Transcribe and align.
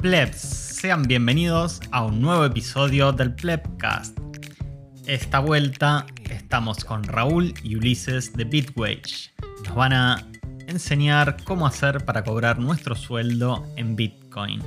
Plebs, 0.00 0.40
sean 0.40 1.02
bienvenidos 1.02 1.82
a 1.90 2.06
un 2.06 2.22
nuevo 2.22 2.46
episodio 2.46 3.12
del 3.12 3.34
Plebcast. 3.34 4.18
Esta 5.06 5.40
vuelta 5.40 6.06
estamos 6.30 6.86
con 6.86 7.04
Raúl 7.04 7.52
y 7.62 7.76
Ulises 7.76 8.32
de 8.32 8.44
Bitwage. 8.44 9.34
Nos 9.66 9.74
van 9.74 9.92
a 9.92 10.26
enseñar 10.66 11.36
cómo 11.44 11.66
hacer 11.66 12.06
para 12.06 12.24
cobrar 12.24 12.58
nuestro 12.58 12.94
sueldo 12.94 13.66
en 13.76 13.94
Bitcoin 13.94 14.62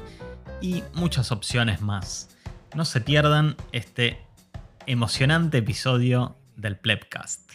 y 0.61 0.83
muchas 0.93 1.31
opciones 1.31 1.81
más. 1.81 2.37
No 2.75 2.85
se 2.85 3.01
pierdan 3.01 3.55
este 3.71 4.19
emocionante 4.85 5.57
episodio 5.57 6.37
del 6.57 6.77
Plebcast. 6.77 7.53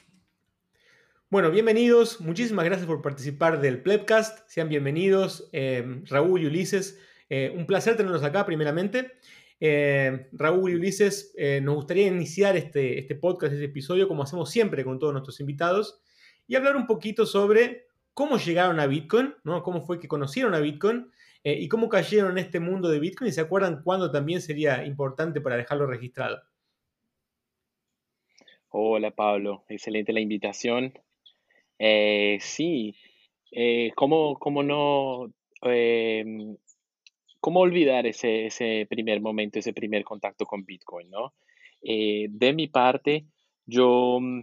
Bueno, 1.30 1.52
bienvenidos, 1.52 2.20
muchísimas 2.20 2.64
gracias 2.64 2.88
por 2.88 3.02
participar 3.02 3.60
del 3.60 3.82
Plebcast, 3.82 4.48
sean 4.48 4.68
bienvenidos 4.68 5.48
eh, 5.52 6.02
Raúl 6.06 6.42
y 6.42 6.46
Ulises, 6.46 6.98
eh, 7.28 7.52
un 7.54 7.66
placer 7.66 7.96
tenerlos 7.96 8.22
acá 8.22 8.44
primeramente. 8.46 9.12
Eh, 9.60 10.28
Raúl 10.32 10.70
y 10.70 10.74
Ulises, 10.76 11.34
nos 11.62 11.74
gustaría 11.74 12.06
iniciar 12.06 12.56
este, 12.56 12.98
este 12.98 13.14
podcast, 13.14 13.52
este 13.52 13.64
episodio, 13.64 14.08
como 14.08 14.22
hacemos 14.22 14.50
siempre 14.50 14.84
con 14.84 14.98
todos 14.98 15.12
nuestros 15.12 15.40
invitados, 15.40 16.00
y 16.46 16.56
hablar 16.56 16.76
un 16.76 16.86
poquito 16.86 17.26
sobre 17.26 17.86
cómo 18.14 18.38
llegaron 18.38 18.80
a 18.80 18.86
Bitcoin, 18.86 19.34
¿no? 19.44 19.62
cómo 19.62 19.82
fue 19.82 19.98
que 19.98 20.08
conocieron 20.08 20.54
a 20.54 20.60
Bitcoin 20.60 21.10
y 21.44 21.68
cómo 21.68 21.88
cayeron 21.88 22.32
en 22.32 22.38
este 22.38 22.60
mundo 22.60 22.90
de 22.90 22.98
Bitcoin 22.98 23.30
y 23.30 23.32
se 23.32 23.40
acuerdan 23.40 23.82
cuándo 23.82 24.10
también 24.10 24.42
sería 24.42 24.84
importante 24.84 25.40
para 25.40 25.56
dejarlo 25.56 25.86
registrado. 25.86 26.42
Hola 28.70 29.10
Pablo, 29.12 29.64
excelente 29.68 30.12
la 30.12 30.20
invitación. 30.20 30.92
Eh, 31.78 32.38
sí, 32.40 32.94
eh, 33.52 33.92
¿cómo, 33.94 34.36
no, 34.62 35.32
cómo 37.48 37.60
olvidar 37.60 38.06
ese, 38.06 38.44
ese 38.44 38.86
primer 38.90 39.22
momento, 39.22 39.58
ese 39.58 39.72
primer 39.72 40.04
contacto 40.04 40.44
con 40.44 40.66
Bitcoin, 40.66 41.08
¿no? 41.08 41.32
Eh, 41.80 42.26
de 42.28 42.52
mi 42.52 42.66
parte, 42.66 43.24
yo, 43.64 44.18
mm, 44.20 44.42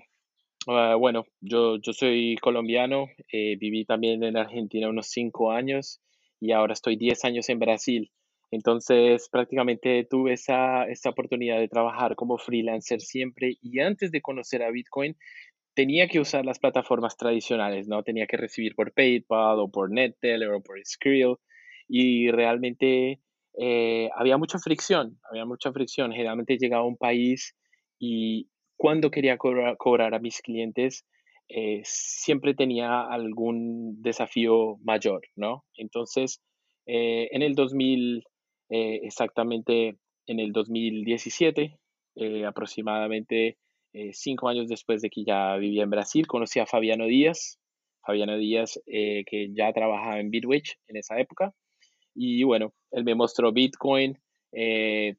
ah, 0.70 0.95
bueno, 0.95 1.28
yo, 1.39 1.78
yo 1.78 1.94
soy 1.94 2.36
colombiano, 2.42 3.06
viví 3.31 3.86
también 3.86 4.23
en 4.23 4.38
Argentina 4.38 4.89
unos 4.89 5.09
cinco 5.09 5.52
años 5.52 6.02
y 6.39 6.52
ahora 6.52 6.73
estoy 6.73 6.95
diez 6.95 7.23
años 7.25 7.47
en 7.50 7.59
Brasil. 7.59 8.12
Entonces, 8.50 9.30
prácticamente 9.30 10.08
tuve 10.09 10.34
esa, 10.34 10.86
esa 10.86 11.12
oportunidad 11.12 11.59
de 11.59 11.67
trabajar 11.67 12.16
como 12.16 12.40
freelancer 12.40 13.02
siempre 13.02 13.59
y 13.62 13.81
antes 13.81 14.09
de 14.12 14.22
conocer 14.23 14.64
a 14.64 14.72
Bitcoin, 14.72 15.16
tenía 15.75 16.08
que 16.08 16.19
usar 16.19 16.44
las 16.44 16.58
plataformas 16.58 17.17
tradicionales, 17.17 17.88
¿no? 17.88 18.02
Tenía 18.02 18.25
que 18.25 18.38
recibir 18.38 18.73
por 18.73 18.94
PayPal 18.94 19.59
o 19.59 19.69
por 19.69 19.92
NetTeller 19.92 20.50
o 20.53 20.64
por 20.64 20.84
Skrill 20.84 21.36
y 21.88 22.31
realmente 22.31 23.19
eh, 23.58 24.09
había 24.16 24.38
mucha 24.38 24.59
fricción, 24.59 25.19
había 25.30 25.45
mucha 25.45 25.72
fricción. 25.72 26.11
Generalmente 26.11 26.58
llegaba 26.58 26.83
a 26.83 26.88
un 26.88 26.97
país 26.97 27.55
y 28.00 28.50
cuando 28.78 29.11
quería 29.11 29.38
cobrar, 29.38 30.13
a 30.13 30.19
mis 30.19 30.41
clientes, 30.41 31.06
eh, 31.47 31.81
siempre 31.83 32.53
tenía 32.53 33.02
algún 33.02 34.02
desafío 34.02 34.78
mayor, 34.83 35.22
¿no? 35.36 35.63
Entonces, 35.75 36.41
eh, 36.86 37.30
en 37.31 37.41
el 37.41 37.56
2000, 37.56 38.23
exactamente 38.69 39.95
en 40.25 40.39
el 40.39 40.52
2017, 40.52 41.78
aproximadamente 42.47 43.58
cinco 44.11 44.50
años 44.50 44.67
después 44.67 45.02
de 45.02 45.09
que 45.09 45.23
ya 45.23 45.56
vivía 45.58 45.83
en 45.83 45.91
Brasil, 45.91 46.25
conocí 46.25 46.59
a 46.59 46.66
Fabiano 46.66 47.06
Díaz, 47.06 47.59
Fabiano 48.03 48.38
Díaz 48.38 48.81
que 48.88 49.52
ya 49.56 49.72
trabajaba 49.72 50.19
en 50.19 50.31
Bitwitch 50.31 50.78
en 50.88 50.97
esa 50.97 51.19
época. 51.19 51.53
Y 52.16 52.44
bueno, 52.44 52.74
él 52.92 53.03
me 53.03 53.14
mostró 53.14 53.52
Bitcoin 53.52 54.18
eh, 54.52 55.16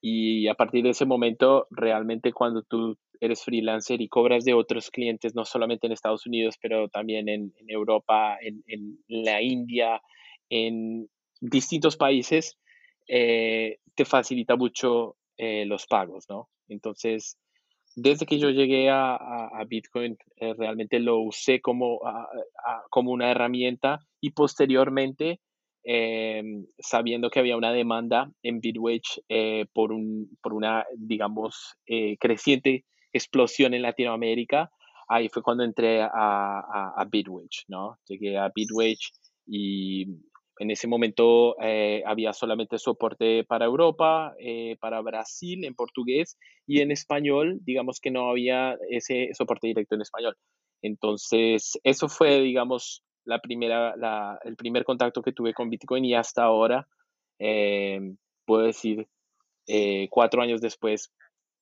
y 0.00 0.46
a 0.48 0.54
partir 0.54 0.84
de 0.84 0.90
ese 0.90 1.06
momento, 1.06 1.66
realmente 1.70 2.32
cuando 2.32 2.62
tú 2.62 2.96
eres 3.20 3.42
freelancer 3.42 4.00
y 4.02 4.08
cobras 4.08 4.44
de 4.44 4.54
otros 4.54 4.90
clientes, 4.90 5.34
no 5.34 5.44
solamente 5.44 5.86
en 5.86 5.94
Estados 5.94 6.26
Unidos, 6.26 6.56
pero 6.60 6.88
también 6.88 7.28
en, 7.28 7.52
Europa, 7.66 8.36
en, 8.42 8.98
la 9.08 9.40
India, 9.40 10.02
en 10.50 11.08
distintos 11.40 11.96
países, 11.96 12.58
te 13.06 14.04
facilita 14.04 14.54
mucho 14.56 15.16
los 15.38 15.86
pagos, 15.86 16.26
¿no? 16.28 16.50
Entonces, 16.68 17.38
desde 17.96 18.26
que 18.26 18.38
yo 18.38 18.50
llegué 18.50 18.90
a, 18.90 19.64
Bitcoin, 19.66 20.18
eh, 20.36 20.54
realmente 20.54 21.00
lo 21.00 21.18
usé 21.18 21.60
como, 21.60 22.00
como 22.90 23.10
una 23.10 23.30
herramienta 23.30 24.00
y 24.20 24.30
posteriormente, 24.30 25.40
em, 25.88 26.66
sabiendo 26.78 27.30
que 27.30 27.38
había 27.38 27.56
una 27.56 27.72
demanda 27.72 28.28
en 28.42 28.60
Bitwage 28.60 29.22
eh, 29.28 29.66
por, 29.72 29.92
un, 29.92 30.36
por 30.42 30.52
una, 30.52 30.84
digamos, 30.96 31.76
eh, 31.86 32.16
creciente 32.18 32.84
explosión 33.12 33.72
en 33.72 33.82
Latinoamérica, 33.82 34.70
ahí 35.08 35.28
fue 35.28 35.42
cuando 35.42 35.62
entré 35.62 36.02
a, 36.02 36.10
a, 36.96 37.04
Bitwage, 37.08 37.64
¿no? 37.68 37.98
Llegué 38.08 38.36
a 38.36 38.50
Bitwage 38.52 39.12
y 39.46 40.06
en 40.58 40.70
ese 40.72 40.88
momento 40.88 41.54
eh, 41.62 42.02
había 42.04 42.32
solamente 42.32 42.78
soporte 42.78 43.44
para 43.44 43.66
Europa, 43.66 44.34
para 44.80 45.00
Brasil 45.02 45.64
en 45.64 45.74
portugués 45.76 46.36
y 46.66 46.80
en 46.80 46.90
español, 46.90 47.60
digamos 47.62 48.00
que 48.00 48.10
no 48.10 48.28
había 48.28 48.76
ese 48.90 49.30
soporte 49.34 49.68
directo 49.68 49.94
en 49.94 50.00
español. 50.02 50.36
Entonces, 50.82 51.78
eso 51.84 52.08
fue, 52.08 52.40
digamos, 52.40 53.04
la 53.26 53.40
primera, 53.40 53.94
el 54.42 54.56
primer 54.56 54.84
contacto 54.84 55.22
que 55.22 55.32
tuve 55.32 55.52
con 55.52 55.68
Bitcoin 55.68 56.04
y 56.04 56.14
hasta 56.14 56.44
ahora, 56.44 56.88
eh, 57.38 58.00
puedo 58.44 58.62
decir, 58.62 59.06
cuatro 60.10 60.42
años 60.42 60.60
después, 60.60 61.12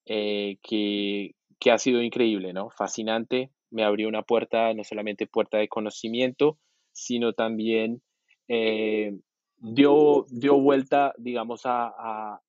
que, 0.05 1.35
que 1.59 1.71
ha 1.71 1.79
sido 1.79 2.03
increíble, 2.03 2.53
¿no? 2.53 2.71
Fascinante, 2.71 3.51
me 3.71 3.83
abrió 3.83 4.09
una 4.09 4.23
puerta, 4.23 4.73
no 4.73 4.85
solamente 4.85 5.27
puerta 5.27 5.59
de 5.59 5.69
conocimiento, 5.69 6.59
sino 6.93 7.33
también 7.33 8.03
eh, 8.49 9.19
dio, 9.57 10.27
dio 10.31 10.61
vuelta, 10.61 11.13
digamos, 11.19 11.63
a, 11.65 11.93
a, 11.99 12.41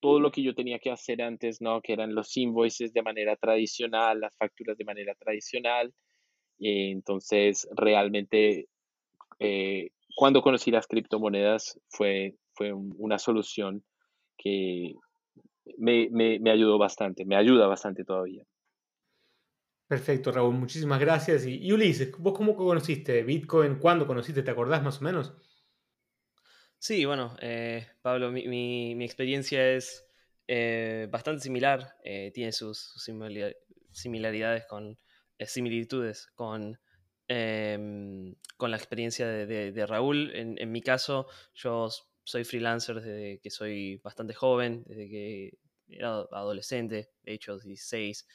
todo 0.00 0.20
lo 0.20 0.30
que 0.30 0.44
yo 0.44 0.54
tenía 0.54 0.78
que 0.78 0.92
hacer 0.92 1.20
antes, 1.20 1.60
¿no? 1.60 1.82
Que 1.82 1.92
eran 1.92 2.14
los 2.14 2.36
invoices 2.36 2.92
de 2.92 3.02
manera 3.02 3.34
tradicional, 3.34 4.20
las 4.20 4.32
facturas 4.36 4.78
de 4.78 4.84
manera 4.84 5.12
tradicional. 5.16 5.92
Y 6.58 6.90
entonces, 6.90 7.68
realmente, 7.74 8.68
eh, 9.38 9.90
cuando 10.16 10.42
conocí 10.42 10.70
las 10.70 10.86
criptomonedas, 10.86 11.80
fue, 11.88 12.34
fue 12.54 12.72
una 12.72 13.18
solución 13.18 13.84
que 14.36 14.94
me, 15.76 16.08
me, 16.10 16.38
me 16.40 16.50
ayudó 16.50 16.78
bastante, 16.78 17.24
me 17.24 17.36
ayuda 17.36 17.66
bastante 17.66 18.04
todavía. 18.04 18.44
Perfecto, 19.88 20.30
Raúl, 20.30 20.54
muchísimas 20.54 21.00
gracias. 21.00 21.46
Y, 21.46 21.72
Ulises, 21.72 22.12
¿vos 22.18 22.36
cómo 22.36 22.54
conociste 22.54 23.22
Bitcoin? 23.22 23.78
¿Cuándo 23.78 24.06
conociste? 24.06 24.42
¿Te 24.42 24.50
acordás 24.50 24.82
más 24.82 25.00
o 25.00 25.04
menos? 25.04 25.32
Sí, 26.78 27.06
bueno, 27.06 27.34
eh, 27.40 27.86
Pablo, 28.02 28.30
mi, 28.30 29.02
experiencia 29.02 29.72
es 29.72 30.06
eh, 30.46 31.08
bastante 31.10 31.40
similar, 31.40 31.94
eh, 32.04 32.30
tiene 32.34 32.52
sus, 32.52 33.02
similaridades 33.92 34.66
con 34.66 34.98
similitudes 35.46 36.28
con, 36.34 36.78
em, 37.28 38.34
con 38.56 38.70
la 38.70 38.76
experiencia 38.76 39.26
de, 39.26 39.86
Raúl. 39.86 40.32
En, 40.34 40.72
mi 40.72 40.80
caso, 40.82 41.26
yo 41.54 41.88
soy 42.24 42.44
freelancer 42.44 42.96
desde 42.96 43.40
que 43.40 43.50
soy 43.50 43.96
bastante 43.96 44.34
joven, 44.34 44.84
desde 44.86 45.08
que 45.08 45.58
era 45.88 46.26
adolescente, 46.32 47.10
de 47.22 47.32
hecho 47.32 47.58
16 47.58 48.26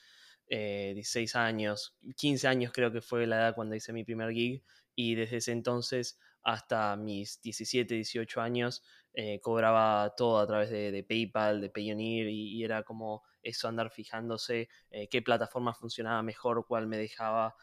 16 0.49 1.35
eh, 1.35 1.37
años, 1.37 1.95
15 2.17 2.47
años 2.47 2.71
creo 2.73 2.91
que 2.91 3.01
fue 3.01 3.25
la 3.25 3.37
edad 3.37 3.55
cuando 3.55 3.75
hice 3.75 3.93
mi 3.93 4.03
primer 4.03 4.31
gig 4.33 4.63
y 4.95 5.15
desde 5.15 5.37
ese 5.37 5.51
entonces 5.51 6.19
hasta 6.43 6.95
mis 6.97 7.41
17, 7.41 7.95
18 7.95 8.41
años 8.41 8.83
eh, 9.13 9.39
cobraba 9.39 10.13
todo 10.15 10.39
a 10.39 10.47
través 10.47 10.69
de, 10.69 11.05
PayPal, 11.07 11.61
de 11.61 11.69
Payoneer 11.69 12.27
y, 12.29 12.63
era 12.63 12.83
como 12.83 13.23
eso 13.43 13.67
andar 13.67 13.91
fijándose 13.91 14.69
eh, 14.89 15.07
qué 15.09 15.21
plataforma 15.21 15.73
funcionaba 15.73 16.23
mejor, 16.23 16.65
cuál 16.67 16.87
me 16.87 16.97
dejaba, 16.97 17.55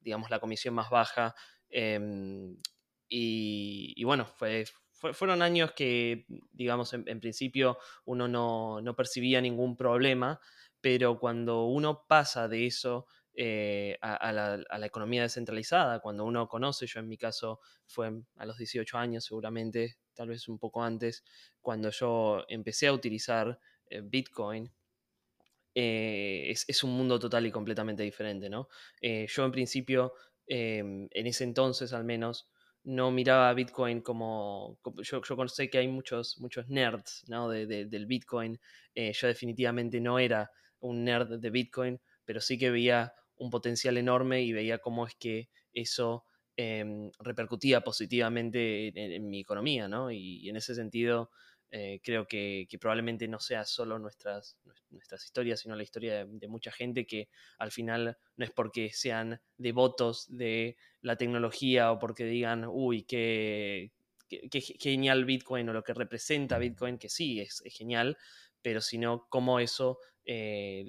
digamos, 0.00 0.30
la 0.30 0.40
comisión 0.40 0.72
más 0.72 0.88
baja. 0.88 1.34
Em, 1.68 2.56
y, 3.08 4.02
bueno, 4.04 4.26
fue, 4.26 4.64
fueron 5.12 5.42
años 5.42 5.72
que, 5.72 6.26
digamos, 6.52 6.92
en, 6.94 7.20
principio 7.20 7.78
uno 8.04 8.28
no, 8.28 8.94
percibía 8.96 9.40
ningún 9.40 9.76
problema, 9.76 10.40
pero 10.80 11.18
cuando 11.18 11.64
uno 11.64 12.04
pasa 12.08 12.48
de 12.48 12.66
eso 12.66 13.06
eh, 13.34 13.98
a, 14.00 14.32
la, 14.32 14.86
economía 14.86 15.22
descentralizada, 15.22 16.00
cuando 16.00 16.24
uno 16.24 16.48
conoce, 16.48 16.86
yo 16.86 17.00
en 17.00 17.08
mi 17.08 17.18
caso 17.18 17.60
fue 17.86 18.12
a 18.36 18.46
los 18.46 18.56
18 18.56 18.96
años 18.96 19.24
seguramente, 19.24 19.96
tal 20.14 20.28
vez 20.28 20.48
un 20.48 20.58
poco 20.58 20.82
antes, 20.82 21.24
cuando 21.60 21.90
yo 21.90 22.44
empecé 22.48 22.86
a 22.86 22.92
utilizar 22.92 23.48
eh, 23.48 23.58
Bitcoin, 24.02 24.72
eh, 25.74 26.54
es, 26.68 26.84
un 26.84 26.92
mundo 26.92 27.18
total 27.18 27.46
y 27.46 27.50
completamente 27.50 28.02
diferente, 28.02 28.48
¿no? 28.48 28.68
yo 29.00 29.44
en 29.44 29.52
principio, 29.52 30.14
em, 30.46 31.08
en 31.10 31.26
ese 31.26 31.44
entonces 31.44 31.92
al 31.92 32.04
menos, 32.04 32.48
no 32.84 33.10
miraba 33.10 33.48
a 33.48 33.54
Bitcoin 33.54 34.02
como... 34.02 34.78
yo, 35.02 35.22
yo 35.22 35.48
sé 35.48 35.70
que 35.70 35.78
hay 35.78 35.88
muchos, 35.88 36.38
muchos 36.38 36.68
nerds 36.68 37.24
¿no? 37.28 37.48
del 37.48 38.06
Bitcoin. 38.06 38.60
Eh, 38.94 39.12
yo 39.12 39.26
definitivamente 39.26 40.00
no 40.00 40.18
era 40.18 40.50
un 40.80 41.02
nerd 41.02 41.40
de 41.40 41.50
Bitcoin, 41.50 42.00
pero 42.24 42.40
sí 42.40 42.58
que 42.58 42.70
veía 42.70 43.14
un 43.36 43.50
potencial 43.50 43.96
enorme 43.96 44.42
y 44.42 44.52
veía 44.52 44.78
cómo 44.78 45.06
es 45.06 45.14
que 45.14 45.48
eso 45.72 46.24
em, 46.56 47.10
repercutía 47.20 47.80
positivamente 47.80 48.92
en, 48.94 49.28
mi 49.28 49.40
economía, 49.40 49.88
¿no? 49.88 50.10
Y, 50.12 50.48
en 50.48 50.56
ese 50.56 50.74
sentido 50.74 51.30
eh, 51.76 52.00
creo 52.04 52.28
que, 52.28 52.68
probablemente 52.80 53.26
no 53.26 53.40
sea 53.40 53.64
solo 53.64 53.98
nuestras, 53.98 54.56
nuestras 54.90 55.24
historias, 55.24 55.58
sino 55.58 55.74
la 55.74 55.82
historia 55.82 56.24
de, 56.24 56.46
mucha 56.46 56.70
gente 56.70 57.04
que 57.04 57.28
al 57.58 57.72
final 57.72 58.16
no 58.36 58.44
es 58.44 58.52
porque 58.52 58.92
sean 58.92 59.40
devotos 59.56 60.26
de 60.28 60.76
la 61.00 61.16
tecnología 61.16 61.90
o 61.90 61.98
porque 61.98 62.26
digan, 62.26 62.64
uy, 62.64 63.02
qué, 63.02 63.90
qué, 64.28 64.60
genial 64.60 65.24
Bitcoin 65.24 65.68
o 65.68 65.72
lo 65.72 65.82
que 65.82 65.94
representa 65.94 66.58
Bitcoin, 66.58 66.96
que 66.96 67.08
sí, 67.08 67.40
es, 67.40 67.60
genial, 67.66 68.16
pero 68.62 68.80
sino 68.80 69.26
cómo 69.28 69.58
eso 69.58 69.98
eh, 70.24 70.84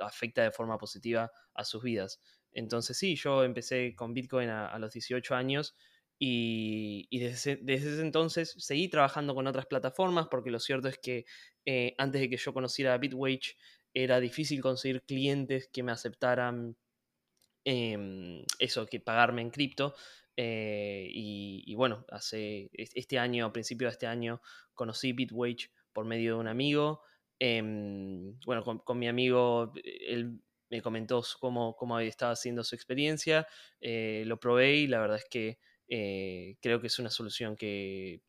afecta 0.00 0.42
de 0.42 0.50
forma 0.50 0.76
positiva 0.76 1.30
a 1.54 1.64
sus 1.64 1.84
vidas. 1.84 2.20
Entonces 2.50 2.98
sí, 2.98 3.14
yo 3.14 3.44
empecé 3.44 3.94
con 3.94 4.12
Bitcoin 4.12 4.48
a, 4.48 4.76
los 4.80 4.92
18 4.92 5.36
años 5.36 5.76
y, 6.18 7.18
desde, 7.18 7.60
ese 7.66 8.00
entonces 8.00 8.54
seguí 8.58 8.88
trabajando 8.88 9.34
con 9.34 9.46
otras 9.46 9.66
plataformas 9.66 10.28
porque 10.30 10.50
lo 10.50 10.60
cierto 10.60 10.88
es 10.88 10.98
que 10.98 11.26
eh, 11.66 11.94
antes 11.98 12.20
de 12.20 12.30
que 12.30 12.38
yo 12.38 12.54
conociera 12.54 12.96
Bitwage 12.96 13.56
era 13.92 14.20
difícil 14.20 14.60
conseguir 14.62 15.02
clientes 15.02 15.68
que 15.72 15.82
me 15.82 15.92
aceptaran 15.92 16.76
em, 17.64 18.44
eso, 18.58 18.86
que 18.86 19.00
pagarme 19.00 19.42
en 19.42 19.50
cripto. 19.50 19.94
Eh, 20.36 21.08
y, 21.10 21.74
bueno, 21.74 22.04
hace 22.10 22.70
este 22.74 23.18
año, 23.18 23.46
a 23.46 23.52
principio 23.52 23.88
de 23.88 23.92
este 23.92 24.06
año, 24.06 24.42
conocí 24.74 25.12
Bitwage 25.12 25.70
por 25.92 26.04
medio 26.04 26.34
de 26.34 26.40
un 26.40 26.48
amigo. 26.48 27.02
Em, 27.38 28.38
bueno, 28.44 28.62
con, 28.62 28.98
mi 28.98 29.08
amigo, 29.08 29.72
él 29.82 30.40
me 30.70 30.82
comentó 30.82 31.22
cómo, 31.40 31.74
cómo 31.76 31.98
estaba 32.00 32.32
haciendo 32.32 32.64
su 32.64 32.74
experiencia, 32.74 33.46
eh, 33.80 34.24
lo 34.26 34.38
probé 34.38 34.76
y 34.76 34.86
la 34.86 35.00
verdad 35.00 35.16
es 35.16 35.26
que 35.30 35.58
eh, 35.88 36.56
creo 36.60 36.80
que 36.80 36.88
es 36.88 36.98
una 36.98 37.10
solución 37.10 37.56
que, 37.56 38.22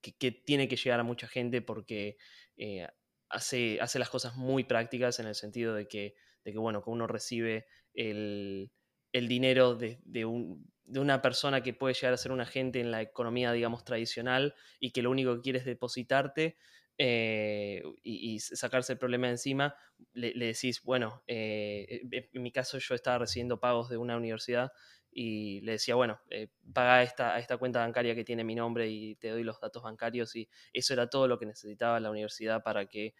que, 0.00 0.32
tiene 0.32 0.68
que 0.68 0.76
llegar 0.76 1.00
a 1.00 1.04
mucha 1.04 1.28
gente 1.28 1.62
porque 1.62 2.16
eh, 2.56 2.88
hace, 3.28 3.78
hace 3.80 3.98
las 3.98 4.10
cosas 4.10 4.36
muy 4.36 4.64
prácticas 4.64 5.20
en 5.20 5.26
el 5.26 5.34
sentido 5.34 5.74
de 5.74 5.86
que, 5.86 6.14
de 6.44 6.52
que 6.52 6.58
bueno, 6.58 6.82
que 6.82 6.90
uno 6.90 7.06
recibe 7.06 7.66
el, 7.94 8.70
dinero 9.12 9.76
de, 9.76 10.00
de, 10.04 10.24
una 10.24 11.22
persona 11.22 11.62
que 11.62 11.74
puede 11.74 11.94
llegar 11.94 12.14
a 12.14 12.18
ser 12.18 12.32
un 12.32 12.40
agente 12.40 12.80
en 12.80 12.90
la 12.90 13.02
economía, 13.02 13.52
digamos, 13.52 13.84
tradicional 13.84 14.54
y 14.80 14.90
que 14.90 15.02
lo 15.02 15.10
único 15.10 15.36
que 15.36 15.42
quiere 15.42 15.58
es 15.60 15.64
depositarte 15.64 16.56
eh, 16.98 17.82
y, 18.02 18.40
sacarse 18.40 18.94
el 18.94 18.98
problema 18.98 19.28
encima, 19.28 19.76
le, 20.12 20.32
decís, 20.34 20.82
bueno, 20.82 21.22
en 21.26 22.42
mi 22.42 22.52
caso 22.52 22.78
yo 22.78 22.94
estaba 22.94 23.18
recibiendo 23.18 23.60
pagos 23.60 23.88
de 23.88 23.96
una 23.96 24.16
universidad 24.16 24.72
y 25.12 25.60
le 25.60 25.72
decía, 25.72 25.94
bueno, 25.94 26.20
eh, 26.30 26.48
paga 26.72 27.02
esta, 27.02 27.38
esta 27.38 27.58
cuenta 27.58 27.80
bancaria 27.80 28.14
que 28.14 28.24
tiene 28.24 28.44
mi 28.44 28.54
nombre 28.54 28.88
y 28.88 29.16
te 29.16 29.28
doy 29.28 29.44
los 29.44 29.60
datos 29.60 29.82
bancarios 29.82 30.34
y 30.36 30.48
eso 30.72 30.94
era 30.94 31.08
todo 31.08 31.28
lo 31.28 31.38
que 31.38 31.46
necesitaba 31.46 32.00
la 32.00 32.10
universidad 32.10 32.62
para 32.62 32.86
que 32.86 33.14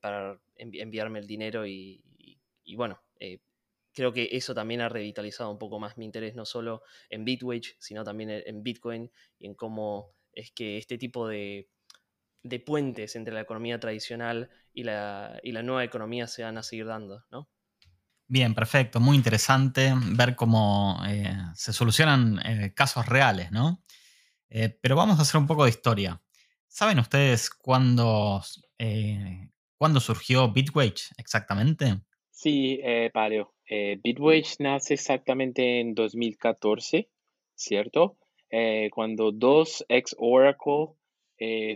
para 0.00 0.38
enviarme 0.56 1.18
el 1.18 1.26
dinero 1.26 1.66
y, 1.66 2.04
bueno, 2.76 3.00
creo 3.94 4.12
que 4.12 4.28
eso 4.32 4.54
también 4.54 4.82
ha 4.82 4.90
revitalizado 4.90 5.50
un 5.50 5.58
poco 5.58 5.78
más 5.80 5.96
mi 5.96 6.04
interés 6.04 6.34
no 6.34 6.44
solo 6.44 6.82
en 7.08 7.24
Bitwage, 7.24 7.76
sino 7.78 8.04
también 8.04 8.30
en 8.30 8.62
Bitcoin 8.62 9.10
y 9.38 9.46
en 9.46 9.54
cómo 9.54 10.14
es 10.34 10.52
que 10.52 10.76
este 10.76 10.98
tipo 10.98 11.26
de 11.26 11.68
de 12.42 12.60
puentes 12.60 13.16
entre 13.16 13.34
la 13.34 13.40
economía 13.42 13.78
tradicional 13.78 14.50
y 14.72 14.84
la, 14.84 15.40
la 15.42 15.62
nueva 15.62 15.84
economía 15.84 16.26
se 16.26 16.42
van 16.42 16.58
a 16.58 16.62
seguir 16.62 16.86
dando, 16.86 17.24
¿no? 17.30 17.48
Bien, 18.32 18.54
perfecto, 18.54 18.98
muy 18.98 19.14
interesante 19.18 19.92
ver 20.16 20.34
cómo 20.36 20.98
eh, 21.06 21.34
se 21.54 21.70
solucionan 21.74 22.40
eh, 22.46 22.72
casos 22.74 23.04
reales, 23.04 23.52
¿no? 23.52 23.84
Eh, 24.48 24.70
pero 24.80 24.96
vamos 24.96 25.18
a 25.18 25.22
hacer 25.22 25.38
un 25.38 25.46
poco 25.46 25.64
de 25.64 25.68
historia. 25.68 26.18
¿Saben 26.66 26.98
ustedes 26.98 27.50
cuándo, 27.50 28.40
cuándo 29.76 30.00
surgió 30.00 30.50
Bitwage 30.50 31.12
exactamente? 31.18 32.00
Sí, 32.30 32.80
Paleo. 33.12 33.52
Bitwage 34.02 34.56
nace 34.60 34.94
exactamente 34.94 35.80
en 35.80 35.94
2014, 35.94 37.10
¿cierto? 37.54 38.16
cuando 38.92 39.30
dos 39.30 39.84
ex 39.90 40.16
Oracle 40.18 40.94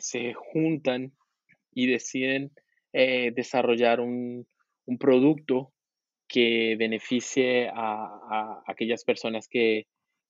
se 0.01 0.33
juntan 0.33 1.13
y 1.71 1.87
deciden 1.87 2.51
desarrollar 2.95 4.01
un, 4.01 4.49
producto 4.99 5.75
que 6.29 6.77
beneficie 6.77 7.69
a, 7.73 8.63
aquellas 8.67 9.05
personas 9.05 9.49
que, 9.49 9.87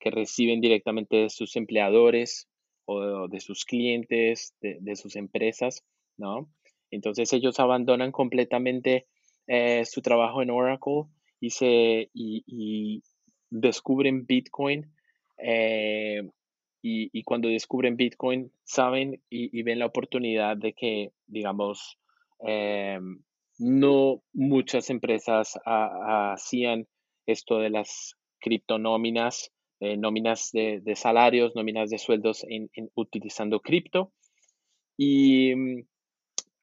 reciben 0.08 0.60
directamente 0.60 1.16
de 1.16 1.31
sus 1.31 1.56
empleadores 1.56 2.48
o 2.84 3.26
de 3.26 3.40
sus 3.40 3.64
clientes, 3.64 4.54
de, 4.60 4.94
sus 4.94 5.16
empresas, 5.16 5.84
¿no? 6.16 6.48
Entonces 6.93 7.32
ellos 7.32 7.58
abandonan 7.58 8.12
completamente 8.12 9.08
eh, 9.48 9.84
su 9.84 10.02
trabajo 10.02 10.43
en 10.43 10.50
Oracle 10.50 11.06
y, 11.40 11.50
se, 11.50 12.08
y, 12.14 13.02
descubren 13.50 14.26
Bitcoin 14.26 14.92
y, 16.88 17.22
cuando 17.25 17.49
descubren 17.49 17.96
Bitcoin 17.96 18.52
saben 18.62 19.20
y, 19.28 19.62
ven 19.62 19.81
la 19.81 19.87
oportunidad 19.87 20.56
de 20.56 20.72
que, 20.72 21.10
digamos, 21.26 21.99
eh, 22.46 23.00
no 23.58 24.22
muchas 24.32 24.90
empresas 24.90 25.58
hacían 25.64 26.86
esto 27.26 27.58
de 27.58 27.70
las 27.70 28.14
criptonóminas, 28.40 29.50
eh, 29.80 29.96
nóminas 29.96 30.50
de, 30.52 30.94
salarios, 30.94 31.54
nóminas 31.54 31.90
de 31.90 31.98
sueldos 31.98 32.44
en, 32.48 32.70
utilizando 32.94 33.60
cripto. 33.60 34.12
Y 34.96 35.52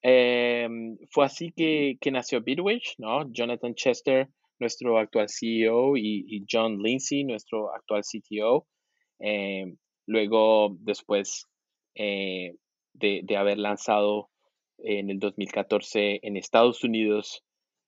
eh, 0.01 0.67
fue 1.11 1.25
así 1.25 1.51
que, 1.51 1.97
nació 2.11 2.41
Bitwage, 2.41 2.95
¿no? 2.97 3.31
Jonathan 3.31 3.75
Chester, 3.75 4.29
nuestro 4.59 4.97
actual 4.97 5.27
CEO, 5.29 5.97
y, 5.97 6.45
John 6.49 6.81
Lindsay, 6.81 7.23
nuestro 7.23 7.73
actual 7.73 8.01
CTO, 8.03 8.67
Luego, 10.05 10.75
después 10.81 11.47
eh, 11.95 12.55
de, 12.93 13.37
haber 13.37 13.57
lanzado 13.57 14.29
en 14.77 15.09
el 15.09 15.19
2014 15.19 16.19
en 16.23 16.37
Estados 16.37 16.83
Unidos 16.83 17.43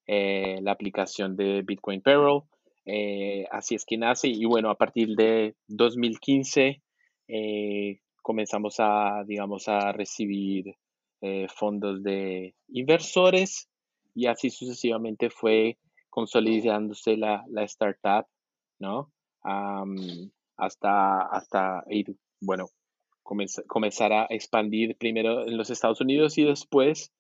eh, 0.08 0.60
la 0.62 0.72
aplicación 0.72 1.36
de 1.36 1.62
Bitcoin 1.62 2.02
Payroll. 2.02 2.44
Eh, 2.86 3.46
así 3.52 3.76
es 3.76 3.86
que 3.86 3.98
nace 3.98 4.28
y 4.28 4.46
bueno, 4.46 4.70
a 4.70 4.76
partir 4.76 5.16
de 5.16 5.56
2015 5.68 6.82
comenzamos 8.22 8.76
a, 8.80 9.24
digamos, 9.26 9.68
a 9.68 9.92
recibir 9.92 10.76
fondos 11.56 12.04
de 12.04 12.54
inversores 12.68 13.68
y 14.14 14.28
así 14.28 14.52
sucesivamente 14.52 15.32
fue 15.32 15.80
consolidándose 16.12 17.18
la, 17.18 17.44
la 17.50 17.64
startup, 17.64 18.28
¿no? 18.78 19.12
hasta, 20.58 21.22
hasta 21.22 21.84
ir, 21.90 22.16
bueno, 22.42 22.68
comenzar 23.26 24.14
a 24.14 24.28
expandir 24.30 24.98
primero 24.98 25.48
en 25.48 25.58
los 25.58 25.70
Estados 25.70 26.00
Unidos 26.00 26.38
y 26.38 26.44
después 26.44 27.12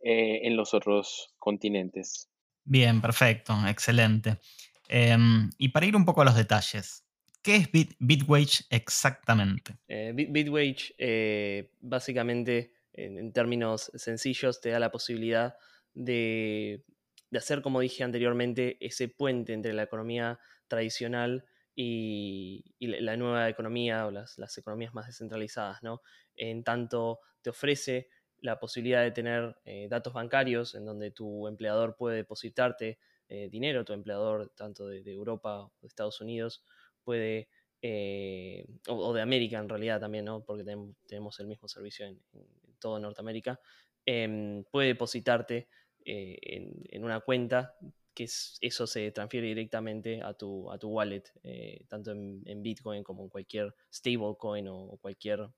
eh, 0.00 0.46
en 0.46 0.56
los 0.56 0.74
otros 0.74 1.34
continentes. 1.38 2.28
Bien, 2.64 3.00
perfecto, 3.00 3.54
excelente. 3.66 4.38
Em, 4.88 5.50
y 5.56 5.70
para 5.70 5.86
ir 5.86 5.96
un 5.96 6.04
poco 6.04 6.20
a 6.20 6.26
los 6.26 6.36
detalles, 6.36 7.04
¿qué 7.42 7.56
es 7.56 7.70
Bitwage 7.98 8.66
exactamente? 8.68 9.78
Eh, 9.88 10.12
Bitwage 10.14 10.94
eh, 10.98 11.70
básicamente, 11.80 12.74
en, 12.92 13.32
términos 13.32 13.90
sencillos, 13.94 14.60
te 14.60 14.68
da 14.68 14.78
la 14.78 14.90
posibilidad 14.90 15.56
de, 15.94 16.84
de 17.30 17.38
hacer, 17.38 17.62
como 17.62 17.80
dije 17.80 18.04
anteriormente, 18.04 18.76
ese 18.84 19.08
puente 19.08 19.54
entre 19.54 19.72
la 19.72 19.84
economía 19.84 20.38
tradicional 20.68 21.46
y, 21.76 22.64
la 22.80 23.16
nueva 23.16 23.48
economía 23.48 24.06
o 24.06 24.10
las, 24.10 24.58
economías 24.58 24.94
más 24.94 25.06
descentralizadas, 25.06 25.82
¿no? 25.82 26.02
En 26.36 26.62
tanto 26.62 27.20
te 27.42 27.50
ofrece 27.50 28.08
la 28.38 28.58
posibilidad 28.58 29.02
de 29.02 29.10
tener 29.10 29.56
eh, 29.64 29.88
datos 29.88 30.12
bancarios 30.12 30.74
en 30.74 30.84
donde 30.84 31.10
tu 31.10 31.48
empleador 31.48 31.96
puede 31.96 32.16
depositarte 32.16 32.98
eh, 33.28 33.48
dinero, 33.50 33.84
tu 33.84 33.92
empleador 33.92 34.52
tanto 34.54 34.86
de, 34.86 35.00
Europa 35.12 35.60
o 35.60 35.72
de 35.80 35.88
Estados 35.88 36.20
Unidos 36.20 36.62
puede, 37.02 37.48
eh, 37.80 38.66
o, 38.88 39.12
de 39.14 39.22
América 39.22 39.58
en 39.58 39.68
realidad 39.68 40.00
también, 40.00 40.26
¿no? 40.26 40.44
porque 40.44 40.62
tenemos, 41.06 41.40
el 41.40 41.46
mismo 41.46 41.68
servicio 41.68 42.06
en, 42.06 42.20
toda 42.78 43.00
Norteamérica, 43.00 43.58
em, 44.04 44.62
puede 44.64 44.88
depositarte 44.88 45.68
en, 46.04 47.02
una 47.02 47.20
cuenta 47.20 47.74
que 48.14 48.24
eso 48.24 48.86
se 48.86 49.10
transfiere 49.10 49.48
directamente 49.48 50.22
a 50.22 50.34
tu, 50.34 50.70
a 50.70 50.78
tu 50.78 50.88
wallet, 50.88 51.24
eh, 51.42 51.84
tanto 51.88 52.12
en, 52.12 52.62
Bitcoin 52.62 53.02
como 53.02 53.24
en 53.24 53.28
cualquier 53.28 53.74
stablecoin 53.92 54.68
o, 54.68 54.98
cualquier 55.00 55.48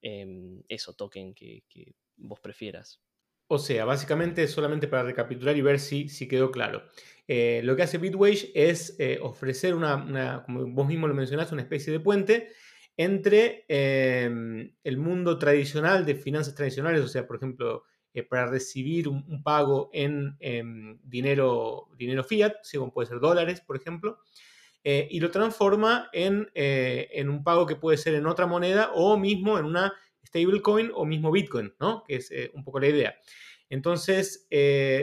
em, 0.00 0.62
eso, 0.68 0.94
token 0.94 1.34
que, 1.34 1.64
vos 2.16 2.40
prefieras. 2.40 3.00
O 3.48 3.58
sea, 3.58 3.84
básicamente, 3.84 4.46
solamente 4.48 4.88
para 4.88 5.02
recapitular 5.02 5.56
y 5.56 5.60
ver 5.60 5.78
si, 5.78 6.08
si 6.08 6.28
quedó 6.28 6.50
claro. 6.50 6.84
Eh, 7.26 7.60
lo 7.64 7.76
que 7.76 7.82
hace 7.82 7.98
Bitwage 7.98 8.50
es 8.54 8.98
eh, 8.98 9.18
ofrecer 9.20 9.74
una, 9.74 10.42
como 10.44 10.66
vos 10.68 10.86
mismo 10.86 11.08
lo 11.08 11.14
mencionaste, 11.14 11.54
una 11.54 11.62
especie 11.62 11.92
de 11.92 12.00
puente 12.00 12.48
entre 12.96 13.64
em, 13.68 14.72
el 14.84 14.96
mundo 14.98 15.38
tradicional 15.38 16.06
de 16.06 16.14
finanzas 16.14 16.54
tradicionales, 16.54 17.02
o 17.02 17.08
sea, 17.08 17.26
por 17.26 17.36
ejemplo, 17.36 17.84
eh, 18.16 18.22
para 18.22 18.46
recibir 18.46 19.08
un, 19.08 19.42
pago 19.42 19.90
en, 19.92 20.38
dinero, 21.02 21.88
dinero 21.96 22.22
fiat, 22.22 22.52
como 22.72 22.92
puede 22.92 23.08
ser 23.08 23.18
dólares, 23.18 23.60
por 23.60 23.76
ejemplo, 23.76 24.20
eh, 24.84 25.08
y 25.10 25.18
lo 25.18 25.32
transforma 25.32 26.10
en, 26.12 26.48
eh, 26.54 27.08
en, 27.10 27.28
un 27.28 27.42
pago 27.42 27.66
que 27.66 27.74
puede 27.74 27.98
ser 27.98 28.14
en 28.14 28.26
otra 28.26 28.46
moneda 28.46 28.92
o 28.94 29.16
mismo 29.16 29.58
en 29.58 29.64
una 29.64 29.92
stablecoin 30.24 30.92
o 30.94 31.04
mismo 31.04 31.32
Bitcoin, 31.32 31.74
¿no? 31.80 32.04
Que 32.06 32.16
es 32.16 32.30
un 32.54 32.62
poco 32.62 32.78
la 32.78 32.86
idea. 32.86 33.16
Entonces, 33.68 34.46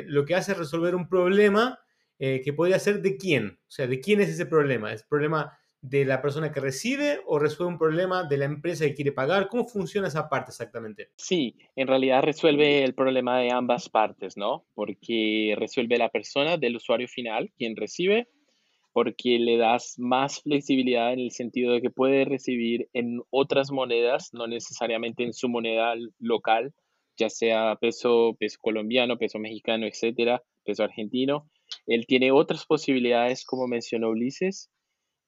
lo 0.07 0.23
que 0.23 0.35
hace 0.35 0.53
es 0.53 0.57
resolver 0.57 0.95
un 0.95 1.09
problema 1.09 1.79
que 2.17 2.53
podría 2.55 2.79
ser 2.79 3.01
de 3.01 3.17
quién, 3.17 3.59
o 3.67 3.71
sea, 3.71 3.87
de 3.87 3.99
quién 3.99 4.21
es 4.21 4.29
ese 4.29 4.45
problema. 4.45 4.93
¿Es 4.93 5.03
problema 5.03 5.57
de 5.81 6.05
la 6.05 6.21
persona 6.21 6.51
que 6.51 6.59
recibe 6.59 7.21
o 7.25 7.39
resuelve 7.39 7.73
un 7.73 7.79
problema 7.79 8.23
de 8.23 8.37
la 8.37 8.45
empresa 8.45 8.85
que 8.85 8.93
quiere 8.93 9.11
pagar? 9.11 9.47
¿Cómo 9.49 9.65
funciona 9.65 10.07
esa 10.07 10.29
parte 10.29 10.51
exactamente? 10.51 11.09
Sí, 11.15 11.55
en 11.75 11.87
realidad 11.87 12.23
resuelve 12.23 12.83
el 12.83 12.93
problema 12.93 13.39
de 13.39 13.51
ambas 13.51 13.89
partes, 13.89 14.37
¿no? 14.37 14.65
Porque 14.75 15.55
resuelve 15.57 15.97
la 15.97 16.09
persona 16.09 16.57
del 16.57 16.75
usuario 16.75 17.07
final, 17.07 17.51
quien 17.57 17.75
recibe, 17.75 18.27
porque 18.93 19.39
le 19.39 19.57
das 19.57 19.95
más 19.97 20.41
flexibilidad 20.41 21.13
en 21.13 21.19
el 21.19 21.31
sentido 21.31 21.73
de 21.73 21.81
que 21.81 21.89
puede 21.89 22.25
recibir 22.25 22.89
en 22.93 23.21
otras 23.29 23.71
monedas, 23.71 24.29
no 24.33 24.47
necesariamente 24.47 25.23
en 25.23 25.33
su 25.33 25.49
moneda 25.49 25.95
local, 26.19 26.73
ya 27.17 27.29
sea 27.29 27.75
peso, 27.79 28.35
peso 28.39 28.57
colombiano, 28.61 29.17
peso 29.17 29.39
mexicano, 29.39 29.87
etcétera, 29.87 30.43
peso 30.63 30.83
argentino. 30.83 31.49
Él 31.87 32.05
tiene 32.05 32.31
otras 32.31 32.65
posibilidades, 32.65 33.45
como 33.45 33.67
mencionó 33.67 34.09
Ulises, 34.09 34.69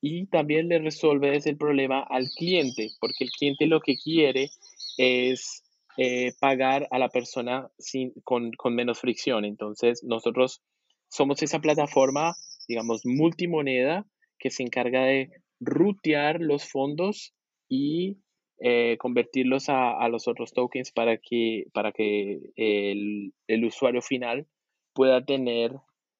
y 0.05 0.25
también 0.25 0.67
le 0.67 0.79
resuelves 0.79 1.47
el 1.47 1.55
problema 1.55 2.01
al 2.01 2.27
cliente, 2.35 2.89
porque 2.99 3.23
el 3.23 3.31
cliente 3.31 3.67
lo 3.67 3.79
que 3.79 3.95
quiere 3.95 4.49
es 4.97 5.63
eh, 5.95 6.33
pagar 6.41 6.89
a 6.91 6.99
la 6.99 7.07
persona 7.07 7.69
sin, 7.77 8.11
con, 8.25 8.51
menos 8.71 8.99
fricción. 8.99 9.45
Entonces, 9.45 10.03
nosotros 10.03 10.61
somos 11.07 11.41
esa 11.41 11.59
plataforma, 11.61 12.35
digamos, 12.67 13.05
multimoneda 13.05 14.05
que 14.39 14.49
se 14.49 14.63
encarga 14.63 15.05
de 15.05 15.31
rutear 15.61 16.41
los 16.41 16.69
fondos 16.69 17.33
y 17.69 18.17
eh, 18.59 18.97
convertirlos 18.99 19.69
a, 19.69 20.05
los 20.09 20.27
otros 20.27 20.51
tokens 20.51 20.91
para 20.91 21.15
que, 21.15 21.67
para 21.71 21.93
que 21.93 22.41
el, 22.57 23.33
el 23.47 23.63
usuario 23.63 24.01
final 24.01 24.47
pueda 24.93 25.23
tener 25.23 25.71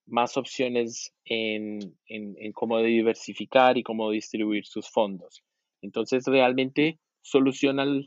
más 0.06 0.38
opciones 0.38 1.14
en, 1.26 1.96
cómo 2.54 2.80
diversificar 2.80 3.78
y 3.78 3.84
cómo 3.84 4.12
distribuir 4.12 4.66
sus 4.66 4.90
fondos. 4.90 5.44
Entonces, 5.82 6.26
realmente 6.26 7.00
solucionan 7.22 8.06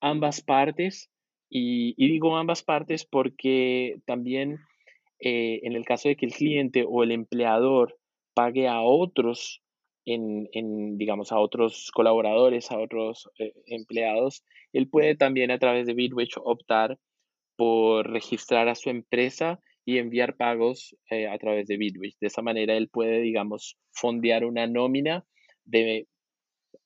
ambas 0.00 0.40
partes 0.40 1.10
y, 1.48 1.94
digo 1.96 2.36
ambas 2.36 2.62
partes 2.62 3.04
porque 3.04 3.96
también 4.06 4.58
eh, 5.20 5.60
en 5.62 5.74
el 5.74 5.84
caso 5.84 6.08
de 6.08 6.16
que 6.16 6.26
el 6.26 6.32
cliente 6.32 6.84
o 6.86 7.02
el 7.02 7.12
empleador 7.12 7.98
pague 8.34 8.68
a 8.68 8.80
otros, 8.80 9.62
en, 10.04 10.98
digamos, 10.98 11.32
a 11.32 11.38
otros 11.38 11.90
colaboradores, 11.94 12.70
a 12.70 12.78
otros 12.78 13.30
eh, 13.38 13.54
empleados, 13.66 14.44
él 14.72 14.88
puede 14.88 15.14
también 15.14 15.50
a 15.50 15.58
través 15.58 15.86
de 15.86 15.94
Bitwitch 15.94 16.36
optar 16.36 16.98
por 17.56 18.10
registrar 18.10 18.68
a 18.68 18.74
su 18.74 18.90
empresa 18.90 19.60
y 19.84 19.98
enviar 19.98 20.36
pagos 20.36 20.96
eh, 21.10 21.28
a 21.28 21.38
través 21.38 21.66
de 21.66 21.76
Bitwich. 21.76 22.16
De 22.20 22.28
esa 22.28 22.42
manera 22.42 22.76
él 22.76 22.88
puede, 22.88 23.20
digamos, 23.20 23.76
fondear 23.92 24.44
una 24.44 24.66
nómina 24.66 25.24
de 25.64 26.06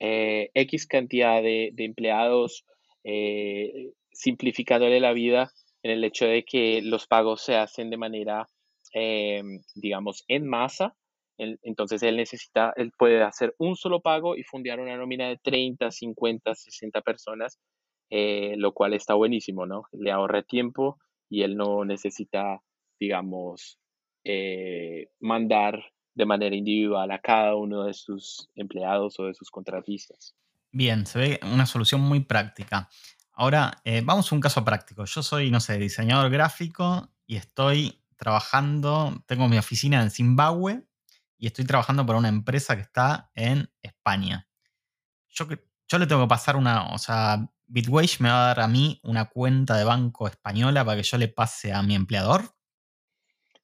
eh, 0.01 0.51
X 0.55 0.87
cantidad 0.87 1.43
de, 1.43 1.73
empleados, 1.77 2.65
eh, 3.05 3.93
simplificándole 4.13 5.01
la 5.01 5.13
vida 5.13 5.53
en 5.83 5.93
el 5.93 6.05
hecho 6.05 6.27
de 6.27 6.45
que 6.45 6.83
los 6.83 7.07
pagos 7.07 7.43
se 7.43 7.55
hacen 7.55 7.91
de 7.91 7.97
manera, 7.97 8.49
digamos, 9.77 10.25
en 10.27 10.49
masa. 10.49 10.97
entonces 11.39 12.03
él 12.03 12.17
necesita, 12.17 12.73
él 12.77 12.91
puede 12.99 13.23
hacer 13.23 13.55
un 13.59 13.77
solo 13.77 14.01
pago 14.01 14.37
y 14.37 14.43
fondear 14.43 14.81
una 14.81 14.97
nómina 14.97 15.29
de 15.29 15.37
30, 15.37 15.93
50, 15.93 16.55
60 16.55 17.01
personas, 17.03 17.61
lo 18.11 18.73
cual 18.73 18.95
está 18.95 19.15
buenísimo, 19.15 19.67
¿no? 19.67 19.85
Le 19.93 20.11
ahorra 20.11 20.43
tiempo 20.43 20.99
y 21.31 21.43
él 21.43 21.57
no 21.57 21.85
necesita 21.85 22.61
digamos, 22.99 23.79
eh, 24.25 25.11
mandar 25.21 25.83
de 26.15 26.27
manera 26.27 26.57
individual 26.57 27.11
a 27.11 27.21
cada 27.21 27.55
uno 27.55 27.85
de 27.85 27.95
sus 27.95 28.49
empleados 28.55 29.19
o 29.21 29.27
de 29.27 29.35
sus 29.35 29.51
contratistas. 29.51 30.35
Bien, 30.73 31.07
se 31.07 31.19
ve 31.19 31.41
una 31.45 31.65
solución 31.65 32.01
muy 32.01 32.21
práctica. 32.21 32.89
Ahora, 33.33 33.81
eh, 33.85 34.03
vamos 34.05 34.31
a 34.31 34.35
un 34.35 34.41
caso 34.41 34.65
práctico. 34.65 35.05
Yo 35.05 35.23
soy, 35.23 35.51
no 35.51 35.61
sé, 35.61 35.79
diseñador 35.79 36.31
gráfico 36.31 37.09
y 37.25 37.37
estoy 37.37 38.03
trabajando, 38.17 39.23
tengo 39.27 39.49
mi 39.49 39.59
oficina 39.59 40.03
en 40.03 40.11
Zimbabue 40.11 40.83
y 41.39 41.47
estoy 41.47 41.65
trabajando 41.65 42.05
para 42.05 42.19
una 42.19 42.29
empresa 42.29 42.75
que 42.75 42.83
está 42.83 43.31
en 43.35 43.71
España. 43.81 44.49
Yo, 45.29 45.47
yo 45.87 45.99
le 45.99 46.07
tengo 46.07 46.23
que 46.23 46.29
pasar 46.29 46.57
una, 46.57 46.93
o 46.93 46.99
sea, 46.99 47.49
Bitwage 47.69 48.21
me 48.21 48.31
va 48.31 48.45
a 48.45 48.47
dar 48.49 48.61
a 48.61 48.69
mí 48.69 48.99
una 49.05 49.27
cuenta 49.27 49.77
de 49.77 49.85
banco 49.85 50.27
española 50.27 50.85
para 50.85 50.97
que 50.97 51.03
yo 51.07 51.17
le 51.17 51.29
pase 51.29 51.73
a 51.73 51.83
mi 51.83 51.95
empleador. 51.95 52.57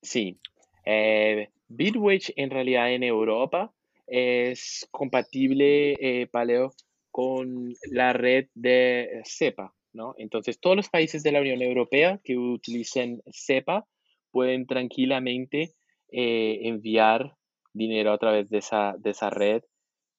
Sí, 0.05 0.39
eh, 0.85 1.49
Bitwage 1.69 2.35
en 2.37 2.51
realidad 2.51 2.93
en 2.93 3.03
Europa 3.03 3.73
es 4.07 4.87
compatible, 4.91 5.95
eh, 5.99 6.27
Paleo, 6.27 6.73
con 7.11 7.73
la 7.91 8.13
red 8.13 8.49
de 8.55 9.23
SEPA, 9.25 9.73
¿no? 9.95 10.15
Entonces, 10.19 10.61
todos 10.61 10.77
los 10.77 10.91
países 10.91 11.23
de 11.23 11.33
la 11.33 11.41
Unión 11.41 11.63
Europea 11.63 12.21
que 12.23 12.37
utilicen 12.37 13.23
SEPA 13.31 13.87
pueden 14.31 14.67
tranquilamente 14.67 15.73
eh, 16.13 16.59
enviar 16.65 17.35
dinero 17.73 18.13
a 18.13 18.19
través 18.19 18.51
de 18.51 18.59
esa, 18.59 18.95
de 18.99 19.11
esa 19.11 19.31
red 19.31 19.63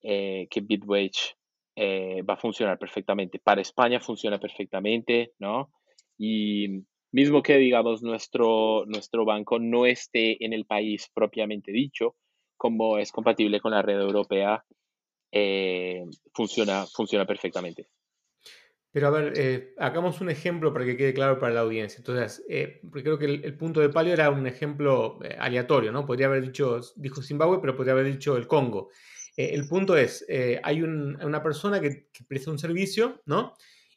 que 0.02 0.62
Bitwage 0.62 1.36
va 1.78 2.36
a 2.36 2.38
funcionar 2.38 2.78
perfectamente. 2.78 3.40
Para 3.40 3.62
España 3.62 4.00
funciona 4.00 4.40
perfectamente, 4.40 5.32
¿no? 5.40 5.72
Y 6.16 6.84
mismo 7.16 7.42
que, 7.42 7.56
digamos, 7.56 8.04
nuestro, 8.04 8.84
nuestro 8.88 9.24
banco 9.24 9.58
no 9.58 9.86
esté 9.86 10.44
en 10.44 10.52
el 10.52 10.66
país 10.66 11.10
propiamente 11.14 11.72
dicho, 11.72 12.18
como 12.58 12.98
es 12.98 13.14
compatible 13.14 13.62
con 13.62 13.72
la 13.72 13.82
red 13.82 14.02
europea, 14.02 14.66
eh, 15.32 16.04
funciona, 16.34 16.86
funciona 16.86 17.26
perfectamente. 17.26 17.88
Pero 18.92 19.08
a 19.08 19.12
ver, 19.12 19.34
eh, 19.38 19.74
hagamos 19.78 20.20
un 20.20 20.30
ejemplo 20.30 20.74
para 20.74 20.84
que 20.84 20.98
quede 20.98 21.14
claro 21.14 21.40
para 21.40 21.54
la 21.54 21.62
audiencia. 21.62 22.00
Entonces, 22.00 22.46
eh, 22.50 22.82
creo 22.92 23.18
que 23.18 23.26
el, 23.26 23.58
punto 23.58 23.80
de 23.80 23.90
Palio 23.90 24.12
era 24.12 24.30
un 24.30 24.46
ejemplo 24.46 25.20
aleatorio, 25.40 25.94
¿no? 25.94 26.06
Podría 26.06 26.28
haber 26.28 26.44
dicho, 26.44 26.82
dijo 26.98 27.22
Zimbabue, 27.22 27.62
pero 27.62 27.78
podría 27.78 27.94
haber 27.94 28.08
dicho 28.08 28.36
el 28.36 28.46
Congo. 28.46 28.90
el 29.38 29.66
punto 29.70 29.96
es, 29.96 30.26
hay 30.64 30.82
una 30.82 31.42
persona 31.42 31.80
que, 31.80 32.08
que, 32.12 32.26
presta 32.26 32.52
un 32.52 32.60
servicio, 32.60 33.22
¿no? 33.26 33.54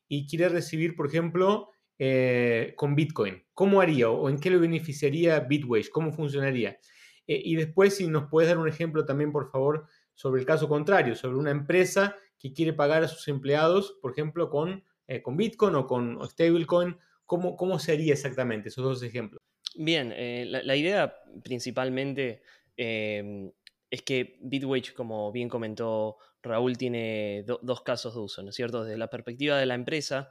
Y 0.09 0.27
quiere 0.29 0.49
recibir, 0.49 0.95
por 0.95 1.09
ejemplo, 1.09 1.71
eh, 1.99 2.75
con 2.77 2.95
Bitcoin. 2.95 3.45
¿Cómo 3.55 3.81
haría 3.81 4.09
o 4.09 4.29
en 4.29 4.39
qué 4.39 4.51
le 4.51 4.59
beneficiaría 4.59 5.41
Bitwage? 5.41 5.91
¿Cómo 5.91 6.13
funcionaría? 6.13 6.79
Eh, 7.27 7.43
y 7.45 7.57
después, 7.57 7.97
si 7.97 8.07
nos 8.07 8.29
puedes 8.31 8.49
dar 8.49 8.59
un 8.59 8.69
ejemplo 8.69 9.05
también, 9.05 9.33
por 9.33 9.51
favor, 9.51 9.87
sobre 10.15 10.41
el 10.41 10.47
caso 10.47 10.69
contrario, 10.69 11.17
sobre 11.17 11.37
una 11.37 11.51
empresa 11.51 12.17
que 12.39 12.53
quiere 12.53 12.73
pagar 12.73 13.03
a 13.03 13.09
sus 13.09 13.27
empleados, 13.27 13.99
por 14.01 14.13
ejemplo, 14.13 14.49
con, 14.49 14.85
eh, 15.09 15.23
con 15.23 15.37
Bitcoin 15.37 15.75
o 15.75 15.87
con 15.87 16.19
stablecoin. 16.29 16.97
¿Cómo, 17.27 17.57
¿Cómo 17.57 17.79
se 17.79 17.93
haría 17.93 18.13
exactamente 18.13 18.69
esos 18.69 18.85
dos 18.85 19.03
ejemplos? 19.03 19.41
Bien, 19.75 20.15
la, 20.51 20.77
idea 20.77 21.15
principalmente 21.43 22.43
es 22.77 24.03
que 24.03 24.39
Bitwage, 24.41 24.95
como 24.95 25.31
bien 25.33 25.49
comentó 25.49 26.17
Raúl, 26.43 26.77
tiene 26.79 27.45
dos 27.45 27.83
casos 27.83 28.15
de 28.15 28.21
uso, 28.21 28.43
¿no 28.43 28.51
es 28.51 28.55
cierto? 28.55 28.85
Desde 28.85 28.97
la 28.97 29.11
perspectiva 29.11 29.59
de 29.59 29.67
la 29.67 29.75
empresa, 29.75 30.31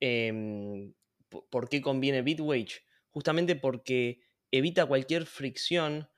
em, 0.00 0.92
¿Por 1.28 1.68
qué 1.68 1.80
conviene 1.80 2.22
Bitwage? 2.22 2.84
Justamente 3.10 3.56
porque 3.56 4.20
evita 4.50 4.86
cualquier 4.86 5.26
fricción 5.26 6.08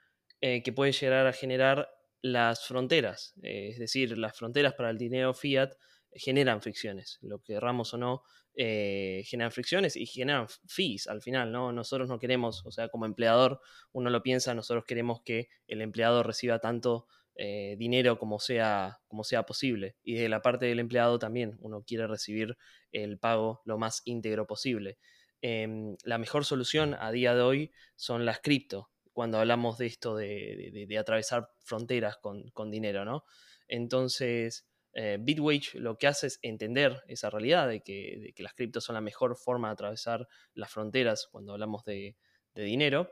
eh, 0.41 0.63
que 0.63 0.73
puede 0.73 0.93
llegar 0.93 1.27
a 1.27 1.33
generar 1.33 1.89
las 2.23 2.67
fronteras. 2.67 3.35
Eh, 3.43 3.69
es 3.71 3.79
decir, 3.79 4.17
las 4.17 4.37
fronteras 4.37 4.75
para 4.75 4.91
el 4.91 4.99
dinero 4.99 5.35
fiat 5.35 5.73
generan 6.13 6.61
fricciones, 6.61 7.19
lo 7.23 7.39
que 7.39 7.55
querramos 7.55 7.95
o 7.95 7.99
no, 7.99 8.23
eh, 8.55 9.23
generan 9.27 9.53
fricciones 9.53 9.97
y 9.97 10.07
generan 10.07 10.47
fees 10.67 11.07
al 11.07 11.23
final, 11.23 11.53
¿no? 11.53 11.73
Nosotros 11.73 12.09
no 12.09 12.19
queremos, 12.19 12.65
o 12.67 12.73
sea, 12.73 12.89
como 12.89 13.07
empleador, 13.07 13.61
uno 13.93 14.11
lo 14.11 14.23
piensa, 14.23 14.55
nosotros 14.55 14.85
queremos 14.87 15.23
que 15.23 15.49
el 15.69 15.81
empleado 15.83 16.23
reciba 16.23 16.59
tanto 16.59 17.07
eh, 17.35 17.77
dinero 17.79 18.19
como 18.19 18.39
sea, 18.39 19.01
como 19.09 19.25
sea 19.25 19.45
posible. 19.45 19.97
Y 20.03 20.15
de 20.15 20.29
la 20.29 20.43
parte 20.43 20.67
del 20.67 20.81
empleado 20.81 21.19
también, 21.19 21.57
uno 21.61 21.83
quiere 21.83 22.07
recibir 22.07 22.57
el 22.93 23.19
pago 23.19 23.63
lo 23.65 23.79
más 23.79 24.03
íntegro 24.05 24.47
posible. 24.47 24.99
Em, 25.43 25.97
la 26.05 26.19
mejor 26.19 26.45
solución 26.45 26.95
a 26.99 27.11
día 27.13 27.35
de 27.35 27.43
hoy 27.43 27.73
son 27.97 28.27
las 28.27 28.41
cripto, 28.41 28.91
cuando 29.13 29.39
hablamos 29.39 29.79
de 29.79 29.87
esto 29.87 30.17
de, 30.17 30.97
atravesar 30.99 31.51
fronteras 31.61 32.19
con, 32.19 32.51
con, 32.51 32.71
dinero, 32.71 33.05
¿no? 33.05 33.25
Entonces, 33.69 34.67
eh, 34.93 35.19
Bitwage 35.21 35.75
lo 35.75 35.97
que 35.99 36.09
hace 36.09 36.27
es 36.27 36.39
entender 36.43 37.03
esa 37.07 37.31
realidad 37.31 37.69
de 37.69 37.81
que, 37.83 38.35
las 38.39 38.55
criptos 38.55 38.85
son 38.85 38.95
la 38.95 39.01
mejor 39.01 39.37
forma 39.37 39.69
de 39.69 39.73
atravesar 39.75 40.27
las 40.55 40.71
fronteras 40.73 41.29
cuando 41.31 41.53
hablamos 41.53 41.85
de, 41.85 42.17
dinero. 42.55 43.11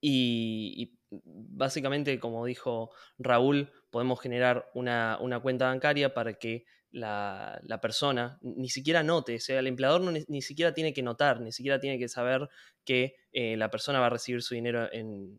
Y, 0.00 0.95
básicamente, 1.10 2.18
como 2.18 2.44
dijo 2.46 2.90
Raúl, 3.18 3.72
podemos 3.90 4.20
generar 4.20 4.70
una, 4.74 5.18
una 5.20 5.40
cuenta 5.40 5.66
bancaria 5.66 6.14
para 6.14 6.34
que 6.34 6.64
la, 6.96 7.78
persona 7.82 8.38
ni 8.42 8.68
siquiera 8.68 9.02
note, 9.02 9.36
o 9.36 9.40
sea, 9.40 9.58
el 9.58 9.66
empleador 9.66 10.00
ni, 10.28 10.42
siquiera 10.42 10.72
tiene 10.72 10.92
que 10.92 11.02
notar, 11.02 11.40
ni 11.40 11.52
siquiera 11.52 11.78
tiene 11.78 11.98
que 11.98 12.08
saber 12.08 12.48
que 12.84 13.16
eh, 13.32 13.56
la 13.56 13.70
persona 13.70 14.00
va 14.00 14.06
a 14.06 14.10
recibir 14.10 14.42
su 14.42 14.54
dinero 14.54 14.88
en, 14.92 15.38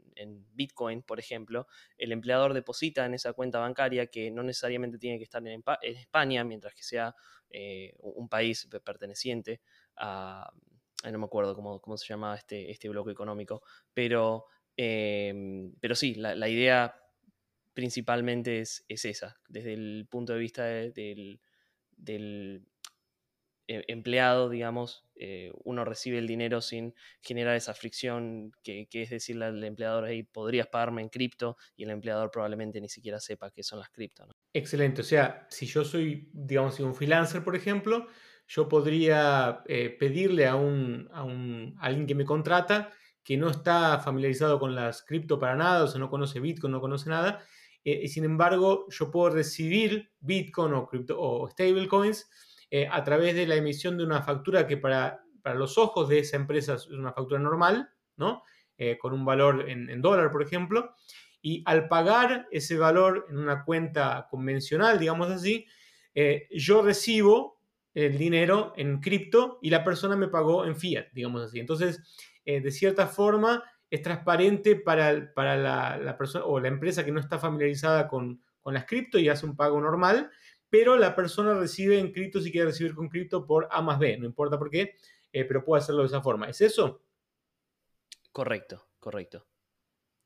Bitcoin, 0.53 1.03
por 1.03 1.19
ejemplo. 1.19 1.67
El 1.97 2.11
empleador 2.11 2.53
deposita 2.53 3.05
en 3.05 3.13
esa 3.13 3.33
cuenta 3.33 3.59
bancaria 3.59 4.07
que 4.07 4.31
no 4.31 4.43
necesariamente 4.43 4.97
tiene 4.97 5.17
que 5.17 5.23
estar 5.23 5.45
en, 5.47 5.63
España, 5.81 6.43
mientras 6.43 6.73
que 6.73 6.83
sea 6.83 7.15
eh, 7.49 7.93
un 7.99 8.27
país 8.27 8.67
perteneciente 8.83 9.61
a, 9.95 10.51
no 11.11 11.19
me 11.19 11.25
acuerdo 11.25 11.55
cómo, 11.55 11.79
cómo 11.79 11.97
se 11.97 12.07
llamaba 12.07 12.35
este, 12.35 12.71
este 12.71 12.89
bloque 12.89 13.11
económico, 13.11 13.61
pero, 13.93 14.45
em, 14.77 15.73
pero 15.79 15.95
sí, 15.95 16.15
la, 16.15 16.47
idea 16.47 16.95
principalmente 17.73 18.59
es, 18.59 18.85
esa, 18.87 19.37
desde 19.49 19.73
el 19.73 20.07
punto 20.09 20.33
de 20.33 20.39
vista 20.39 20.63
del, 20.65 21.39
e, 23.67 23.83
empleado, 23.87 24.49
digamos, 24.49 25.05
eh, 25.15 25.51
uno 25.63 25.83
recibe 25.83 26.19
el 26.19 26.27
dinero 26.27 26.61
sin 26.61 26.93
generar 27.21 27.55
esa 27.55 27.73
fricción 27.73 28.51
que, 28.63 28.87
es 28.91 29.09
decirle 29.09 29.45
al 29.45 29.63
empleador, 29.63 30.05
ahí 30.05 30.23
podrías 30.23 30.67
pagarme 30.67 31.01
en 31.01 31.09
cripto 31.09 31.57
y 31.75 31.83
el 31.83 31.89
empleador 31.89 32.31
probablemente 32.31 32.79
ni 32.79 32.89
siquiera 32.89 33.19
sepa 33.19 33.51
qué 33.51 33.63
son 33.63 33.79
las 33.79 33.89
cripto. 33.89 34.27
Excelente, 34.53 35.01
o 35.01 35.03
sea, 35.03 35.45
si 35.49 35.65
yo 35.65 35.83
soy, 35.83 36.29
digamos, 36.31 36.79
un 36.79 36.95
freelancer, 36.95 37.43
por 37.43 37.55
ejemplo, 37.55 38.07
yo 38.47 38.69
podría 38.69 39.63
eh, 39.67 39.89
pedirle 39.89 40.47
a, 40.47 40.55
un, 40.55 41.09
a, 41.11 41.23
un, 41.23 41.75
a 41.79 41.87
alguien 41.87 42.07
que 42.07 42.15
me 42.15 42.25
contrata 42.25 42.93
que 43.27 43.35
no 43.35 43.49
está 43.49 43.99
familiarizado 43.99 44.57
con 44.57 44.73
las 44.73 45.03
cripto 45.03 45.37
para 45.37 45.53
nada, 45.53 45.83
o 45.83 45.87
sea, 45.89 45.99
no 45.99 46.09
conoce 46.09 46.39
Bitcoin, 46.39 46.71
no 46.71 46.79
conoce 46.79 47.09
nada, 47.09 47.43
eh, 47.83 47.99
y 48.03 48.07
sin 48.07 48.23
embargo 48.23 48.85
yo 48.87 49.11
puedo 49.11 49.31
recibir 49.31 50.13
Bitcoin 50.21 50.73
o, 50.73 50.89
o 51.17 51.49
stablecoins 51.49 52.29
eh, 52.71 52.87
a 52.89 53.03
través 53.03 53.35
de 53.35 53.45
la 53.45 53.55
emisión 53.55 53.97
de 53.97 54.05
una 54.05 54.21
factura 54.21 54.65
que 54.65 54.77
para, 54.77 55.25
para, 55.41 55.57
los 55.57 55.77
ojos 55.77 56.07
de 56.07 56.19
esa 56.19 56.37
empresa 56.37 56.75
es 56.75 56.87
una 56.87 57.11
factura 57.11 57.41
normal, 57.41 57.89
¿no? 58.15 58.43
Eh, 58.77 58.97
con 58.97 59.11
un 59.11 59.25
valor 59.25 59.69
en, 59.69 60.01
dólar, 60.01 60.31
por 60.31 60.41
ejemplo, 60.41 60.95
y 61.41 61.63
al 61.65 61.89
pagar 61.89 62.47
ese 62.49 62.77
valor 62.77 63.27
en 63.29 63.39
una 63.39 63.65
cuenta 63.65 64.27
convencional, 64.31 64.99
digamos 64.99 65.29
así, 65.31 65.65
yo 66.51 66.81
recibo 66.81 67.59
el 67.93 68.17
dinero 68.17 68.73
en 68.77 69.01
cripto 69.01 69.59
y 69.61 69.69
la 69.69 69.83
persona 69.83 70.15
me 70.15 70.29
pagó 70.29 70.65
en 70.65 70.77
fiat, 70.77 71.07
digamos 71.11 71.43
así. 71.43 71.59
Entonces, 71.59 72.01
de 72.47 72.71
cierta 72.71 73.07
forma, 73.07 73.63
es 73.89 74.01
transparente 74.01 74.75
para, 74.75 75.33
para 75.33 75.55
la, 75.97 76.17
persona 76.17 76.45
o 76.45 76.59
la 76.59 76.67
empresa 76.67 77.05
que 77.05 77.11
no 77.11 77.19
está 77.19 77.39
familiarizada 77.39 78.07
con, 78.07 78.41
con 78.61 78.73
las 78.73 78.85
cripto 78.85 79.17
y 79.17 79.29
hace 79.29 79.45
un 79.45 79.55
pago 79.55 79.79
normal, 79.79 80.29
pero 80.69 80.97
la 80.97 81.15
persona 81.15 81.53
recibe 81.53 81.99
en 81.99 82.11
cripto 82.11 82.41
si 82.41 82.51
quiere 82.51 82.67
recibir 82.67 82.93
con 82.93 83.07
cripto 83.07 83.45
por 83.45 83.67
A 83.71 83.81
más 83.81 83.99
B, 83.99 84.17
no 84.17 84.25
importa 84.25 84.59
por 84.59 84.69
qué, 84.69 84.95
eh, 85.31 85.45
pero 85.45 85.63
puede 85.63 85.81
hacerlo 85.81 86.01
de 86.01 86.07
esa 86.07 86.21
forma. 86.21 86.49
¿Es 86.49 86.61
eso? 86.61 87.01
Correcto, 88.31 88.89
correcto. 88.99 89.47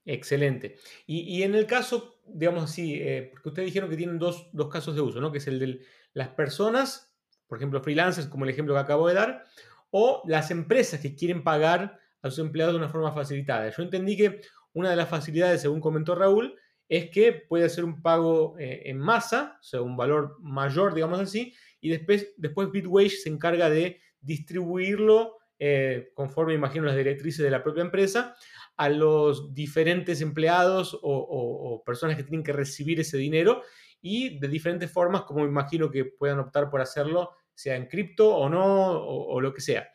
Excelente. 0.03 0.77
Y, 1.05 1.43
en 1.43 1.53
el 1.53 1.67
caso, 1.67 2.19
digamos 2.25 2.63
así, 2.63 2.95
eh, 2.95 3.29
porque 3.31 3.49
ustedes 3.49 3.67
dijeron 3.67 3.89
que 3.89 3.97
tienen 3.97 4.17
dos, 4.17 4.49
dos, 4.51 4.67
casos 4.67 4.95
de 4.95 5.01
uso, 5.01 5.21
¿no? 5.21 5.31
Que 5.31 5.37
es 5.37 5.47
el 5.47 5.59
de 5.59 5.81
las 6.13 6.29
personas, 6.29 7.15
por 7.45 7.59
ejemplo, 7.59 7.83
freelancers, 7.83 8.27
como 8.27 8.45
el 8.45 8.49
ejemplo 8.49 8.73
que 8.73 8.79
acabo 8.79 9.07
de 9.07 9.13
dar, 9.13 9.43
o 9.91 10.23
las 10.25 10.49
empresas 10.49 10.99
que 11.01 11.15
quieren 11.15 11.43
pagar 11.43 12.00
a 12.21 12.29
sus 12.29 12.39
empleados 12.39 12.73
de 12.73 12.79
una 12.79 12.89
forma 12.89 13.11
facilitada. 13.11 13.69
Yo 13.69 13.83
entendí 13.83 14.17
que 14.17 14.41
una 14.73 14.89
de 14.89 14.95
las 14.95 15.09
facilidades, 15.09 15.61
según 15.61 15.79
comentó 15.79 16.15
Raúl, 16.15 16.55
es 16.87 17.09
que 17.09 17.31
puede 17.31 17.65
hacer 17.65 17.85
un 17.85 18.01
pago 18.01 18.57
eh, 18.59 18.83
en 18.85 18.97
masa, 18.97 19.57
o 19.59 19.63
sea, 19.63 19.81
un 19.81 19.95
valor 19.95 20.37
mayor, 20.41 20.93
digamos 20.93 21.19
así, 21.19 21.53
y 21.79 21.89
después, 21.89 22.33
después 22.37 22.71
Bitwage 22.71 23.17
se 23.21 23.29
encarga 23.29 23.69
de 23.69 24.01
distribuirlo 24.19 25.37
eh, 25.57 26.11
conforme, 26.15 26.53
imagino, 26.53 26.85
las 26.85 26.95
directrices 26.95 27.43
de 27.43 27.51
la 27.51 27.63
propia 27.63 27.83
empresa 27.83 28.35
a 28.77 28.89
los 28.89 29.53
diferentes 29.53 30.19
empleados 30.21 30.97
o, 31.01 31.83
personas 31.85 32.17
que 32.17 32.23
tienen 32.23 32.43
que 32.43 32.51
recibir 32.51 32.99
ese 32.99 33.17
dinero 33.17 33.61
y 34.01 34.39
de 34.39 34.47
diferentes 34.47 34.91
formas, 34.91 35.21
como 35.21 35.45
imagino 35.45 35.91
que 35.91 36.05
puedan 36.05 36.39
optar 36.39 36.69
por 36.69 36.81
hacerlo, 36.81 37.29
sea 37.53 37.75
en 37.75 37.85
cripto 37.85 38.35
o 38.35 38.49
no, 38.49 38.91
o, 38.91 39.39
lo 39.39 39.53
que 39.53 39.61
sea. 39.61 39.87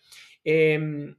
Em, 0.44 1.16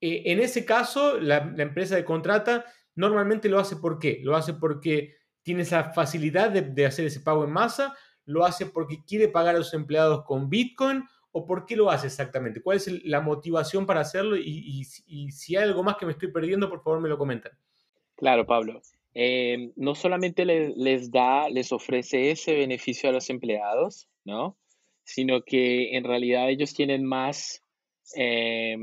eh, 0.00 0.22
en 0.26 0.40
ese 0.40 0.64
caso, 0.64 1.18
la, 1.18 1.54
empresa 1.58 1.96
de 1.96 2.04
contrata 2.04 2.64
normalmente 2.94 3.48
lo 3.48 3.58
hace 3.58 3.76
por 3.76 3.98
qué? 3.98 4.20
Lo 4.22 4.36
hace 4.36 4.54
porque 4.54 5.16
tiene 5.42 5.62
esa 5.62 5.92
facilidad 5.92 6.50
de, 6.50 6.86
hacer 6.86 7.06
ese 7.06 7.20
pago 7.20 7.44
en 7.44 7.50
masa, 7.50 7.96
lo 8.24 8.44
hace 8.44 8.66
porque 8.66 9.02
quiere 9.06 9.28
pagar 9.28 9.54
a 9.54 9.58
los 9.58 9.72
empleados 9.72 10.24
con 10.24 10.50
Bitcoin 10.50 11.04
o 11.32 11.46
por 11.46 11.66
qué 11.66 11.76
lo 11.76 11.90
hace 11.90 12.06
exactamente? 12.06 12.60
¿Cuál 12.60 12.78
es 12.78 13.04
la 13.04 13.20
motivación 13.20 13.86
para 13.86 14.00
hacerlo? 14.00 14.36
Y, 14.36 14.84
si 14.84 15.56
hay 15.56 15.64
algo 15.64 15.82
más 15.82 15.96
que 15.96 16.06
me 16.06 16.12
estoy 16.12 16.30
perdiendo, 16.30 16.68
por 16.68 16.82
favor 16.82 17.00
me 17.00 17.08
lo 17.08 17.18
comentan. 17.18 17.52
Claro, 18.16 18.46
Pablo. 18.46 18.80
Eh, 19.14 19.72
no 19.76 19.94
solamente 19.94 20.44
les, 20.44 21.10
da, 21.10 21.48
les 21.48 21.72
ofrece 21.72 22.30
ese 22.30 22.54
beneficio 22.54 23.08
a 23.08 23.12
los 23.12 23.30
empleados, 23.30 24.08
¿no? 24.24 24.56
Sino 25.04 25.42
que 25.42 25.96
en 25.96 26.04
realidad 26.04 26.50
ellos 26.50 26.74
tienen 26.74 27.04
más, 27.04 27.62
eh, 28.16 28.76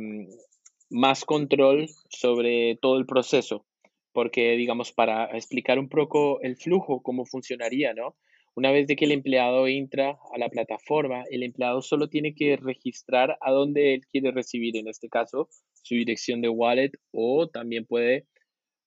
más 0.89 1.25
control 1.25 1.87
sobre 2.09 2.77
todo 2.81 2.97
el 2.97 3.05
proceso, 3.05 3.65
porque 4.11 4.55
digamos, 4.55 4.91
para 4.91 5.25
explicar 5.37 5.79
un 5.79 5.89
poco 5.89 6.39
el 6.41 6.57
flujo, 6.57 7.01
cómo 7.01 7.25
funcionaría, 7.25 7.93
¿no? 7.93 8.15
Una 8.55 8.71
vez 8.71 8.87
de 8.87 8.95
que 8.95 9.03
el 9.03 9.11
empleado 9.11 9.67
entra 9.67 10.17
a 10.33 10.37
la 10.37 10.47
plataforma, 10.47 11.25
el 11.29 11.43
empleado 11.43 11.81
solo 11.81 12.07
tiene 12.07 12.33
que 12.33 12.55
registrar 12.55 13.37
a 13.41 13.51
dónde 13.51 13.93
él 13.93 14.05
quiere 14.09 14.31
recibir, 14.31 14.77
en 14.77 14.87
este 14.87 15.09
caso, 15.09 15.49
su 15.81 15.95
dirección 15.95 16.41
de 16.41 16.47
wallet 16.47 16.91
o 17.11 17.49
también 17.49 17.85
puede 17.85 18.27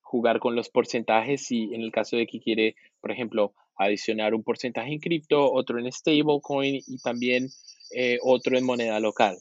jugar 0.00 0.40
con 0.40 0.56
los 0.56 0.70
porcentajes 0.70 1.50
y 1.52 1.74
en 1.74 1.82
el 1.82 1.92
caso 1.92 2.16
de 2.16 2.26
que 2.26 2.40
quiere, 2.40 2.76
por 3.02 3.12
ejemplo, 3.12 3.52
adicionar 3.76 4.34
un 4.34 4.42
porcentaje 4.42 4.92
en 4.92 5.00
cripto, 5.00 5.52
otro 5.52 5.78
en 5.78 5.92
stablecoin 5.92 6.80
y 6.86 6.98
también 6.98 7.48
eh, 7.94 8.18
otro 8.22 8.56
en 8.56 8.64
moneda 8.64 8.98
local, 9.00 9.36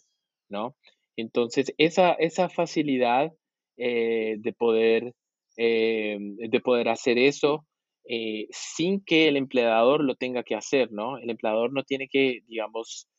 ¿no? 0.49 0.75
Entonces, 1.17 1.73
esa, 1.77 2.13
esa 2.13 2.47
facilidad 2.47 3.33
eh, 3.75 4.37
de, 4.39 4.53
poder, 4.53 5.13
eh, 5.57 6.17
de 6.19 6.59
poder 6.61 6.89
hacer 6.89 7.17
eso 7.17 7.65
eh, 8.07 8.47
sin 8.51 9.03
que 9.03 9.27
el 9.27 9.35
empleador 9.35 10.03
lo 10.03 10.15
tenga 10.15 10.43
que 10.43 10.55
hacer, 10.55 10.91
¿no? 10.91 11.17
El 11.17 11.29
empleador 11.31 11.73
no 11.73 11.83
tiene 11.83 12.07
que, 12.07 12.41
digamos, 12.47 13.09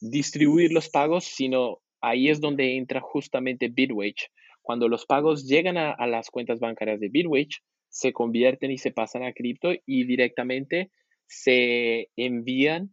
distribuir 0.00 0.72
los 0.72 0.90
pagos, 0.90 1.24
sino 1.24 1.78
ahí 2.00 2.28
es 2.28 2.40
donde 2.40 2.76
entra 2.76 3.00
justamente 3.00 3.68
Bitwage. 3.68 4.30
Cuando 4.60 4.86
los 4.88 5.06
pagos 5.06 5.46
llegan 5.46 5.76
a, 5.78 6.06
las 6.06 6.30
cuentas 6.30 6.60
bancarias 6.60 7.00
de 7.00 7.08
Bitwage, 7.08 7.62
se 7.88 8.12
convierten 8.12 8.70
y 8.70 8.78
se 8.78 8.92
pasan 8.92 9.24
a 9.24 9.32
cripto 9.32 9.72
y 9.86 10.04
directamente 10.04 10.90
se 11.26 12.08
envían 12.16 12.90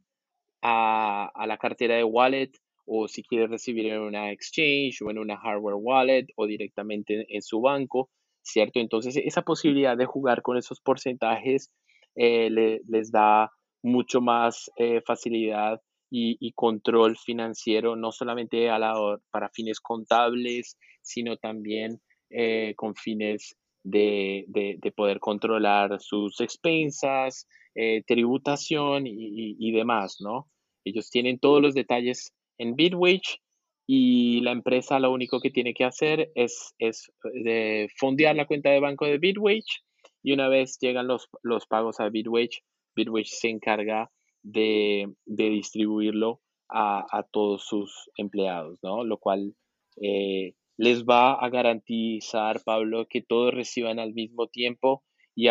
a, 0.61 1.29
a 1.35 1.47
la 1.47 1.57
cartera 1.57 1.95
de 1.95 2.03
wallet 2.03 2.51
o 2.89 3.07
si 3.07 3.23
quiere 3.23 3.47
recibir 3.47 3.87
en 3.87 3.99
una 3.99 4.31
exchange 4.31 5.01
o 5.01 5.11
en 5.11 5.19
una 5.19 5.37
hardware 5.37 5.75
wallet 5.75 6.25
o 6.35 6.47
directamente 6.47 7.25
en 7.29 7.41
su 7.41 7.61
banco, 7.61 8.09
¿cierto? 8.41 8.79
Entonces 8.79 9.15
esa 9.17 9.43
posibilidad 9.43 9.95
de 9.95 10.05
jugar 10.05 10.41
con 10.41 10.57
esos 10.57 10.81
porcentajes 10.81 11.71
eh, 12.15 12.49
les 12.49 13.11
da 13.11 13.51
mucho 13.83 14.21
más 14.21 14.69
eh, 14.77 15.01
facilidad 15.05 15.79
y, 16.11 16.51
control 16.53 17.17
financiero, 17.17 17.95
no 17.95 18.11
solamente 18.11 18.69
a 18.69 18.79
la, 18.79 19.19
para 19.29 19.49
fines 19.49 19.79
contables, 19.79 20.75
sino 21.01 21.37
también 21.37 22.01
eh, 22.31 22.73
con 22.75 22.95
fines 22.95 23.55
de, 23.83 24.45
de, 24.47 24.91
poder 24.91 25.19
controlar 25.19 25.99
sus 25.99 26.41
expensas, 26.41 27.47
eh, 27.75 28.03
tributación 28.05 29.03
y, 29.05 29.71
demás, 29.71 30.17
¿no? 30.19 30.49
Ellos 30.83 31.09
tienen 31.09 31.39
todos 31.39 31.61
los 31.61 31.75
detalles 31.75 32.33
en 32.59 32.75
Bitwage 32.75 33.39
y 33.87 34.41
la 34.41 34.51
empresa 34.51 34.99
lo 34.99 35.11
único 35.11 35.39
que 35.39 35.49
tiene 35.49 35.73
que 35.73 35.85
hacer 35.85 36.31
es, 36.35 36.75
es 36.77 37.11
de 37.33 37.89
fondear 37.97 38.35
la 38.35 38.45
cuenta 38.45 38.69
de 38.69 38.79
banco 38.79 39.05
de 39.05 39.17
Bitwage 39.17 39.81
y 40.21 40.33
una 40.33 40.47
vez 40.47 40.77
llegan 40.79 41.07
los, 41.07 41.27
los 41.41 41.65
pagos 41.65 41.99
a 41.99 42.09
Bitwage, 42.09 42.61
Bitwage 42.95 43.29
se 43.29 43.49
encarga 43.49 44.11
de, 44.43 45.11
distribuirlo 45.25 46.41
a, 46.69 47.25
todos 47.31 47.65
sus 47.65 48.11
empleados, 48.15 48.77
¿no? 48.83 49.03
Lo 49.03 49.17
cual 49.17 49.55
eh, 49.99 50.53
les 50.77 51.03
va 51.03 51.33
a 51.33 51.49
garantizar, 51.49 52.61
Pablo, 52.63 53.07
que 53.09 53.23
todos 53.23 53.53
reciban 53.53 53.97
al 53.97 54.13
mismo 54.13 54.47
tiempo 54.47 55.03
y 55.33 55.47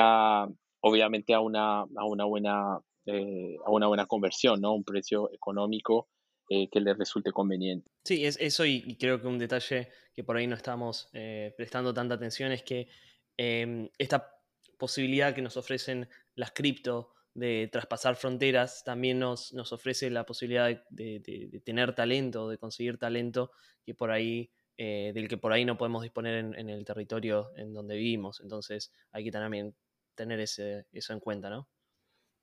obviamente 0.80 1.34
a 1.34 1.40
una, 1.40 1.80
a 1.80 2.04
una 2.06 2.24
buena 2.24 2.78
eh, 3.10 3.56
a 3.64 3.70
una 3.70 3.86
buena 3.86 4.04
conversión, 4.04 4.60
¿no? 4.60 4.74
Un 4.74 4.84
precio 4.84 5.32
económico 5.32 6.08
eh, 6.48 6.68
que 6.70 6.80
les 6.80 6.96
resulte 6.96 7.32
conveniente. 7.32 7.90
Sí, 8.04 8.24
es 8.24 8.38
eso 8.40 8.64
y, 8.64 8.96
creo 8.96 9.20
que 9.20 9.26
un 9.26 9.38
detalle 9.38 9.88
que 10.14 10.24
por 10.24 10.36
ahí 10.36 10.46
no 10.46 10.56
estamos 10.56 11.10
prestando 11.56 11.94
tanta 11.94 12.14
atención 12.14 12.52
es 12.52 12.62
que 12.62 12.88
em, 13.36 13.88
esta 13.98 14.34
posibilidad 14.78 15.34
que 15.34 15.42
nos 15.42 15.56
ofrecen 15.56 16.08
las 16.34 16.52
cripto 16.52 17.12
de 17.38 17.68
traspasar 17.70 18.16
fronteras 18.16 18.82
también 18.84 19.18
nos, 19.18 19.52
nos 19.52 19.72
ofrece 19.72 20.10
la 20.10 20.26
posibilidad 20.26 20.82
de, 20.90 21.60
tener 21.64 21.94
talento, 21.94 22.48
de 22.48 22.58
conseguir 22.58 22.98
talento 22.98 23.52
que 23.84 23.94
por 23.94 24.10
ahí, 24.10 24.50
eh, 24.76 25.12
del 25.14 25.28
que 25.28 25.36
por 25.36 25.52
ahí 25.52 25.64
no 25.64 25.78
podemos 25.78 26.02
disponer 26.02 26.34
en, 26.56 26.68
el 26.68 26.84
territorio 26.84 27.52
en 27.56 27.72
donde 27.72 27.96
vivimos. 27.96 28.40
Entonces 28.40 28.92
hay 29.12 29.24
que 29.24 29.30
también 29.30 29.74
tener 30.14 30.40
ese, 30.40 30.86
eso 30.92 31.12
en 31.12 31.20
cuenta, 31.20 31.48
¿no? 31.48 31.68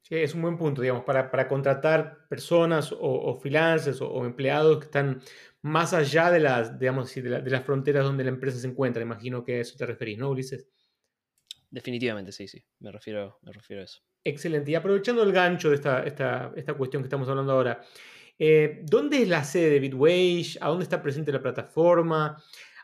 Sí, 0.07 0.17
es 0.17 0.35
un 0.35 0.43
buen 0.43 0.55
punto, 0.55 0.83
digamos, 0.83 1.03
para, 1.03 1.47
contratar 1.47 2.27
personas 2.29 2.93
o, 2.95 3.39
freelancers 3.41 4.01
o, 4.01 4.23
empleados 4.23 4.77
que 4.77 4.85
están 4.85 5.19
más 5.63 5.93
allá 5.93 6.29
de 6.29 6.39
las, 6.39 6.77
digamos, 6.77 7.11
de, 7.15 7.23
de, 7.23 7.49
las 7.49 7.63
fronteras 7.63 8.03
donde 8.03 8.23
la 8.23 8.29
empresa 8.29 8.59
se 8.59 8.67
encuentra. 8.67 9.01
Imagino 9.01 9.43
que 9.43 9.55
a 9.55 9.61
eso 9.61 9.75
te 9.75 9.83
referís, 9.83 10.19
¿no, 10.19 10.29
Ulises? 10.29 10.69
Definitivamente, 11.71 12.31
sí, 12.31 12.47
sí, 12.47 12.63
me 12.81 12.91
refiero, 12.91 13.39
me 13.41 13.51
refiero 13.51 13.81
a 13.81 13.85
eso. 13.85 14.03
Excelente. 14.23 14.69
Y 14.69 14.75
aprovechando 14.75 15.23
el 15.23 15.31
gancho 15.31 15.69
de 15.69 15.75
esta, 15.75 16.03
esta, 16.03 16.73
cuestión 16.77 17.01
que 17.01 17.07
estamos 17.07 17.27
hablando 17.27 17.53
ahora, 17.53 17.81
eh, 18.37 18.81
¿dónde 18.83 19.23
es 19.23 19.27
la 19.27 19.43
sede 19.43 19.71
de 19.71 19.79
Bitwage? 19.79 20.59
¿A 20.61 20.67
dónde 20.67 20.83
está 20.83 21.01
presente 21.01 21.31
la 21.31 21.41
plataforma? 21.41 22.39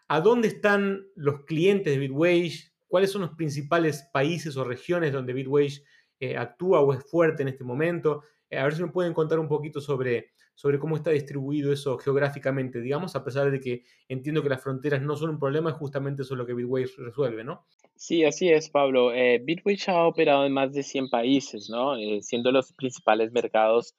¿A 0.07 0.21
dónde 0.21 0.47
están 0.47 1.05
los 1.15 1.45
clientes 1.45 1.93
de 1.93 1.99
Bitwage? 1.99 2.73
¿Cuáles 2.88 3.12
son 3.12 3.21
los 3.21 3.36
principales 3.36 4.10
países 4.12 4.57
o 4.57 4.63
regiones 4.63 5.13
donde 5.13 5.34
Bitwage 5.34 5.84
eh, 6.21 6.38
actúa 6.38 6.81
o 6.81 6.93
es 6.93 7.03
fuerte 7.03 7.41
en 7.41 7.49
este 7.49 7.63
momento? 7.63 8.23
Eh, 8.51 8.57
a 8.57 8.65
ver 8.65 8.75
si 8.75 8.84
me 8.84 8.89
pueden 8.89 9.13
contar 9.13 9.39
un 9.39 9.47
poquito 9.47 9.79
sobre, 9.79 10.34
sobre 10.53 10.77
cómo 10.77 10.97
está 10.97 11.10
distribuido 11.10 11.71
eso 11.71 11.97
geográficamente, 11.97 12.81
digamos, 12.81 13.15
a 13.15 13.23
pesar 13.23 13.49
de 13.49 13.60
que 13.60 13.84
entiendo 14.10 14.43
que 14.43 14.49
las 14.49 14.62
fronteras 14.62 15.01
no 15.01 15.15
son 15.15 15.31
un 15.31 15.39
problema, 15.39 15.71
es 15.71 15.77
justamente 15.77 16.21
eso 16.21 16.36
lo 16.36 16.45
que 16.45 16.53
Bitwage 16.53 16.97
resuelve, 16.97 17.45
¿no? 17.45 17.65
Sí, 17.95 18.25
así 18.25 18.49
es, 18.49 18.69
Pablo. 18.69 19.13
Eh, 19.13 19.43
ha 19.88 20.05
operado 20.05 20.45
en 20.45 20.53
más 20.53 20.73
de 20.73 20.84
100 20.84 21.10
países, 21.10 21.69
¿no? 21.69 21.95
Eh, 21.95 22.19
siendo 22.21 22.51
los 22.51 22.71
principales 22.73 23.31
mercados 23.31 23.95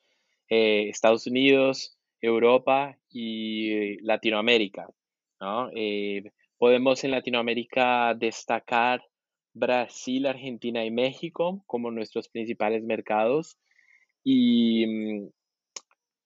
Estados 0.54 1.26
Unidos, 1.26 1.96
Europa 2.20 2.98
y 3.08 3.98
Latinoamérica, 4.02 4.86
¿no? 5.40 5.70
podemos 6.58 7.02
en 7.04 7.10
Latinoamérica 7.10 8.12
destacar 8.14 9.02
Brasil, 9.54 10.26
Argentina 10.26 10.84
y 10.84 10.90
México 10.90 11.62
como 11.66 11.90
nuestros 11.90 12.28
principales 12.28 12.82
mercados. 12.82 13.58
Y 14.24 14.86
mm, 14.86 15.28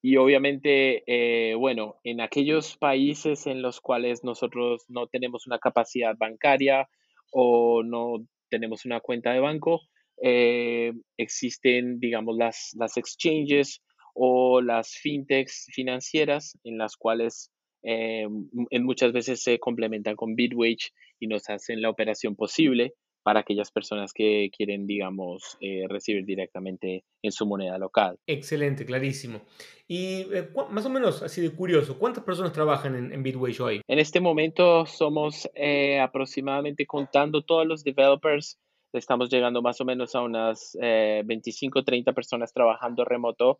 y 0.09 0.19
obviamente, 0.19 1.03
eh, 1.09 1.57
bueno, 1.57 1.97
en 2.05 2.21
aquellos 2.21 2.77
países 2.77 3.49
en 3.49 3.61
los 3.61 3.81
cuales 3.81 4.23
nosotros 4.23 4.85
no 4.89 5.09
tenemos 5.09 5.49
una 5.49 5.59
capacidad 5.59 6.17
bancaria 6.17 6.89
o 7.33 7.83
no 7.83 8.25
tenemos 8.49 8.85
una 8.85 9.01
cuenta 9.01 9.33
de 9.33 9.41
banco, 9.41 9.81
eh, 10.23 10.93
existen, 11.17 11.99
digamos, 11.99 12.37
las, 12.37 12.71
las 12.79 12.97
exchanges 12.97 13.83
o 14.15 14.61
las 14.61 14.91
fintechs 14.95 15.67
financieras 15.73 16.57
en 16.63 16.79
las 16.79 16.97
cuales 16.97 17.51
eh, 17.83 18.29
en 18.71 18.85
muchas 18.85 19.13
veces 19.13 19.43
se 19.43 19.59
complementan 19.59 20.15
con 20.15 20.37
Bitwage 20.37 20.93
y 21.19 21.27
nos 21.27 21.51
hacen 21.51 21.83
la 21.83 21.91
operación 21.91 22.37
posible 22.37 22.95
para 23.27 23.41
aquellas 23.41 23.73
personas 23.73 24.13
que 24.13 24.51
quieren, 24.57 24.87
digamos, 24.87 25.59
eh, 25.61 25.87
recibir 25.89 26.25
directamente 26.25 27.03
en 27.23 27.33
su 27.33 27.45
moneda 27.45 27.77
local. 27.77 28.21
Excelente, 28.25 28.87
clarísimo. 28.87 29.41
Y 29.89 30.33
eh, 30.33 30.49
más 30.71 30.87
o 30.87 30.91
menos, 30.91 31.25
así 31.25 31.41
de 31.41 31.51
curioso, 31.51 31.99
¿cuántas 31.99 32.23
personas 32.23 32.53
trabajan 32.53 32.95
en, 32.95 33.13
en 33.13 33.25
Bitwage 33.25 33.61
hoy? 33.61 33.81
En 33.89 33.99
este 33.99 34.21
momento 34.21 34.87
somos 34.87 35.51
eh, 35.57 35.99
aproximadamente, 35.99 36.87
contando 36.87 37.43
todos 37.43 37.67
los 37.67 37.83
developers, 37.83 38.61
estamos 38.93 39.29
llegando 39.29 39.61
más 39.61 39.81
o 39.81 39.85
menos 39.85 40.15
a 40.15 40.23
unas 40.23 40.79
25 40.81 41.83
30 41.83 42.13
personas 42.13 42.53
trabajando 42.53 43.05
remoto 43.05 43.59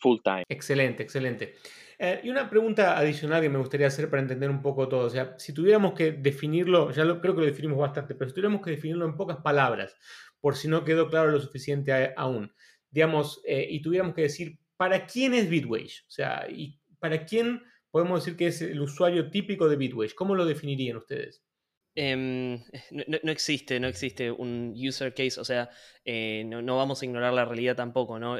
full 0.00 0.18
time. 0.22 0.44
Excelente, 0.48 1.02
excelente. 1.02 1.54
Eh, 1.98 2.20
y 2.24 2.28
una 2.28 2.50
pregunta 2.50 2.98
adicional 2.98 3.40
que 3.40 3.48
me 3.48 3.58
gustaría 3.58 3.86
hacer 3.86 4.10
para 4.10 4.20
entender 4.20 4.50
un 4.50 4.60
poco 4.60 4.88
todo. 4.88 5.06
O 5.06 5.10
sea, 5.10 5.34
si 5.38 5.54
tuviéramos 5.54 5.94
que 5.94 6.12
definirlo, 6.12 6.90
ya 6.90 7.04
lo, 7.04 7.20
creo 7.20 7.34
que 7.34 7.40
lo 7.40 7.46
definimos 7.46 7.78
bastante, 7.78 8.14
pero 8.14 8.28
si 8.28 8.34
tuviéramos 8.34 8.62
que 8.62 8.70
definirlo 8.70 9.06
en 9.06 9.16
pocas 9.16 9.38
palabras, 9.38 9.96
por 10.40 10.56
si 10.56 10.68
no 10.68 10.84
quedó 10.84 11.08
claro 11.08 11.30
lo 11.30 11.40
suficiente 11.40 12.12
aún, 12.16 12.52
digamos, 12.90 13.40
eh, 13.46 13.66
y 13.70 13.80
tuviéramos 13.80 14.14
que 14.14 14.22
decir, 14.22 14.58
¿para 14.76 15.06
quién 15.06 15.34
es 15.34 15.48
Bitwage? 15.48 16.04
O 16.06 16.10
sea, 16.10 16.46
¿y 16.50 16.78
para 16.98 17.24
quién 17.24 17.62
podemos 17.90 18.22
decir 18.22 18.36
que 18.36 18.48
es 18.48 18.60
el 18.60 18.80
usuario 18.80 19.30
típico 19.30 19.68
de 19.68 19.76
Bitwage? 19.76 20.14
¿Cómo 20.14 20.34
lo 20.34 20.44
definirían 20.44 20.98
ustedes? 20.98 21.42
Em, 21.94 22.62
no, 22.90 23.32
existe, 23.32 23.80
no 23.80 23.88
existe 23.88 24.30
un 24.30 24.74
user 24.76 25.14
case, 25.14 25.40
o 25.40 25.44
sea, 25.44 25.70
eh, 26.04 26.44
no, 26.44 26.76
vamos 26.76 27.00
a 27.00 27.06
ignorar 27.06 27.32
la 27.32 27.46
realidad 27.46 27.74
tampoco, 27.74 28.18
¿no? 28.18 28.36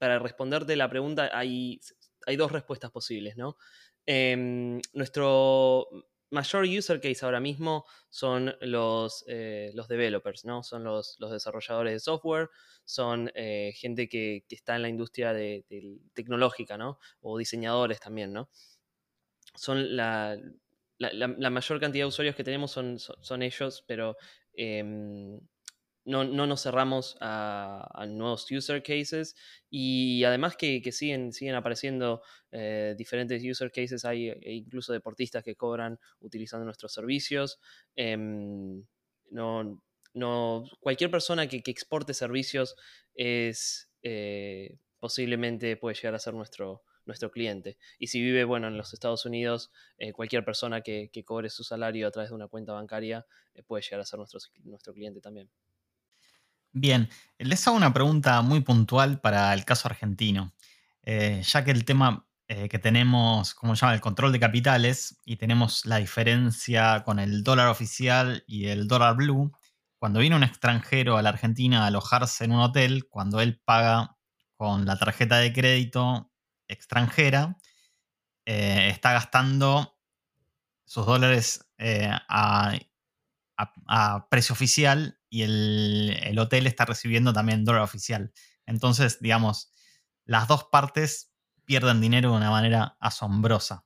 Para 0.00 0.18
responderte 0.18 0.74
la 0.74 0.90
pregunta 0.90 1.30
hay 1.32 1.78
hay 2.26 2.36
dos 2.36 2.52
respuestas 2.52 2.90
posibles, 2.90 3.36
¿no? 3.36 3.56
Em, 4.06 4.80
nuestro 4.92 5.88
mayor 6.30 6.64
user 6.64 7.00
case 7.00 7.24
ahora 7.24 7.40
mismo 7.40 7.84
son 8.08 8.54
los, 8.60 9.24
eh, 9.26 9.72
los 9.74 9.88
developers, 9.88 10.44
¿no? 10.44 10.62
Son 10.62 10.84
los, 10.84 11.18
desarrolladores 11.18 11.92
de 11.92 12.00
software, 12.00 12.48
son 12.84 13.30
eh, 13.34 13.72
gente 13.76 14.08
que, 14.08 14.44
está 14.48 14.76
en 14.76 14.82
la 14.82 14.88
industria 14.88 15.32
de, 15.32 15.64
tecnológica, 16.14 16.76
¿no? 16.78 16.98
O 17.20 17.36
diseñadores 17.38 18.00
también, 18.00 18.32
¿no? 18.32 18.48
Son 19.54 19.96
la, 19.96 20.38
mayor 21.50 21.80
cantidad 21.80 22.04
de 22.04 22.08
usuarios 22.08 22.36
que 22.36 22.44
tenemos 22.44 22.70
son, 22.70 22.98
son, 22.98 23.42
ellos, 23.42 23.84
pero 23.86 24.16
no, 26.10 26.24
nos 26.24 26.62
cerramos 26.62 27.16
a, 27.20 28.06
nuevos 28.08 28.50
user 28.50 28.82
cases 28.82 29.36
y 29.70 30.24
además 30.24 30.56
que, 30.56 30.82
siguen, 30.92 31.32
siguen 31.32 31.54
apareciendo 31.54 32.22
eh, 32.50 32.94
diferentes 32.98 33.42
user 33.44 33.70
cases, 33.70 34.04
hay 34.04 34.28
e 34.28 34.52
incluso 34.54 34.92
deportistas 34.92 35.44
que 35.44 35.56
cobran 35.56 35.98
utilizando 36.20 36.64
nuestros 36.64 36.92
servicios. 36.92 37.60
Em, 37.96 38.84
no, 39.30 39.80
cualquier 40.80 41.10
persona 41.10 41.46
que, 41.46 41.62
exporte 41.64 42.14
servicios 42.14 42.76
es 43.14 43.90
eh, 44.02 44.76
posiblemente 44.98 45.76
puede 45.76 45.94
llegar 45.94 46.14
a 46.14 46.18
ser 46.18 46.34
nuestro, 46.34 46.82
nuestro 47.06 47.30
cliente. 47.30 47.78
Y 47.98 48.08
si 48.08 48.20
vive, 48.20 48.44
bueno, 48.44 48.68
en 48.68 48.76
los 48.76 48.92
Estados 48.92 49.24
Unidos, 49.24 49.70
eh, 49.98 50.12
cualquier 50.12 50.44
persona 50.44 50.80
que, 50.80 51.10
cobre 51.24 51.48
su 51.50 51.62
salario 51.62 52.08
a 52.08 52.10
través 52.10 52.30
de 52.30 52.34
una 52.34 52.48
cuenta 52.48 52.72
bancaria 52.72 53.24
puede 53.66 53.82
llegar 53.82 54.00
a 54.00 54.04
ser 54.04 54.18
nuestro, 54.18 54.40
nuestro 54.64 54.92
cliente 54.92 55.20
también. 55.20 55.48
Bien, 56.72 57.08
les 57.38 57.66
hago 57.66 57.76
una 57.76 57.92
pregunta 57.92 58.42
muy 58.42 58.60
puntual 58.60 59.20
para 59.20 59.52
el 59.54 59.64
caso 59.64 59.88
argentino, 59.88 60.54
eh, 61.02 61.42
ya 61.44 61.64
que 61.64 61.72
el 61.72 61.84
tema 61.84 62.28
eh, 62.48 62.68
que 62.68 62.78
tenemos, 62.78 63.54
como 63.54 63.74
se 63.74 63.80
llama, 63.80 63.94
el 63.94 64.00
control 64.00 64.32
de 64.32 64.40
capitales 64.40 65.18
y 65.24 65.36
tenemos 65.36 65.84
la 65.86 65.96
diferencia 65.96 67.02
con 67.04 67.18
el 67.18 67.42
dólar 67.42 67.68
oficial 67.68 68.44
y 68.46 68.66
el 68.66 68.86
dólar 68.86 69.16
blue, 69.16 69.52
cuando 69.98 70.20
viene 70.20 70.36
un 70.36 70.44
extranjero 70.44 71.16
a 71.16 71.22
la 71.22 71.30
Argentina 71.30 71.84
a 71.84 71.86
alojarse 71.88 72.44
en 72.44 72.52
un 72.52 72.60
hotel, 72.60 73.08
cuando 73.08 73.40
él 73.40 73.60
paga 73.64 74.16
con 74.56 74.86
la 74.86 74.96
tarjeta 74.96 75.38
de 75.38 75.52
crédito 75.52 76.30
extranjera, 76.68 77.56
eh, 78.46 78.88
está 78.90 79.12
gastando 79.12 79.96
sus 80.84 81.06
dólares 81.06 81.66
a 81.78 82.72
a, 83.86 84.28
precio 84.30 84.52
oficial 84.52 85.19
y 85.30 85.42
el, 85.42 86.36
hotel 86.38 86.66
está 86.66 86.84
recibiendo 86.84 87.32
también 87.32 87.64
dólar 87.64 87.82
oficial. 87.82 88.32
Entonces, 88.66 89.18
digamos, 89.20 89.72
las 90.24 90.48
dos 90.48 90.64
partes 90.64 91.32
pierden 91.64 92.00
dinero 92.00 92.32
de 92.32 92.36
una 92.36 92.50
manera 92.50 92.96
asombrosa. 93.00 93.84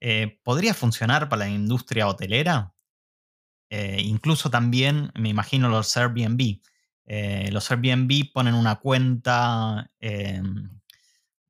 Eh, 0.00 0.38
¿Podría 0.44 0.74
funcionar 0.74 1.28
para 1.28 1.46
la 1.46 1.48
industria 1.48 2.06
hotelera? 2.06 2.74
Eh, 3.70 4.02
incluso 4.04 4.50
también, 4.50 5.10
me 5.14 5.30
imagino, 5.30 5.68
los 5.68 5.96
Airbnb. 5.96 6.60
eh, 7.06 7.50
los 7.50 7.70
Airbnb 7.70 8.32
ponen 8.32 8.54
una 8.54 8.76
cuenta, 8.76 9.90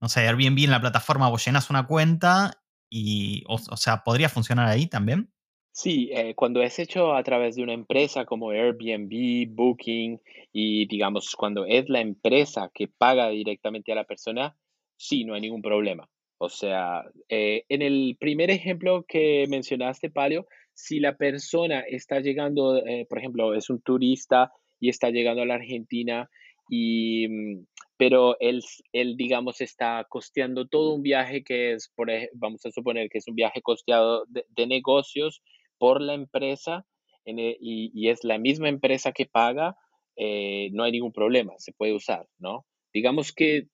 no 0.01 0.09
sé, 0.09 0.21
Airbnb 0.29 0.65
en 0.65 0.71
la 0.71 0.81
plataforma, 0.81 1.29
vos 1.29 1.45
llenas 1.45 1.71
una 1.71 1.87
cuenta 1.87 2.63
y, 2.89 3.45
o, 3.49 3.77
sea, 3.77 4.05
¿podría 4.05 4.29
funcionar 4.29 4.69
ahí 4.69 4.87
también? 4.87 5.33
Sí, 5.81 6.11
eh, 6.13 6.35
cuando 6.35 6.61
es 6.61 6.77
hecho 6.81 7.15
a 7.15 7.23
través 7.23 7.55
de 7.55 7.63
una 7.63 7.73
empresa 7.73 8.25
como 8.25 8.51
Airbnb, 8.51 9.47
Booking 9.55 10.21
y 10.53 10.89
digamos 10.89 11.37
cuando 11.37 11.67
es 11.67 11.89
la 11.89 12.01
empresa 12.01 12.69
que 12.75 12.89
paga 12.89 13.29
directamente 13.29 13.93
a 13.93 13.95
la 13.95 14.03
persona, 14.03 14.57
sí, 14.97 15.23
no 15.25 15.35
hay 15.35 15.41
ningún 15.41 15.63
problema. 15.63 16.09
O 16.39 16.49
sea, 16.49 17.05
eh, 17.29 17.63
en 17.69 17.83
el 17.83 18.17
primer 18.19 18.51
ejemplo 18.51 19.05
que 19.07 19.47
mencionaste, 19.49 20.11
Palio, 20.11 20.49
si 20.75 20.99
la 20.99 21.17
persona 21.17 21.85
está 21.89 22.19
llegando, 22.19 22.85
eh, 22.85 23.07
por 23.09 23.19
ejemplo, 23.21 23.55
es 23.55 23.71
un 23.71 23.81
turista 23.81 24.51
y 24.81 24.89
está 24.89 25.11
llegando 25.11 25.43
a 25.43 25.47
la 25.47 25.55
Argentina, 25.55 26.29
y, 26.69 27.29
mm, 27.29 27.67
pero 27.97 28.37
él, 28.41 28.63
él, 28.93 29.17
digamos, 29.17 29.61
está 29.61 30.05
costeando 30.09 30.67
todo 30.67 30.95
un 30.95 31.03
viaje 31.03 31.45
que 31.45 31.75
es, 31.75 31.93
por, 31.95 32.11
vamos 32.35 32.67
a 32.67 32.73
suponer 32.73 33.09
que 33.11 33.19
es 33.19 33.29
un 33.29 33.37
viaje 33.37 33.63
costeado 33.63 34.25
de, 34.29 34.67
negocios 34.67 35.41
por 35.79 36.01
la 36.01 36.15
empresa 36.15 36.85
e, 37.25 37.57
y, 37.61 38.09
es 38.09 38.25
la 38.25 38.39
misma 38.39 38.69
empresa 38.69 39.13
que 39.13 39.27
paga, 39.27 39.77
eh, 40.17 40.71
no 40.73 40.85
hay 40.85 40.93
ningún 40.93 41.13
problema, 41.13 41.55
se 41.59 41.73
puede 41.73 41.95
usar, 41.95 42.27
¿no? 42.39 42.67
Digamos 42.93 43.33
que 43.33 43.69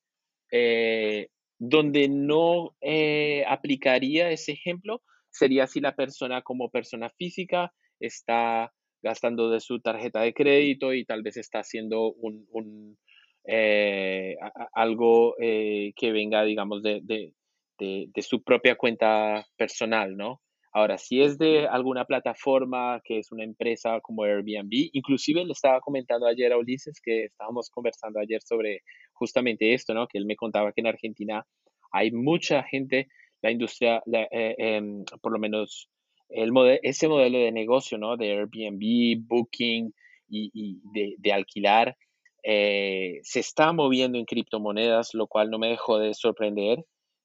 donde 1.58 2.08
no 2.08 2.76
eh, 2.80 3.44
aplicaría 3.48 4.30
ese 4.30 4.52
ejemplo 4.52 5.02
sería 5.30 5.66
si 5.66 5.80
la 5.80 5.96
persona 5.96 6.42
como 6.42 6.70
persona 6.70 7.10
física 7.10 7.72
está 8.00 8.72
gastando 9.02 9.50
de 9.50 9.60
su 9.60 9.80
tarjeta 9.80 10.20
de 10.20 10.34
crédito 10.34 10.92
y 10.94 11.04
tal 11.04 11.22
vez 11.22 11.36
está 11.36 11.60
haciendo 11.60 12.12
un, 12.12 12.98
eh, 13.46 14.36
algo 14.72 15.34
eh, 15.40 15.92
que 15.96 16.12
venga, 16.12 16.42
digamos, 16.44 16.82
de, 16.82 17.02
de, 17.04 18.22
su 18.22 18.42
propia 18.42 18.76
cuenta 18.76 19.46
personal, 19.56 20.16
¿no? 20.16 20.40
Ahora, 20.76 20.98
si 20.98 21.22
es 21.22 21.38
de 21.38 21.68
alguna 21.68 22.04
plataforma 22.04 23.00
que 23.04 23.18
es 23.20 23.30
una 23.30 23.44
empresa 23.44 24.00
como 24.00 24.24
Airbnb, 24.24 24.90
inclusive 24.92 25.44
le 25.44 25.52
estaba 25.52 25.80
comentando 25.80 26.26
ayer 26.26 26.52
a 26.52 26.58
Ulises 26.58 27.00
que 27.00 27.26
estábamos 27.26 27.70
conversando 27.70 28.18
ayer 28.18 28.42
sobre 28.42 28.80
justamente 29.12 29.72
esto, 29.72 29.94
¿no? 29.94 30.08
Que 30.08 30.18
él 30.18 30.26
me 30.26 30.34
contaba 30.34 30.72
que 30.72 30.80
en 30.80 30.88
Argentina 30.88 31.46
hay 31.92 32.10
mucha 32.10 32.64
gente, 32.64 33.06
la 33.40 33.52
industria, 33.52 34.02
eh, 34.12 34.56
em, 34.58 35.04
por 35.22 35.32
lo 35.32 35.38
menos 35.38 35.88
el 36.28 36.50
ese 36.82 37.06
modelo 37.06 37.38
de 37.38 37.52
negocio, 37.52 37.96
¿no? 37.96 38.16
De 38.16 38.32
Airbnb, 38.32 39.24
Booking 39.28 39.94
y, 40.28 40.80
de, 41.18 41.32
alquilar, 41.32 41.96
eh, 42.42 43.20
se 43.22 43.38
está 43.38 43.72
moviendo 43.72 44.18
en 44.18 44.24
criptomonedas, 44.24 45.14
lo 45.14 45.28
cual 45.28 45.50
no 45.50 45.58
me 45.60 45.68
dejó 45.68 46.00
de 46.00 46.14
sorprender. 46.14 46.84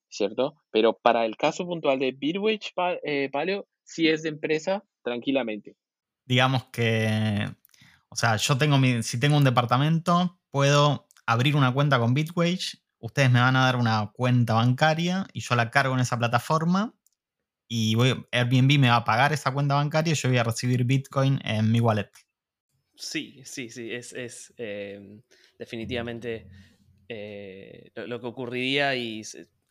¿Cierto? 0.09 0.55
Pero 0.71 0.97
para 1.01 1.25
el 1.25 1.37
caso 1.37 1.65
puntual 1.65 1.99
de 1.99 2.11
Bitwitch, 2.11 2.73
eh, 3.03 3.29
Paleo, 3.31 3.67
si 3.83 4.07
es 4.07 4.23
de 4.23 4.29
empresa, 4.29 4.83
tranquilamente. 5.03 5.75
Digamos 6.25 6.65
que, 6.65 7.47
o 8.09 8.15
sea, 8.15 8.35
yo 8.35 8.57
tengo 8.57 8.77
mi, 8.77 9.03
si 9.03 9.19
tengo 9.19 9.37
un 9.37 9.43
departamento, 9.43 10.39
puedo 10.51 11.07
abrir 11.25 11.55
una 11.55 11.73
cuenta 11.73 11.99
con 11.99 12.13
Bitwage, 12.13 12.81
ustedes 12.99 13.31
me 13.31 13.39
van 13.39 13.55
a 13.55 13.65
dar 13.65 13.75
una 13.75 14.11
cuenta 14.13 14.53
bancaria 14.55 15.27
y 15.33 15.41
yo 15.41 15.55
la 15.55 15.71
cargo 15.71 15.93
en 15.93 16.01
esa 16.01 16.17
plataforma 16.17 16.93
y 17.67 17.95
voy, 17.95 18.25
Airbnb 18.31 18.79
me 18.79 18.89
va 18.89 18.97
a 18.97 19.05
pagar 19.05 19.31
esa 19.31 19.53
cuenta 19.53 19.75
bancaria 19.75 20.13
y 20.13 20.15
yo 20.15 20.29
voy 20.29 20.39
a 20.39 20.43
recibir 20.43 20.83
Bitcoin 20.83 21.39
en 21.43 21.71
mi 21.71 21.79
wallet. 21.79 22.09
Sí, 22.95 23.41
sí, 23.45 23.69
sí, 23.69 23.91
es, 23.91 24.53
em, 24.57 25.21
definitivamente 25.57 26.47
eh, 27.07 27.91
lo, 27.95 28.19
que 28.19 28.27
ocurriría 28.27 28.95
y 28.95 29.23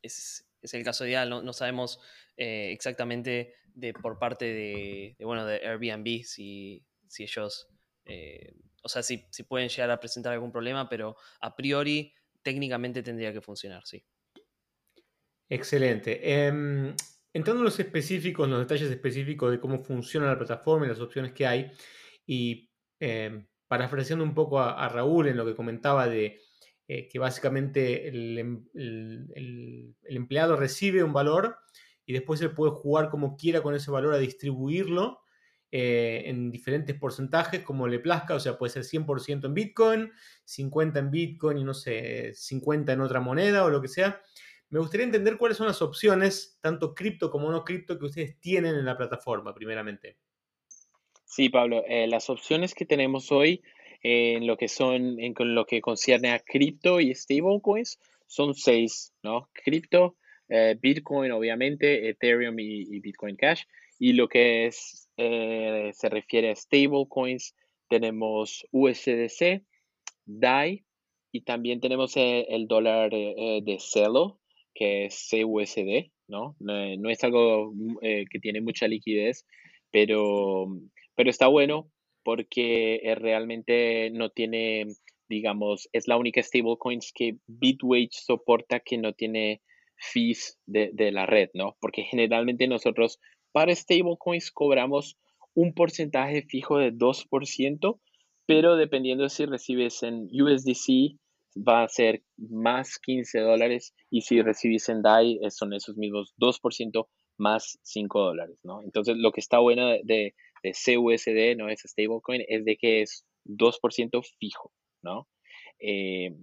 es, 0.02 0.46
el 0.72 0.84
caso 0.84 1.06
ideal. 1.06 1.28
No, 1.28 1.52
sabemos 1.52 2.00
eh, 2.36 2.70
exactamente 2.72 3.54
de, 3.74 3.92
por 3.92 4.18
parte 4.18 4.46
de, 4.46 5.16
bueno, 5.20 5.44
de 5.44 5.66
Airbnb 5.66 6.24
si, 6.24 6.84
si 7.06 7.22
ellos, 7.22 7.68
eh, 8.04 8.54
o 8.82 8.88
sea, 8.88 9.02
si, 9.02 9.26
si, 9.30 9.44
pueden 9.44 9.68
llegar 9.68 9.90
a 9.90 10.00
presentar 10.00 10.32
algún 10.32 10.52
problema, 10.52 10.88
pero 10.88 11.16
a 11.40 11.54
priori 11.54 12.12
técnicamente 12.42 13.02
tendría 13.02 13.32
que 13.32 13.40
funcionar, 13.40 13.86
sí. 13.86 14.04
Excelente. 15.48 16.46
Em, 16.46 16.94
entrando 17.32 17.60
en 17.60 17.64
los 17.64 17.80
específicos, 17.80 18.44
en 18.44 18.50
los 18.52 18.60
detalles 18.60 18.90
específicos 18.90 19.50
de 19.50 19.60
cómo 19.60 19.78
funciona 19.78 20.26
la 20.26 20.38
plataforma 20.38 20.86
y 20.86 20.90
las 20.90 21.00
opciones 21.00 21.32
que 21.32 21.46
hay, 21.46 21.70
y 22.26 22.70
eh, 23.00 23.46
parafraseando 23.66 24.24
un 24.24 24.34
poco 24.34 24.60
a 24.60 24.88
Raúl 24.88 25.28
en 25.28 25.36
lo 25.36 25.46
que 25.46 25.54
comentaba 25.54 26.06
de 26.06 26.40
eh, 26.90 27.06
que 27.06 27.18
básicamente 27.18 28.08
em, 28.08 28.64
el, 28.74 29.94
empleado 30.04 30.56
recibe 30.56 31.04
un 31.04 31.12
valor 31.12 31.58
y 32.06 32.14
después 32.14 32.40
él 32.40 32.52
puede 32.52 32.72
jugar 32.72 33.10
como 33.10 33.36
quiera 33.36 33.60
con 33.60 33.74
ese 33.74 33.90
valor 33.90 34.14
a 34.14 34.18
distribuirlo 34.18 35.20
eh, 35.70 36.22
en 36.24 36.50
diferentes 36.50 36.96
porcentajes 36.98 37.62
como 37.62 37.86
le 37.86 37.98
plazca, 37.98 38.34
o 38.34 38.40
sea, 38.40 38.56
puede 38.56 38.72
ser 38.72 38.84
100% 38.84 39.44
en 39.44 39.52
Bitcoin, 39.52 40.12
50 40.44 40.98
en 40.98 41.10
Bitcoin 41.10 41.58
y 41.58 41.64
no 41.64 41.74
sé, 41.74 42.32
50 42.32 42.94
en 42.94 43.02
otra 43.02 43.20
moneda 43.20 43.66
o 43.66 43.68
lo 43.68 43.82
que 43.82 43.88
sea. 43.88 44.22
Me 44.70 44.78
gustaría 44.78 45.04
entender 45.04 45.36
cuáles 45.36 45.58
son 45.58 45.66
las 45.66 45.82
opciones, 45.82 46.58
tanto 46.62 46.94
cripto 46.94 47.30
como 47.30 47.50
no 47.50 47.64
cripto, 47.64 47.98
que 47.98 48.06
ustedes 48.06 48.40
tienen 48.40 48.76
en 48.76 48.86
la 48.86 48.96
plataforma, 48.96 49.54
primeramente. 49.54 50.16
Sí, 51.26 51.50
Pablo, 51.50 51.84
eh, 51.86 52.06
las 52.06 52.30
opciones 52.30 52.74
que 52.74 52.86
tenemos 52.86 53.30
hoy 53.30 53.62
en 54.02 54.46
lo 54.46 54.56
que 54.56 54.68
son, 54.68 55.18
en 55.20 55.34
lo 55.38 55.66
que 55.66 55.80
concierne 55.80 56.30
a 56.30 56.38
cripto 56.38 57.00
y 57.00 57.14
stablecoins, 57.14 57.98
son 58.26 58.54
seis, 58.54 59.12
¿no? 59.22 59.48
Cripto, 59.52 60.16
eh, 60.48 60.76
Bitcoin, 60.80 61.32
obviamente, 61.32 62.08
Ethereum 62.08 62.58
y, 62.58 63.00
Bitcoin 63.00 63.36
Cash. 63.36 63.62
Y 63.98 64.12
lo 64.12 64.28
que 64.28 64.66
es, 64.66 65.10
eh, 65.16 65.90
se 65.92 66.08
refiere 66.08 66.50
a 66.50 66.56
stablecoins, 66.56 67.54
tenemos 67.88 68.66
USDC, 68.70 69.62
DAI, 70.24 70.84
y 71.32 71.42
también 71.42 71.80
tenemos 71.80 72.12
el, 72.16 72.66
dólar 72.68 73.10
eh, 73.12 73.60
de 73.62 73.78
Celo, 73.80 74.40
que 74.74 75.06
es 75.06 75.28
CUSD, 75.30 76.10
¿no? 76.28 76.56
No, 76.60 77.10
es 77.10 77.24
algo 77.24 77.72
que 78.00 78.38
tiene 78.40 78.60
mucha 78.60 78.86
liquidez, 78.86 79.44
pero, 79.90 80.68
pero 81.16 81.28
está 81.28 81.48
bueno 81.48 81.90
porque 82.28 82.96
eh, 82.96 83.14
realmente 83.14 84.10
no 84.10 84.28
tiene, 84.28 84.84
digamos, 85.30 85.88
es 85.94 86.08
la 86.08 86.18
única 86.18 86.42
stablecoins 86.42 87.10
que 87.14 87.38
Bitwage 87.46 88.10
soporta 88.12 88.80
que 88.80 88.98
no 88.98 89.14
tiene 89.14 89.62
fees 89.96 90.60
de, 90.66 90.92
la 91.10 91.24
red, 91.24 91.48
¿no? 91.54 91.78
Porque 91.80 92.02
generalmente 92.02 92.68
nosotros 92.68 93.18
para 93.50 93.74
stablecoins 93.74 94.50
cobramos 94.50 95.16
un 95.54 95.72
porcentaje 95.72 96.42
fijo 96.42 96.76
de 96.76 96.92
2%, 96.92 97.98
pero 98.44 98.76
dependiendo 98.76 99.30
si 99.30 99.46
recibes 99.46 100.02
en 100.02 100.28
USDC 100.30 101.16
va 101.56 101.82
a 101.82 101.88
ser 101.88 102.24
más 102.36 102.98
15 102.98 103.40
dólares 103.40 103.94
y 104.10 104.20
si 104.20 104.42
recibes 104.42 104.90
en 104.90 105.00
DAI 105.00 105.38
eh, 105.42 105.50
son 105.50 105.72
esos 105.72 105.96
mismos 105.96 106.34
2% 106.38 107.06
más 107.38 107.78
5 107.84 108.20
dólares, 108.20 108.58
¿no? 108.64 108.82
Entonces 108.82 109.16
lo 109.16 109.32
que 109.32 109.40
está 109.40 109.60
bueno 109.60 109.86
de, 109.86 110.02
de 110.04 110.34
CUSD, 110.62 111.56
no 111.56 111.68
es 111.68 111.80
stablecoin, 111.80 112.44
es 112.48 112.64
de 112.64 112.76
que 112.76 113.02
es 113.02 113.24
2% 113.44 114.22
fijo, 114.38 114.72
¿no? 115.02 115.28
Eh, 115.80 116.34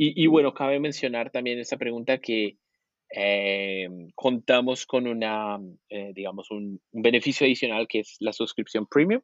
y, 0.00 0.28
bueno, 0.28 0.54
cabe 0.54 0.78
mencionar 0.78 1.32
también 1.32 1.58
esta 1.58 1.76
pregunta 1.76 2.18
que 2.18 2.56
eh, 3.16 3.88
contamos 4.14 4.86
con 4.86 5.08
una, 5.08 5.58
eh, 5.88 6.12
digamos, 6.14 6.52
un, 6.52 6.80
beneficio 6.92 7.46
adicional 7.46 7.88
que 7.88 8.00
es 8.00 8.16
la 8.20 8.32
suscripción 8.32 8.86
premium, 8.86 9.22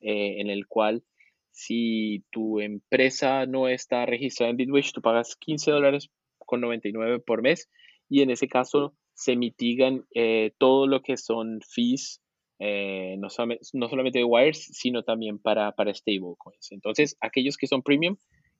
en 0.00 0.50
el 0.50 0.66
cual 0.66 1.04
si 1.52 2.24
tu 2.30 2.60
empresa 2.60 3.46
no 3.46 3.68
está 3.68 4.06
registrada 4.06 4.50
en 4.50 4.56
Bitwish, 4.56 4.92
tú 4.92 5.02
pagas 5.02 5.36
15 5.36 5.70
dólares 5.70 6.10
con 6.38 6.60
99 6.60 7.20
por 7.20 7.42
mes 7.42 7.68
y 8.08 8.22
en 8.22 8.30
ese 8.30 8.48
caso 8.48 8.94
se 9.14 9.36
mitigan 9.36 10.04
todo 10.58 10.88
lo 10.88 11.02
que 11.02 11.16
son 11.16 11.60
fees 11.60 12.20
eh, 12.58 13.16
no, 13.18 13.28
solamente 13.30 14.18
de 14.18 14.24
wires, 14.24 14.64
sino 14.72 15.02
también 15.02 15.38
para, 15.38 15.72
para 15.72 15.94
stablecoins. 15.94 16.72
Entonces, 16.72 17.16
aquellos 17.20 17.56
que 17.56 17.66
son 17.66 17.82
premium, 17.82 18.16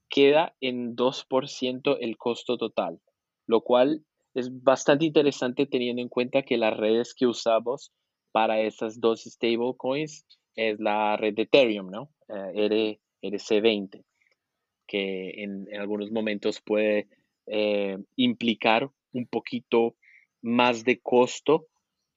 queda 0.08 0.54
en 0.60 0.96
2% 0.96 1.98
el 2.00 2.16
costo 2.16 2.56
total, 2.56 3.00
lo 3.46 3.62
cual 3.62 4.04
es 4.34 4.62
bastante 4.62 5.04
interesante 5.04 5.66
teniendo 5.66 6.00
en 6.00 6.08
cuenta 6.08 6.42
que 6.42 6.56
las 6.56 6.76
redes 6.76 7.14
que 7.14 7.26
usamos 7.26 7.92
para 8.32 8.60
esas 8.60 9.00
dos 9.00 9.24
stablecoins 9.24 10.24
es 10.54 10.78
la 10.80 11.16
red 11.16 11.34
de 11.34 11.42
Ethereum, 11.42 11.90
¿no? 11.90 12.10
Eh, 12.28 12.98
RC20, 13.22 14.04
que 14.86 15.42
en, 15.42 15.66
algunos 15.78 16.10
momentos 16.10 16.60
puede 16.60 17.08
eh, 17.46 17.98
implicar 18.16 18.90
un 19.12 19.26
poquito 19.26 19.96
más 20.42 20.84
de 20.84 21.00
costo 21.00 21.66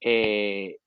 eh, 0.00 0.78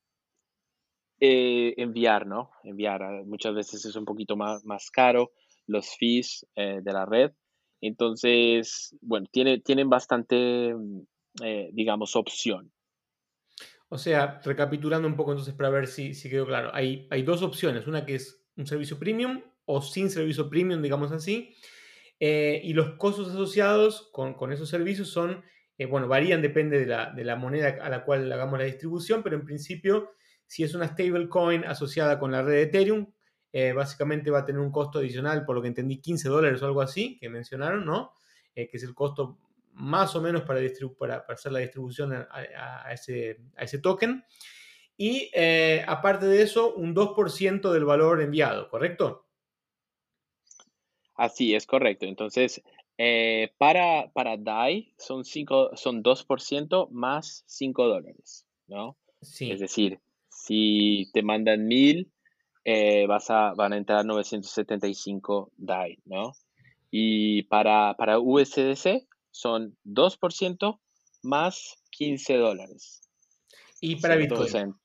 eh, 1.25 1.73
enviar, 1.77 2.27
¿no? 2.27 2.51
Enviar 2.63 3.01
muchas 3.25 3.53
veces 3.55 3.85
es 3.85 3.95
un 3.95 4.05
poquito 4.05 4.35
más, 4.35 4.65
más 4.65 4.89
caro 4.91 5.31
los 5.67 5.95
fees 5.97 6.45
de 6.55 6.93
la 6.93 7.05
red. 7.05 7.31
Entonces, 7.81 8.95
bueno, 9.01 9.25
tiene, 9.31 9.59
tienen 9.59 9.89
bastante, 9.89 10.75
digamos, 11.73 12.15
opción. 12.15 12.71
O 13.89 13.97
sea, 13.97 14.41
recapitulando 14.43 15.07
un 15.07 15.15
poco 15.15 15.31
entonces 15.31 15.53
para 15.53 15.69
ver 15.69 15.87
si, 15.87 16.13
si 16.13 16.29
quedó 16.29 16.45
claro, 16.45 16.69
hay, 16.73 17.07
hay 17.09 17.23
dos 17.23 17.41
opciones, 17.41 17.87
una 17.87 18.05
que 18.05 18.15
es 18.15 18.45
un 18.55 18.65
servicio 18.67 18.99
premium 18.99 19.41
o 19.65 19.81
sin 19.81 20.09
servicio 20.09 20.49
premium, 20.49 20.81
digamos 20.81 21.11
así, 21.11 21.55
eh, 22.19 22.61
y 22.63 22.73
los 22.73 22.95
costos 22.95 23.29
asociados 23.29 24.09
con, 24.11 24.51
esos 24.51 24.69
servicios 24.69 25.09
son, 25.09 25.43
eh, 25.77 25.85
bueno, 25.85 26.07
varían, 26.07 26.41
depende 26.41 26.85
de 26.85 27.23
la, 27.23 27.35
moneda 27.35 27.77
a 27.81 27.89
la 27.89 28.05
cual 28.05 28.31
hagamos 28.31 28.57
la 28.57 28.65
distribución, 28.65 29.21
pero 29.21 29.35
en 29.35 29.45
principio, 29.45 30.11
si 30.47 30.63
es 30.63 30.73
una 30.75 30.87
stablecoin 30.87 31.65
asociada 31.65 32.19
con 32.19 32.31
la 32.31 32.41
red 32.41 32.53
de 32.53 32.61
Ethereum, 32.63 33.11
eh, 33.51 33.73
básicamente 33.73 34.31
va 34.31 34.39
a 34.39 34.45
tener 34.45 34.61
un 34.61 34.71
costo 34.71 34.99
adicional, 34.99 35.45
por 35.45 35.55
lo 35.55 35.61
que 35.61 35.69
entendí, 35.69 36.01
15 36.01 36.29
dólares 36.29 36.61
o 36.61 36.65
algo 36.65 36.81
así, 36.81 37.17
que 37.19 37.29
mencionaron, 37.29 37.85
¿no? 37.85 38.13
que 38.53 38.69
es 38.71 38.83
el 38.83 38.95
costo 38.95 39.37
más 39.73 40.15
o 40.15 40.21
menos 40.21 40.43
para, 40.43 40.61
para, 40.97 41.25
hacer 41.27 41.51
la 41.51 41.59
distribución 41.59 42.13
a, 42.13 42.93
ese, 42.93 43.79
token. 43.81 44.23
Y 44.95 45.29
aparte 45.85 46.25
de 46.25 46.41
eso, 46.41 46.73
un 46.73 46.95
2% 46.95 47.71
del 47.73 47.83
valor 47.83 48.21
enviado, 48.21 48.69
¿correcto? 48.69 49.25
Así 51.15 51.55
es 51.55 51.65
correcto. 51.65 52.05
Entonces, 52.05 52.61
eh, 52.97 53.53
para, 53.57 54.11
para 54.13 54.37
DAI 54.37 54.93
son, 54.97 55.23
son 55.25 56.03
2% 56.03 56.89
más 56.91 57.43
5 57.47 57.87
dólares, 57.87 58.47
¿no? 58.67 58.97
Sí. 59.21 59.51
Es 59.51 59.59
decir, 59.59 59.99
si 60.45 61.09
te 61.11 61.23
mandan 61.23 61.65
1000, 61.65 62.11
eh, 62.65 63.07
vas 63.07 63.29
a, 63.31 63.53
van 63.55 63.73
a 63.73 63.77
entrar 63.77 64.05
975 64.05 65.51
DAI, 65.57 65.97
¿no? 66.05 66.33
Y 66.91 67.43
para, 67.43 67.95
para 67.97 68.19
USDC 68.19 69.07
son 69.31 69.75
2% 69.85 70.79
más 71.23 71.83
15 71.89 72.37
dólares. 72.37 73.01
¿Y 73.81 73.95
para 73.97 74.15
Bitcoin? 74.15 74.75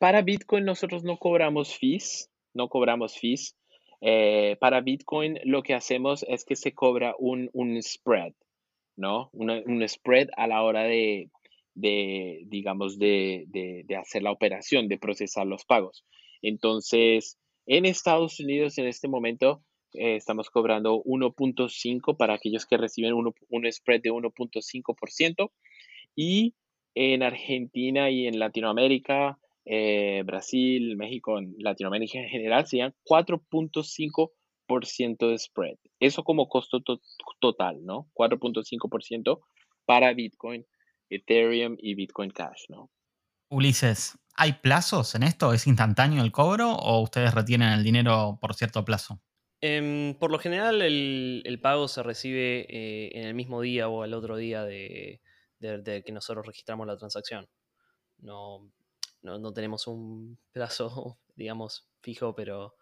para 0.00 0.22
Bitcoin 0.22 0.64
nosotros 0.64 1.04
no 1.04 1.18
cobramos 1.18 1.76
fees, 1.76 2.30
no 2.54 2.68
cobramos 2.68 3.16
fees. 3.16 3.56
Eh, 4.00 4.56
para 4.60 4.80
Bitcoin 4.80 5.38
lo 5.44 5.62
que 5.62 5.74
hacemos 5.74 6.24
es 6.28 6.44
que 6.44 6.56
se 6.56 6.72
cobra 6.72 7.14
un, 7.18 7.50
spread, 7.82 8.32
¿no? 8.96 9.30
un 9.32 9.88
spread 9.88 10.28
a 10.36 10.46
la 10.46 10.62
hora 10.62 10.82
de, 10.82 11.30
digamos, 11.80 12.98
de, 12.98 13.86
hacer 13.98 14.22
la 14.22 14.32
operación, 14.32 14.88
de 14.88 14.98
procesar 14.98 15.46
los 15.46 15.64
pagos. 15.64 16.04
Entonces, 16.42 17.38
en 17.66 17.84
Estados 17.84 18.40
Unidos 18.40 18.78
en 18.78 18.86
este 18.86 19.08
momento 19.08 19.62
eh, 19.94 20.16
estamos 20.16 20.50
cobrando 20.50 21.02
1.5 21.04 22.16
para 22.16 22.34
aquellos 22.34 22.66
que 22.66 22.76
reciben 22.76 23.14
un 23.14 23.72
spread 23.72 24.02
de 24.02 24.10
1.5% 24.10 25.50
y 26.14 26.54
en 26.94 27.22
Argentina 27.22 28.10
y 28.10 28.26
en 28.26 28.38
Latinoamérica 28.38 29.38
eh, 29.70 30.22
Brasil, 30.24 30.96
México, 30.96 31.38
Latinoamérica 31.58 32.18
en 32.18 32.30
general, 32.30 32.66
serían 32.66 32.94
4.5% 33.04 35.28
de 35.28 35.38
spread. 35.38 35.76
Eso 36.00 36.24
como 36.24 36.48
costo 36.48 36.82
total, 37.38 37.84
¿no? 37.84 38.08
4.5% 38.14 39.40
para 39.84 40.14
Bitcoin, 40.14 40.64
Ethereum 41.10 41.76
y 41.78 41.94
Bitcoin 41.94 42.30
Cash, 42.30 42.64
¿no? 42.68 42.90
Ulises, 43.50 44.18
¿hay 44.34 44.54
plazos 44.54 45.14
en 45.14 45.22
esto? 45.22 45.52
¿Es 45.52 45.66
instantáneo 45.66 46.22
el 46.22 46.32
cobro 46.32 46.72
o 46.72 47.00
ustedes 47.00 47.34
retienen 47.34 47.72
el 47.72 47.82
dinero 47.82 48.38
por 48.40 48.54
cierto 48.54 48.84
plazo? 48.84 49.20
Em, 49.60 50.14
por 50.14 50.30
lo 50.30 50.38
general, 50.38 50.82
el, 50.82 51.60
pago 51.60 51.88
se 51.88 52.02
recibe 52.02 52.66
eh, 52.68 53.10
en 53.14 53.26
el 53.26 53.34
mismo 53.34 53.60
día 53.60 53.88
o 53.88 54.02
al 54.02 54.14
otro 54.14 54.36
día 54.36 54.64
de, 54.64 55.20
de, 55.58 56.02
que 56.04 56.12
nosotros 56.12 56.46
registramos 56.46 56.86
la 56.86 56.96
transacción. 56.96 57.48
No, 58.18 58.70
no, 59.22 59.52
tenemos 59.52 59.86
un 59.86 60.38
plazo, 60.52 61.18
digamos, 61.34 61.88
fijo, 62.02 62.34
pero, 62.34 62.76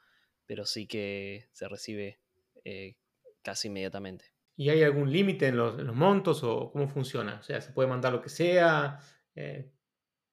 pero 0.46 0.66
sí 0.66 0.86
que 0.86 1.48
se 1.52 1.68
recibe 1.68 2.18
eh, 2.64 2.96
casi 3.42 3.68
inmediatamente. 3.68 4.35
¿Y 4.56 4.70
hay 4.70 4.82
algún 4.82 5.12
límite 5.12 5.48
en 5.48 5.56
los, 5.56 5.76
montos 5.94 6.42
o 6.42 6.70
cómo 6.72 6.88
funciona? 6.88 7.38
O 7.40 7.42
sea, 7.42 7.60
¿se 7.60 7.72
puede 7.72 7.88
mandar 7.88 8.12
lo 8.12 8.22
que 8.22 8.30
sea? 8.30 8.98
Eh, 9.34 9.70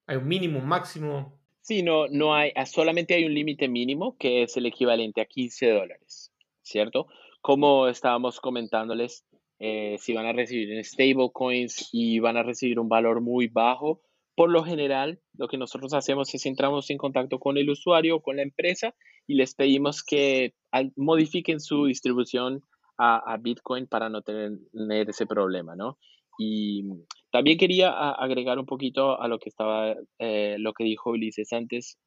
¿Hay 0.07 0.17
un 0.17 0.27
mínimo, 0.27 0.59
un 0.59 0.67
máximo? 0.67 1.39
Sí, 1.61 1.83
no, 1.83 2.07
no 2.07 2.33
hay, 2.33 2.51
ah, 2.55 2.65
solamente 2.65 3.13
hay 3.13 3.25
un 3.25 3.33
límite 3.33 3.67
mínimo 3.67 4.17
que 4.17 4.43
es 4.43 4.55
el 4.57 4.65
equivalente 4.65 5.21
a 5.21 5.25
15 5.25 5.71
dólares, 5.71 6.33
¿cierto? 6.61 7.07
Como 7.41 7.87
estábamos 7.87 8.39
comentándoles, 8.39 9.25
eh, 9.59 9.97
si 9.99 10.13
van 10.13 10.25
a 10.25 10.33
recibir 10.33 10.71
en 10.71 10.83
stablecoins 10.83 11.89
y 11.91 12.19
van 12.19 12.37
a 12.37 12.43
recibir 12.43 12.79
un 12.79 12.89
valor 12.89 13.21
muy 13.21 13.47
bajo, 13.47 14.01
por 14.35 14.49
lo 14.49 14.63
general, 14.63 15.21
lo 15.37 15.47
que 15.47 15.57
nosotros 15.57 15.93
hacemos 15.93 16.33
es 16.33 16.45
entramos 16.45 16.89
en 16.89 16.97
contacto 16.97 17.39
con 17.39 17.57
el 17.57 17.69
usuario 17.69 18.17
o 18.17 18.21
con 18.21 18.37
la 18.37 18.41
empresa 18.41 18.95
y 19.27 19.35
les 19.35 19.53
pedimos 19.53 20.03
que 20.03 20.55
modifiquen 20.95 21.59
su 21.59 21.85
distribución 21.85 22.63
a, 22.97 23.37
Bitcoin 23.37 23.87
para 23.87 24.09
no 24.09 24.21
tener, 24.21 24.59
ese 25.09 25.25
problema, 25.25 25.75
¿no? 25.75 25.97
Y 26.37 26.83
también 27.31 27.57
quería 27.57 28.11
agregar 28.11 28.59
un 28.59 28.65
poquito 28.65 29.21
a 29.21 29.27
lo 29.27 29.39
que 29.39 29.49
estaba, 29.49 29.95
eh, 30.19 30.55
lo 30.59 30.73
que 30.73 30.83
dijo 30.83 31.11
Ulises 31.11 31.53
antes, 31.53 31.97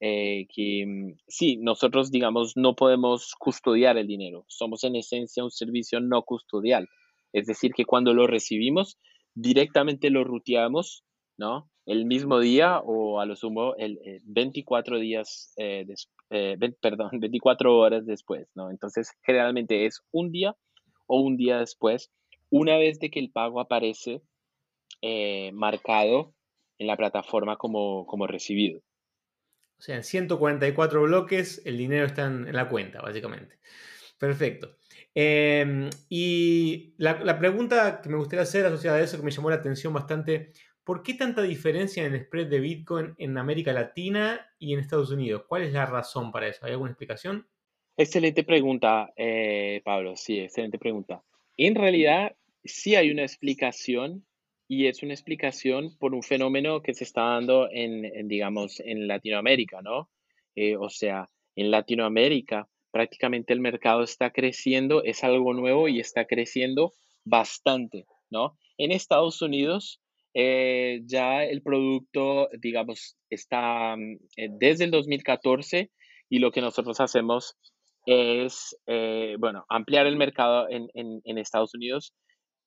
eh, 0.00 0.46
que 0.54 0.84
mm, 0.86 1.18
sí, 1.28 1.56
nosotros, 1.58 2.10
digamos, 2.10 2.52
no 2.56 2.74
podemos 2.74 3.34
custodiar 3.38 3.96
el 3.96 4.06
dinero. 4.06 4.44
Somos 4.48 4.84
en 4.84 4.96
esencia 4.96 5.44
un 5.44 5.50
servicio 5.50 6.00
no 6.00 6.22
custodial. 6.22 6.88
Es 7.32 7.46
decir, 7.46 7.72
que 7.74 7.84
cuando 7.84 8.12
lo 8.12 8.26
recibimos, 8.26 8.98
directamente 9.34 10.10
lo 10.10 10.24
ruteamos 10.24 11.04
¿no? 11.40 11.70
El 11.90 12.04
mismo 12.04 12.38
día 12.38 12.78
o 12.78 13.18
a 13.18 13.26
lo 13.26 13.34
sumo 13.34 13.74
el, 13.74 13.98
24 14.22 14.96
eh, 14.96 15.00
días, 15.00 15.52
eh, 15.56 15.84
eh 16.30 16.56
perdón, 16.80 17.10
24 17.20 17.76
horas 17.76 18.06
después, 18.06 18.46
¿no? 18.54 18.70
Entonces, 18.70 19.10
generalmente 19.24 19.86
es 19.86 20.00
un 20.12 20.30
día 20.30 20.54
o 21.08 21.20
un 21.20 21.36
día 21.36 21.58
después, 21.58 22.12
una 22.48 22.76
vez 22.76 23.00
de 23.00 23.10
que 23.10 23.18
el 23.18 23.32
pago 23.32 23.58
aparece 23.58 24.22
marcado 25.52 26.32
en 26.78 26.86
la 26.86 26.96
plataforma 26.96 27.56
como, 27.56 28.06
como 28.06 28.28
recibido. 28.28 28.82
O 29.76 29.82
sea, 29.82 29.96
en 29.96 30.04
144 30.04 31.02
bloques 31.02 31.60
el 31.64 31.76
dinero 31.76 32.06
está 32.06 32.26
en, 32.26 32.52
la 32.52 32.68
cuenta, 32.68 33.00
básicamente. 33.00 33.58
Perfecto. 34.16 34.76
Em, 35.12 35.90
y 36.08 36.94
la, 36.98 37.18
la, 37.24 37.36
pregunta 37.40 38.00
que 38.00 38.10
me 38.10 38.16
gustaría 38.16 38.44
hacer 38.44 38.64
asociada 38.64 38.98
a 38.98 39.00
eso, 39.00 39.16
que 39.16 39.24
me 39.24 39.32
llamó 39.32 39.50
la 39.50 39.56
atención 39.56 39.92
bastante, 39.92 40.52
¿Por 40.84 41.02
qué 41.02 41.14
tanta 41.14 41.42
diferencia 41.42 42.04
en 42.04 42.14
el 42.14 42.24
spread 42.24 42.48
de 42.48 42.60
Bitcoin 42.60 43.14
en 43.18 43.36
América 43.38 43.72
Latina 43.72 44.40
y 44.58 44.72
en 44.72 44.80
Estados 44.80 45.10
Unidos? 45.10 45.44
¿Cuál 45.46 45.62
es 45.62 45.72
la 45.72 45.86
razón 45.86 46.32
para 46.32 46.48
eso? 46.48 46.64
¿Hay 46.64 46.72
alguna 46.72 46.90
explicación? 46.90 47.46
Excelente 47.96 48.44
pregunta, 48.44 49.12
eh, 49.16 49.82
Pablo. 49.84 50.16
Sí, 50.16 50.38
excelente 50.38 50.78
pregunta. 50.78 51.22
En 51.56 51.74
realidad, 51.74 52.34
sí 52.64 52.94
hay 52.94 53.10
una 53.10 53.22
explicación 53.22 54.24
y 54.66 54.86
es 54.86 55.02
una 55.02 55.12
explicación 55.12 55.96
por 55.98 56.14
un 56.14 56.22
fenómeno 56.22 56.80
que 56.80 56.94
se 56.94 57.04
está 57.04 57.22
dando 57.22 57.68
en, 57.70 58.28
digamos, 58.28 58.80
en 58.80 59.06
Latinoamérica, 59.06 59.82
¿no? 59.82 60.08
Eh, 60.54 60.76
o 60.76 60.88
sea, 60.88 61.28
en 61.56 61.70
Latinoamérica 61.70 62.68
prácticamente 62.90 63.52
el 63.52 63.60
mercado 63.60 64.02
está 64.02 64.30
creciendo, 64.30 65.02
es 65.04 65.22
algo 65.24 65.54
nuevo 65.54 65.88
y 65.88 66.00
está 66.00 66.24
creciendo 66.26 66.92
bastante, 67.24 68.06
¿no? 68.30 68.56
En 68.78 68.92
Estados 68.92 69.42
Unidos 69.42 70.00
eh, 70.34 71.00
ya 71.06 71.44
el 71.44 71.62
producto, 71.62 72.48
digamos, 72.60 73.16
está 73.30 73.96
mm, 73.96 74.18
eh, 74.36 74.48
desde 74.58 74.84
el 74.84 74.90
2014 74.92 75.90
y 76.28 76.38
lo 76.38 76.52
que 76.52 76.60
nosotros 76.60 77.00
hacemos 77.00 77.56
es, 78.06 78.76
eh, 78.86 79.36
bueno, 79.38 79.64
ampliar 79.68 80.06
el 80.06 80.16
mercado 80.16 80.68
en, 80.70 80.88
en, 80.94 81.38
Estados 81.38 81.74
Unidos 81.74 82.14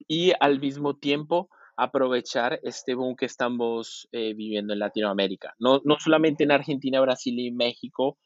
y 0.08 0.34
al 0.40 0.60
mismo 0.60 0.98
tiempo 0.98 1.50
aprovechar 1.78 2.60
este 2.64 2.94
boom 2.94 3.16
que 3.16 3.26
estamos 3.26 4.08
viviendo 4.12 4.74
en 4.74 4.80
Latinoamérica. 4.80 5.56
No, 5.58 5.82
no, 5.86 5.98
solamente 6.00 6.44
en 6.44 6.52
Argentina, 6.52 7.02
Brasil 7.02 7.40
y 7.40 7.52
México 7.52 8.20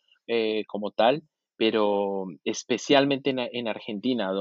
como 0.67 0.91
tal, 0.91 1.23
pero 1.55 2.25
especialmente 2.43 3.29
en, 3.29 3.39
en 3.39 3.69
Argentina, 3.69 4.31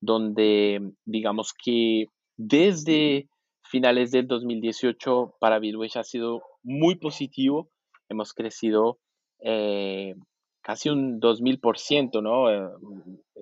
donde 0.00 0.92
digamos 1.04 1.52
que 1.54 2.06
desde 2.36 3.28
finales 3.72 4.10
del 4.10 4.28
2018 4.28 5.36
para 5.40 5.58
Bitwage 5.58 5.96
ha 5.96 6.04
sido 6.04 6.42
muy 6.62 6.96
positivo. 6.96 7.70
Hemos 8.10 8.34
crecido 8.34 8.98
eh, 9.40 10.14
casi 10.60 10.90
un 10.90 11.18
2000%, 11.18 12.22
¿no? 12.22 12.50
Eh, 12.50 12.70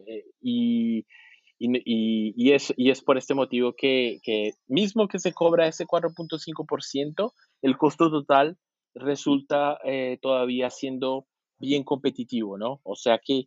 eh, 0.06 0.24
y, 0.40 1.04
y, 1.58 2.52
es, 2.52 2.72
y 2.76 2.90
es 2.90 3.02
por 3.02 3.18
este 3.18 3.34
motivo 3.34 3.74
que, 3.76 4.20
que 4.22 4.52
mismo 4.68 5.08
que 5.08 5.18
se 5.18 5.32
cobra 5.32 5.66
ese 5.66 5.84
4.5%, 5.84 7.32
el 7.62 7.76
costo 7.76 8.08
total 8.08 8.56
resulta 8.94 9.78
todavía 10.22 10.70
siendo 10.70 11.26
bien 11.58 11.82
competitivo, 11.82 12.56
¿no? 12.56 12.80
O 12.84 12.94
sea 12.94 13.20
que 13.22 13.46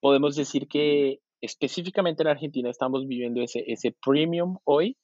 podemos 0.00 0.36
decir 0.36 0.68
que 0.68 1.20
específicamente 1.40 2.22
en 2.22 2.28
Argentina 2.28 2.68
estamos 2.68 3.06
viviendo 3.06 3.42
ese, 3.42 3.64
ese 3.66 3.96
premium 4.04 4.58
hoy 4.64 4.96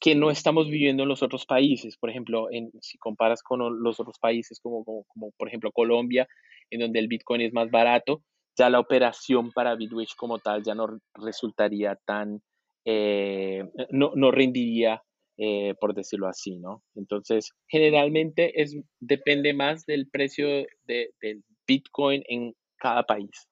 que 0.00 0.14
no 0.14 0.30
estamos 0.30 0.68
viviendo 0.68 1.02
en 1.02 1.08
los 1.08 1.22
otros 1.22 1.46
países. 1.46 1.96
Por 1.96 2.10
ejemplo, 2.10 2.48
en, 2.50 2.70
si 2.80 2.98
comparas 2.98 3.42
con 3.42 3.82
los 3.82 4.00
otros 4.00 4.18
países 4.18 4.60
como, 4.60 5.04
por 5.36 5.48
ejemplo 5.48 5.72
Colombia, 5.72 6.28
en 6.70 6.80
donde 6.80 6.98
el 6.98 7.08
Bitcoin 7.08 7.40
es 7.40 7.52
más 7.52 7.70
barato, 7.70 8.22
ya 8.58 8.70
la 8.70 8.80
operación 8.80 9.52
para 9.52 9.74
Bitwitch 9.74 10.14
como 10.16 10.38
tal 10.38 10.62
ya 10.62 10.74
no 10.74 10.98
resultaría 11.14 11.98
tan, 12.04 12.42
eh, 12.84 13.64
no, 13.90 14.12
no, 14.14 14.30
rendiría, 14.30 15.02
eh, 15.36 15.74
por 15.78 15.94
decirlo 15.94 16.26
así, 16.26 16.58
¿no? 16.58 16.82
Entonces, 16.94 17.52
generalmente 17.68 18.62
es, 18.62 18.76
depende 18.98 19.52
más 19.52 19.84
del 19.84 20.08
precio 20.08 20.48
de, 20.84 21.10
del 21.20 21.44
Bitcoin 21.66 22.22
en 22.28 22.54
cada 22.78 23.02
país. 23.02 23.48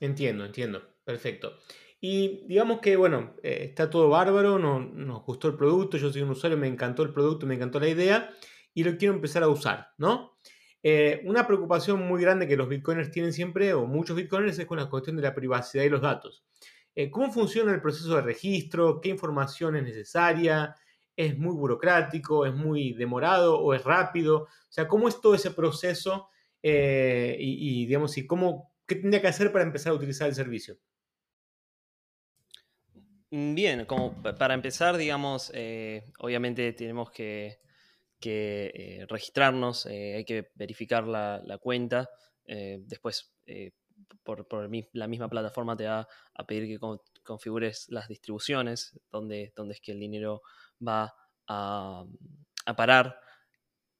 Entiendo, 0.00 0.44
entiendo. 0.44 0.82
Perfecto. 1.04 1.58
Y 2.02 2.46
digamos 2.46 2.80
que, 2.80 2.96
bueno, 2.96 3.34
eh, 3.42 3.66
está 3.68 3.90
todo 3.90 4.08
bárbaro, 4.08 4.58
no, 4.58 4.80
nos 4.80 5.22
gustó 5.22 5.48
el 5.48 5.56
producto, 5.56 5.98
yo 5.98 6.10
soy 6.10 6.22
un 6.22 6.30
usuario, 6.30 6.56
me 6.56 6.66
encantó 6.66 7.02
el 7.02 7.12
producto, 7.12 7.46
me 7.46 7.54
encantó 7.54 7.78
la 7.78 7.88
idea 7.88 8.30
y 8.72 8.84
lo 8.84 8.96
quiero 8.96 9.14
empezar 9.14 9.42
a 9.42 9.48
usar, 9.48 9.88
¿no? 9.98 10.32
Eh, 10.82 11.20
una 11.26 11.46
preocupación 11.46 12.00
muy 12.08 12.22
grande 12.22 12.48
que 12.48 12.56
los 12.56 12.70
bitcoiners 12.70 13.10
tienen 13.10 13.34
siempre, 13.34 13.74
o 13.74 13.84
muchos 13.84 14.16
bitcoiners, 14.16 14.58
es 14.58 14.64
con 14.64 14.78
la 14.78 14.88
cuestión 14.88 15.16
de 15.16 15.22
la 15.22 15.34
privacidad 15.34 15.84
y 15.84 15.90
los 15.90 16.00
datos. 16.00 16.42
Eh, 16.94 17.10
¿Cómo 17.10 17.30
funciona 17.30 17.72
el 17.74 17.82
proceso 17.82 18.16
de 18.16 18.22
registro? 18.22 19.00
¿Qué 19.02 19.10
información 19.10 19.76
es 19.76 19.82
necesaria? 19.82 20.74
¿Es 21.14 21.36
muy 21.38 21.54
burocrático? 21.54 22.46
¿Es 22.46 22.54
muy 22.54 22.94
demorado? 22.94 23.60
¿O 23.60 23.74
es 23.74 23.84
rápido? 23.84 24.44
O 24.44 24.48
sea, 24.70 24.88
¿cómo 24.88 25.06
es 25.06 25.20
todo 25.20 25.34
ese 25.34 25.50
proceso? 25.50 26.28
y, 26.62 27.86
digamos, 27.86 28.18
y 28.18 28.26
cómo, 28.26 28.70
¿qué 28.86 28.94
tendría 28.96 29.22
que 29.22 29.28
hacer 29.28 29.50
para 29.50 29.64
empezar 29.64 29.92
a 29.92 29.96
utilizar 29.96 30.28
el 30.28 30.34
servicio? 30.34 30.76
Mm, 33.32 33.54
bien, 33.54 33.84
como 33.86 34.12
para 34.22 34.54
empezar, 34.54 34.96
digamos, 34.96 35.52
eh, 35.54 36.04
obviamente 36.18 36.72
tenemos 36.72 37.10
que, 37.10 37.60
eh, 38.22 39.06
registrarnos, 39.08 39.86
eh, 39.86 40.16
hay 40.16 40.24
que 40.24 40.50
verificar 40.54 41.06
la, 41.06 41.58
cuenta, 41.62 42.10
después 42.46 43.32
por, 44.24 44.46
la 44.92 45.06
misma 45.08 45.28
plataforma 45.28 45.76
te 45.76 45.86
va 45.86 46.08
a 46.34 46.44
pedir 46.46 46.66
que 46.66 46.98
configures 47.22 47.86
las 47.90 48.08
distribuciones, 48.08 48.98
donde, 49.10 49.52
donde 49.56 49.74
es 49.74 49.80
que 49.80 49.92
el 49.92 50.00
dinero 50.00 50.42
va 50.86 51.14
a, 51.46 52.04
parar. 52.76 53.20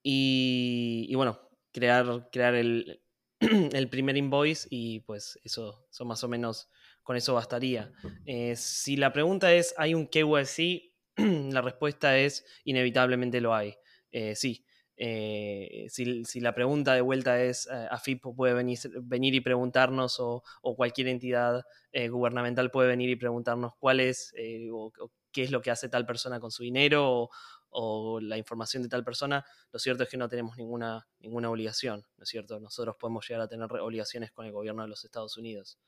Y, 0.02 1.14
bueno, 1.14 1.40
crear, 1.72 2.28
crear 2.32 2.54
el, 2.56 3.88
primer 3.90 4.16
invoice 4.16 4.66
y 4.70 5.00
pues 5.00 5.38
eso, 5.44 5.86
eso 5.90 6.04
más 6.04 6.24
o 6.24 6.28
menos 6.28 6.68
con 7.02 7.16
eso 7.16 7.34
bastaría. 7.34 7.92
Eh, 8.26 8.54
si 8.56 8.96
la 8.96 9.12
pregunta 9.12 9.52
es, 9.52 9.74
¿hay 9.76 9.94
un 9.94 10.06
KYC? 10.06 10.92
la 11.52 11.60
respuesta 11.60 12.18
es, 12.18 12.44
inevitablemente 12.64 13.40
lo 13.40 13.54
hay. 13.54 13.76
Eh, 14.10 14.34
sí. 14.34 14.64
Eh, 15.02 15.86
si, 15.88 16.40
la 16.40 16.54
pregunta 16.54 16.92
de 16.92 17.00
vuelta 17.00 17.42
es, 17.42 17.66
AFIP 17.68 18.22
puede 18.36 18.52
venir, 18.52 18.78
venir 19.02 19.34
y 19.34 19.40
preguntarnos 19.40 20.20
o, 20.20 20.42
cualquier 20.76 21.08
entidad 21.08 21.64
gubernamental 22.10 22.70
puede 22.70 22.88
venir 22.88 23.08
y 23.08 23.16
preguntarnos 23.16 23.72
cuál 23.78 24.00
es 24.00 24.34
o, 24.70 24.92
qué 25.32 25.42
es 25.42 25.50
lo 25.50 25.62
que 25.62 25.70
hace 25.70 25.88
tal 25.88 26.04
persona 26.04 26.38
con 26.38 26.50
su 26.50 26.64
dinero 26.64 27.30
o, 27.70 28.20
la 28.20 28.36
información 28.36 28.82
de 28.82 28.88
tal 28.88 29.04
persona, 29.04 29.44
lo 29.72 29.78
cierto 29.78 30.02
es 30.02 30.08
que 30.08 30.16
no 30.16 30.28
tenemos 30.28 30.56
ninguna, 30.56 31.08
ninguna 31.20 31.50
obligación, 31.50 32.04
¿no 32.16 32.24
es 32.24 32.28
cierto? 32.28 32.60
Nosotros 32.60 32.96
podemos 32.98 33.26
llegar 33.26 33.42
a 33.42 33.48
tener 33.48 33.72
obligaciones 33.72 34.32
con 34.32 34.44
el 34.44 34.52
gobierno 34.52 34.82
de 34.82 34.88
los 34.88 35.04
Estados 35.04 35.36
Unidos, 35.36 35.78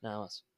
nada 0.00 0.20
más. 0.20 0.49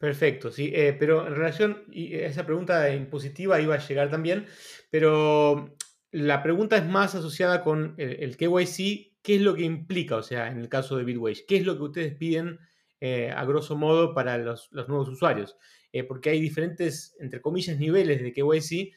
Perfecto, 0.00 0.50
sí, 0.50 0.72
eh, 0.74 0.96
pero 0.98 1.26
en 1.26 1.34
relación, 1.34 1.84
y 1.92 2.14
esa 2.14 2.46
pregunta 2.46 2.88
impositiva 2.94 3.60
iba 3.60 3.74
a 3.74 3.86
llegar 3.86 4.08
también, 4.10 4.46
pero 4.88 5.76
la 6.10 6.42
pregunta 6.42 6.78
es 6.78 6.86
más 6.86 7.14
asociada 7.14 7.62
con 7.62 7.96
el, 7.98 8.38
KYC, 8.38 9.18
¿qué 9.20 9.34
es 9.36 9.42
lo 9.42 9.54
que 9.54 9.64
implica? 9.64 10.16
O 10.16 10.22
sea, 10.22 10.48
en 10.48 10.58
el 10.58 10.70
caso 10.70 10.96
de 10.96 11.04
Bitwage, 11.04 11.44
¿qué 11.46 11.58
es 11.58 11.66
lo 11.66 11.76
que 11.76 11.82
ustedes 11.82 12.14
piden 12.14 12.58
eh, 13.02 13.30
a 13.30 13.44
grosso 13.44 13.76
modo 13.76 14.14
para 14.14 14.38
los, 14.38 14.72
nuevos 14.72 15.10
usuarios? 15.10 15.58
Eh, 15.92 16.02
porque 16.02 16.30
hay 16.30 16.40
diferentes, 16.40 17.14
entre 17.20 17.42
comillas, 17.42 17.78
niveles 17.78 18.22
de 18.22 18.32
KYC, 18.32 18.94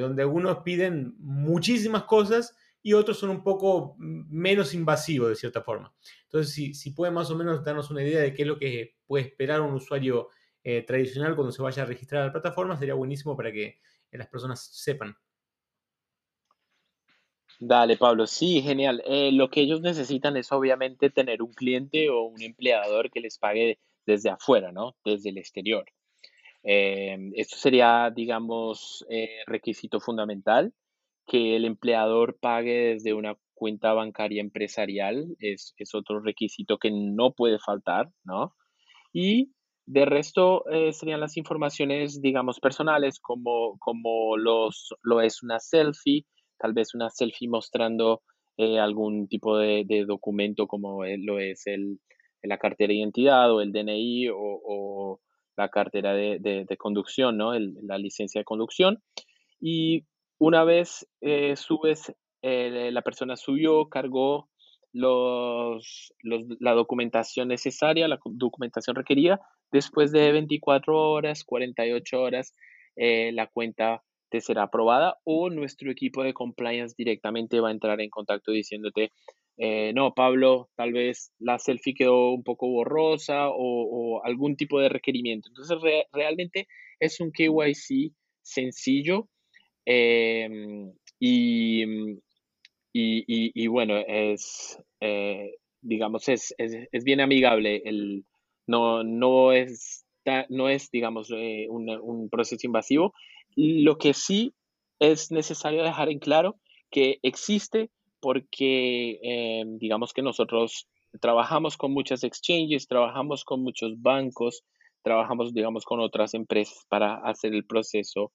donde 0.00 0.20
algunos 0.20 0.58
piden 0.58 1.14
muchísimas 1.18 2.04
cosas 2.04 2.54
y 2.82 2.92
otros 2.92 3.18
son 3.18 3.30
un 3.30 3.42
poco 3.42 3.96
menos 3.98 4.74
invasivos 4.74 5.30
de 5.30 5.36
cierta 5.36 5.62
forma. 5.62 5.94
Entonces, 6.24 6.52
si, 6.52 6.74
si 6.74 6.90
puede 6.90 7.10
más 7.10 7.30
o 7.30 7.36
menos 7.36 7.64
darnos 7.64 7.90
una 7.90 8.02
idea 8.02 8.20
de 8.20 8.34
qué 8.34 8.42
es 8.42 8.48
lo 8.48 8.58
que 8.58 8.96
puede 9.06 9.24
esperar 9.24 9.62
un 9.62 9.72
usuario 9.72 10.28
eh, 10.64 10.82
tradicional 10.82 11.34
cuando 11.34 11.52
se 11.52 11.62
vaya 11.62 11.82
a 11.82 11.86
registrar 11.86 12.22
a 12.22 12.26
la 12.26 12.32
plataforma, 12.32 12.76
sería 12.76 12.94
buenísimo 12.94 13.36
para 13.36 13.50
que 13.50 13.64
eh, 13.64 14.18
las 14.18 14.28
personas 14.28 14.64
sepan. 14.72 15.16
Dale, 17.58 17.96
Pablo, 17.96 18.26
sí, 18.26 18.62
genial. 18.62 19.02
Eh, 19.06 19.30
lo 19.32 19.50
que 19.50 19.60
ellos 19.60 19.80
necesitan 19.80 20.36
es 20.36 20.50
obviamente 20.52 21.10
tener 21.10 21.42
un 21.42 21.52
cliente 21.52 22.10
o 22.10 22.22
un 22.22 22.40
empleador 22.42 23.10
que 23.10 23.20
les 23.20 23.38
pague 23.38 23.78
desde 24.06 24.30
afuera, 24.30 24.72
¿no? 24.72 24.96
Desde 25.04 25.30
el 25.30 25.38
exterior. 25.38 25.84
esto 26.64 27.56
sería, 27.56 28.10
digamos, 28.14 29.04
requisito 29.46 30.00
fundamental, 30.00 30.72
que 31.26 31.56
el 31.56 31.64
empleador 31.64 32.36
pague 32.38 32.94
desde 32.94 33.14
una 33.14 33.36
cuenta 33.54 33.92
bancaria 33.92 34.40
empresarial, 34.40 35.36
es, 35.38 35.74
es 35.76 35.94
otro 35.94 36.20
requisito 36.20 36.78
que 36.78 36.90
no 36.90 37.32
puede 37.32 37.58
faltar, 37.60 38.10
¿no? 38.24 38.56
Y 39.12 39.52
de 39.86 40.04
resto, 40.04 40.64
eh, 40.70 40.92
serían 40.92 41.20
las 41.20 41.36
informaciones, 41.36 42.20
digamos, 42.20 42.60
personales, 42.60 43.18
como, 43.20 43.78
como 43.78 44.36
los, 44.36 44.94
lo 45.02 45.20
es 45.20 45.42
una 45.42 45.58
selfie, 45.58 46.24
tal 46.58 46.72
vez 46.72 46.94
una 46.94 47.10
selfie 47.10 47.48
mostrando 47.48 48.22
eh, 48.56 48.78
algún 48.78 49.28
tipo 49.28 49.58
de, 49.58 49.84
documento 50.06 50.66
como 50.66 51.04
lo 51.04 51.38
es 51.38 51.66
el, 51.66 51.98
la 52.42 52.58
cartera 52.58 52.88
de 52.88 52.98
identidad 52.98 53.52
o 53.52 53.60
el 53.60 53.72
DNI 53.72 54.28
o, 54.32 55.20
la 55.56 55.68
cartera 55.68 56.14
de, 56.14 56.66
conducción, 56.78 57.36
¿no? 57.36 57.52
la 57.52 57.98
licencia 57.98 58.40
de 58.40 58.44
conducción. 58.44 59.02
Y 59.60 60.06
una 60.38 60.64
vez 60.64 61.06
eh, 61.20 61.56
subes, 61.56 62.12
la 62.42 63.02
persona 63.02 63.36
subió, 63.36 63.88
cargó 63.88 64.48
los, 64.92 66.14
la 66.22 66.72
documentación 66.72 67.48
necesaria, 67.48 68.08
la 68.08 68.18
documentación 68.24 68.96
requerida, 68.96 69.40
después 69.70 70.12
de 70.12 70.32
24 70.32 70.96
horas, 71.10 71.44
48 71.44 72.20
horas, 72.20 72.54
eh, 72.96 73.32
la 73.32 73.46
cuenta 73.46 74.02
te 74.30 74.40
será 74.40 74.64
aprobada 74.64 75.18
o 75.24 75.50
nuestro 75.50 75.90
equipo 75.90 76.22
de 76.22 76.32
compliance 76.32 76.94
directamente 76.96 77.60
va 77.60 77.68
a 77.68 77.72
entrar 77.72 78.00
en 78.00 78.10
contacto 78.10 78.50
diciéndote, 78.50 79.10
eh, 79.58 79.92
no, 79.94 80.14
Pablo, 80.14 80.70
tal 80.74 80.92
vez 80.92 81.32
la 81.38 81.58
selfie 81.58 81.94
quedó 81.94 82.30
un 82.32 82.42
poco 82.42 82.68
borrosa 82.68 83.48
o, 83.50 84.22
algún 84.24 84.56
tipo 84.56 84.80
de 84.80 84.88
requerimiento. 84.88 85.48
Entonces, 85.48 85.78
realmente 86.12 86.66
es 86.98 87.20
un 87.20 87.30
KYC 87.32 88.12
sencillo 88.42 89.28
em, 89.84 90.92
y, 91.18 91.84
y, 92.92 93.66
bueno, 93.68 93.96
es, 94.06 94.78
eh, 95.00 95.56
digamos, 95.80 96.28
es, 96.28 96.54
es, 96.58 97.04
bien 97.04 97.20
amigable. 97.20 97.82
El, 97.84 98.24
no, 98.66 99.02
no, 99.02 99.52
es, 99.52 100.04
no 100.48 100.68
es, 100.68 100.90
digamos, 100.90 101.30
eh, 101.30 101.66
un, 101.68 102.28
proceso 102.30 102.66
invasivo. 102.66 103.14
Lo 103.56 103.98
que 103.98 104.14
sí 104.14 104.54
es 104.98 105.30
necesario 105.30 105.82
dejar 105.82 106.10
en 106.10 106.18
claro 106.18 106.56
que 106.90 107.18
existe 107.22 107.90
porque, 108.20 109.18
eh, 109.22 109.64
digamos 109.66 110.12
que 110.12 110.22
nosotros 110.22 110.86
trabajamos 111.20 111.76
con 111.76 111.92
muchas 111.92 112.24
exchanges, 112.24 112.86
trabajamos 112.86 113.44
con 113.44 113.62
muchos 113.62 114.00
bancos, 114.00 114.62
trabajamos, 115.02 115.52
digamos, 115.52 115.84
con 115.84 116.00
otras 116.00 116.34
empresas 116.34 116.84
para 116.88 117.16
hacer 117.16 117.54
el 117.54 117.64
proceso 117.64 118.32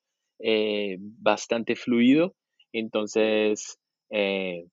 bastante 1.20 1.76
fluido. 1.76 2.36
Entonces, 2.74 3.80
eh, 4.10 4.66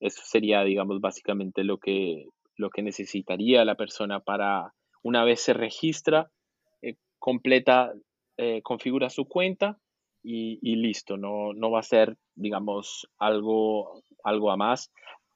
eso 0.00 0.22
sería, 0.24 0.62
digamos, 0.62 1.00
básicamente 1.00 1.64
lo 1.64 1.78
que, 1.78 2.26
lo 2.56 2.70
que 2.70 2.82
necesitaría 2.82 3.64
la 3.64 3.74
persona 3.74 4.20
para, 4.20 4.74
una 5.02 5.24
vez 5.24 5.40
se 5.40 5.54
registra, 5.54 6.30
eh, 6.82 6.96
completa, 7.18 7.92
eh, 8.36 8.62
configura 8.62 9.10
su 9.10 9.26
cuenta 9.26 9.78
y, 10.22 10.74
listo, 10.74 11.16
no, 11.16 11.52
no, 11.52 11.70
va 11.70 11.78
a 11.80 11.84
ser, 11.84 12.16
digamos, 12.34 13.08
algo, 13.16 14.02
algo 14.24 14.50
a 14.50 14.56
más. 14.56 14.90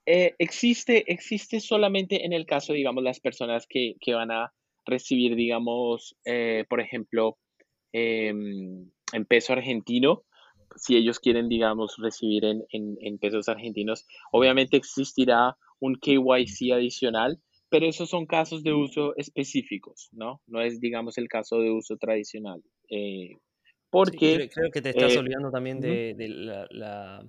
existe, 0.05 1.05
existe 1.12 1.61
solamente 1.61 2.26
en 2.26 2.32
el 2.32 2.44
caso, 2.44 2.72
digamos, 2.72 3.05
las 3.05 3.20
personas 3.20 3.68
que, 3.68 3.94
que 4.01 4.14
van 4.14 4.32
a 4.32 4.53
recibir, 4.84 5.36
digamos, 5.36 6.16
por 6.68 6.80
ejemplo, 6.80 7.38
em, 7.92 8.90
en 9.12 9.24
peso 9.26 9.53
argentino, 9.53 10.24
si 10.76 10.96
ellos 10.96 11.18
quieren, 11.18 11.48
digamos, 11.48 11.96
recibir 11.98 12.44
en, 12.44 13.18
pesos 13.18 13.48
argentinos, 13.48 14.06
obviamente 14.32 14.76
existirá 14.76 15.56
un 15.78 15.96
KYC 15.96 16.72
adicional, 16.72 17.40
pero 17.68 17.86
esos 17.86 18.10
son 18.10 18.26
casos 18.26 18.62
de 18.62 18.72
uso 18.72 19.14
específicos, 19.16 20.08
¿no? 20.12 20.40
No 20.46 20.60
es, 20.60 20.80
digamos, 20.80 21.18
el 21.18 21.28
caso 21.28 21.60
de 21.60 21.70
uso 21.70 21.96
tradicional. 21.96 22.62
Eh, 22.88 23.36
porque... 23.90 24.48
creo, 24.52 24.70
que 24.70 24.82
te 24.82 24.90
estás 24.90 25.16
olvidando 25.16 25.50
también 25.50 25.80
de, 25.80 26.14
la 26.70 27.22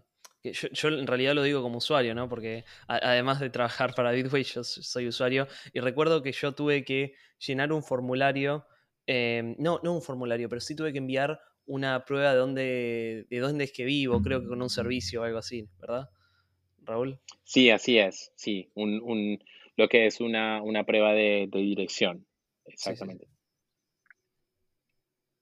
yo, 0.44 0.90
en 0.90 1.06
realidad 1.06 1.36
lo 1.36 1.44
digo 1.44 1.62
como 1.62 1.78
usuario, 1.78 2.16
¿no? 2.16 2.28
Porque 2.28 2.66
además 2.88 3.40
de 3.40 3.50
trabajar 3.50 3.94
para 3.94 4.12
Bitway, 4.12 4.44
yo 4.44 4.64
soy 4.64 5.08
usuario 5.08 5.48
y 5.72 5.80
recuerdo 5.80 6.24
que 6.24 6.32
yo 6.32 6.54
tuve 6.54 6.84
que 6.84 7.14
llenar 7.46 7.72
un 7.72 7.84
formulario, 7.84 8.66
em, 9.06 9.56
no, 9.60 9.80
no 9.84 9.94
un 9.94 10.02
formulario, 10.02 10.50
pero 10.50 10.60
sí 10.60 10.76
tuve 10.76 10.92
que 10.92 10.98
enviar 10.98 11.40
una 11.72 12.04
prueba 12.04 12.34
de 12.34 12.38
dónde, 12.38 13.28
de 13.30 13.40
dónde 13.40 13.64
es 13.64 13.72
que 13.72 13.86
vivo, 13.86 14.22
creo 14.22 14.42
que 14.42 14.48
con 14.48 14.62
un 14.62 14.70
servicio 14.70 15.22
o 15.22 15.24
algo 15.24 15.38
así, 15.40 15.70
¿verdad? 15.80 16.10
Raúl. 16.84 17.18
Sí, 17.46 17.70
así 17.70 17.98
es, 17.98 18.34
sí, 18.36 18.70
un, 18.76 19.40
lo 19.78 19.88
que 19.88 20.06
es 20.06 20.20
una, 20.20 20.62
prueba 20.86 21.14
de, 21.14 21.48
dirección, 21.50 22.28
exactamente. 22.66 23.30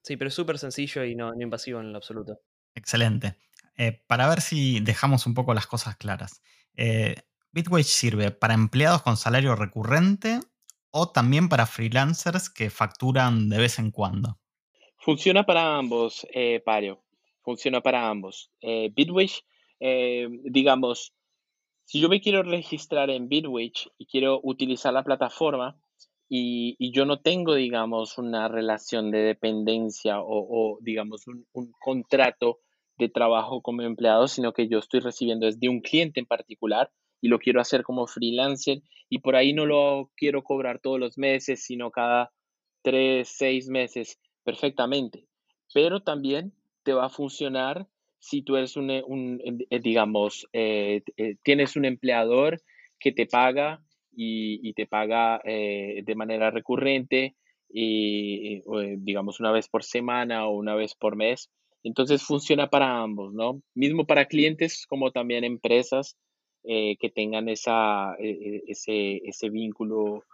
Sí, 0.04 0.16
pero 0.16 0.28
es 0.28 0.34
súper 0.34 0.58
sencillo 0.58 1.04
y 1.04 1.16
no, 1.16 1.34
no 1.34 1.42
invasivo 1.42 1.80
en 1.80 1.90
lo 1.90 1.98
absoluto. 1.98 2.40
Excelente. 2.76 3.36
Eh, 3.76 4.00
para 4.06 4.28
ver 4.28 4.40
si 4.40 4.78
dejamos 4.80 5.26
un 5.26 5.34
poco 5.34 5.52
las 5.52 5.66
cosas 5.66 5.96
claras. 5.96 6.42
Eh, 6.76 7.16
Bitwage 7.50 7.86
sirve 7.86 8.30
para 8.30 8.54
empleados 8.54 9.02
con 9.02 9.16
salario 9.16 9.56
recurrente 9.56 10.38
o 10.90 11.10
también 11.10 11.48
para 11.48 11.66
freelancers 11.66 12.50
que 12.50 12.70
facturan 12.70 13.48
de 13.48 13.58
vez 13.58 13.80
en 13.80 13.90
cuando. 13.90 14.39
Funciona 15.00 15.44
para 15.44 15.76
ambos, 15.76 16.26
eh, 16.32 16.60
Pario. 16.64 17.02
Funciona 17.42 17.80
para 17.80 18.08
ambos. 18.08 18.50
Eh, 18.60 18.90
Bitwage, 18.94 19.42
digamos, 19.80 21.14
si 21.84 22.00
yo 22.00 22.08
me 22.08 22.20
quiero 22.20 22.42
registrar 22.42 23.10
en 23.10 23.28
Bitwage 23.28 23.90
y 23.98 24.06
quiero 24.06 24.40
utilizar 24.44 24.92
la 24.92 25.02
plataforma 25.02 25.76
y, 26.28 26.92
yo 26.92 27.04
no 27.04 27.20
tengo, 27.20 27.56
digamos, 27.56 28.16
una 28.16 28.46
relación 28.46 29.10
de 29.10 29.18
dependencia 29.18 30.20
o, 30.20 30.78
digamos, 30.82 31.26
un, 31.26 31.46
un 31.52 31.72
contrato 31.80 32.60
de 32.96 33.08
trabajo 33.08 33.60
como 33.60 33.82
empleado, 33.82 34.28
sino 34.28 34.52
que 34.52 34.68
yo 34.68 34.78
estoy 34.78 35.00
recibiendo 35.00 35.46
desde 35.46 35.68
un 35.68 35.80
cliente 35.80 36.20
en 36.20 36.26
particular 36.26 36.92
y 37.20 37.26
lo 37.26 37.40
quiero 37.40 37.60
hacer 37.60 37.82
como 37.82 38.06
freelancer 38.06 38.82
y 39.08 39.18
por 39.18 39.34
ahí 39.34 39.52
no 39.52 39.66
lo 39.66 40.12
quiero 40.14 40.44
cobrar 40.44 40.78
todos 40.78 41.00
los 41.00 41.18
meses, 41.18 41.64
sino 41.64 41.90
cada 41.90 42.30
tres, 42.82 43.30
seis 43.36 43.68
meses 43.68 44.20
perfectamente. 44.44 45.26
Pero 45.72 46.00
también 46.02 46.52
te 46.82 46.92
va 46.92 47.06
a 47.06 47.10
funcionar 47.10 47.86
si 48.18 48.42
tú 48.42 48.56
eres 48.56 48.76
un, 48.76 48.90
eh, 48.90 49.80
digamos, 49.80 50.46
eh, 50.52 51.02
eh, 51.16 51.36
tienes 51.42 51.76
un 51.76 51.84
empleador 51.84 52.60
que 52.98 53.12
te 53.12 53.26
paga 53.26 53.82
y, 54.12 54.72
te 54.74 54.86
paga 54.86 55.40
de 55.44 56.14
manera 56.16 56.50
recurrente 56.50 57.36
y, 57.68 58.62
digamos, 58.98 59.40
una 59.40 59.52
vez 59.52 59.68
por 59.68 59.84
semana 59.84 60.46
o 60.46 60.50
una 60.50 60.74
vez 60.74 60.94
por 60.94 61.16
mes 61.16 61.50
entonces 61.82 62.22
funciona 62.22 62.68
para 62.68 63.00
ambos, 63.02 63.32
¿no? 63.32 63.62
Mismo 63.74 64.06
para 64.06 64.26
clientes 64.26 64.86
como 64.86 65.12
también 65.12 65.44
empresas 65.44 66.16
eh, 66.64 66.96
que 66.98 67.10
tengan 67.10 67.48
esa, 67.48 68.14
e, 68.18 68.30
e, 68.30 68.62
ese, 68.68 69.16
ese, 69.24 69.48
vínculo 69.48 70.24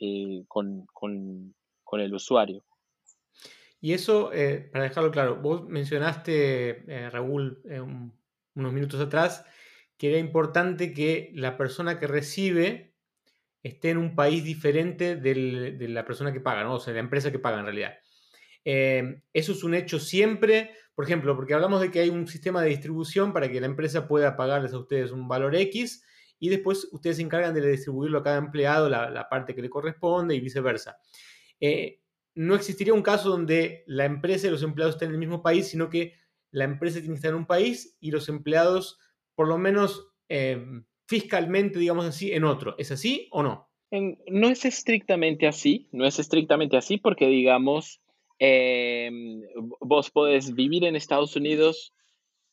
eh, 0.00 0.44
con, 0.46 0.86
con, 0.92 1.54
con, 1.82 2.00
el 2.00 2.14
usuario. 2.14 2.62
Y 3.80 3.92
eso, 3.92 4.32
eh, 4.32 4.68
para 4.72 4.84
dejarlo 4.84 5.10
claro, 5.10 5.36
vos 5.36 5.68
mencionaste, 5.68 7.10
Raúl, 7.12 7.62
unos 8.54 8.72
minutos 8.72 9.00
atrás, 9.00 9.44
que 9.96 10.10
era 10.10 10.18
importante 10.18 10.92
que 10.92 11.30
la 11.34 11.56
persona 11.56 11.98
que 11.98 12.06
recibe 12.06 12.94
esté 13.62 13.90
en 13.90 13.98
un 13.98 14.14
país 14.14 14.44
diferente 14.44 15.16
del, 15.16 15.78
de 15.78 15.88
la 15.88 16.04
persona 16.04 16.32
que 16.32 16.40
paga, 16.40 16.64
¿no? 16.64 16.74
O 16.74 16.80
sea, 16.80 16.94
la 16.94 17.00
empresa 17.00 17.30
que 17.30 17.38
paga 17.38 17.58
en 17.58 17.64
realidad. 17.64 17.94
Eh, 18.64 19.22
eso 19.32 19.52
es 19.52 19.64
un 19.64 19.74
hecho 19.74 19.98
siempre, 19.98 20.72
por 20.94 21.04
ejemplo, 21.04 21.34
porque 21.36 21.54
hablamos 21.54 21.80
de 21.80 21.90
que 21.90 22.00
hay 22.00 22.10
un 22.10 22.26
sistema 22.26 22.62
de 22.62 22.68
distribución 22.70 23.32
para 23.32 23.50
que 23.50 23.60
la 23.60 23.66
empresa 23.66 24.06
pueda 24.06 24.36
pagarles 24.36 24.72
a 24.72 24.78
ustedes 24.78 25.10
un 25.10 25.28
valor 25.28 25.56
X 25.56 26.04
y 26.38 26.48
después 26.50 26.88
ustedes 26.92 27.16
se 27.16 27.22
encargan 27.22 27.54
de 27.54 27.66
distribuirlo 27.66 28.18
a 28.18 28.22
cada 28.22 28.38
empleado 28.38 28.88
la, 28.88 29.28
parte 29.28 29.54
que 29.54 29.62
le 29.62 29.70
corresponde 29.70 30.34
y 30.34 30.40
viceversa. 30.40 30.98
Eh, 31.60 32.00
no 32.38 32.54
existiría 32.54 32.94
un 32.94 33.02
caso 33.02 33.30
donde 33.30 33.84
la 33.86 34.04
empresa 34.04 34.46
y 34.46 34.50
los 34.50 34.62
empleados 34.62 34.94
estén 34.94 35.08
en 35.08 35.14
el 35.14 35.20
mismo 35.20 35.42
país, 35.42 35.68
sino 35.68 35.88
que 35.90 36.14
la 36.50 36.64
empresa 36.64 37.00
tiene 37.00 37.14
que 37.14 37.16
estar 37.16 37.30
en 37.30 37.38
un 37.38 37.46
país 37.46 37.96
y 38.00 38.10
los 38.10 38.28
empleados, 38.28 38.98
por 39.34 39.48
lo 39.48 39.58
menos 39.58 40.08
eh, 40.28 40.64
fiscalmente, 41.06 41.78
digamos 41.78 42.06
así, 42.06 42.32
en 42.32 42.44
otro. 42.44 42.74
¿Es 42.78 42.90
así 42.90 43.28
o 43.30 43.42
no? 43.42 43.66
no 43.90 44.50
es 44.50 44.66
estrictamente 44.66 45.46
así, 45.46 45.88
no 45.92 46.04
es 46.04 46.18
estrictamente 46.18 46.76
así 46.76 46.98
porque, 46.98 47.26
digamos, 47.26 48.02
Em, 48.38 49.42
vos 49.80 50.10
podés 50.10 50.54
vivir 50.54 50.84
en 50.84 50.94
Estados 50.94 51.34
Unidos 51.34 51.92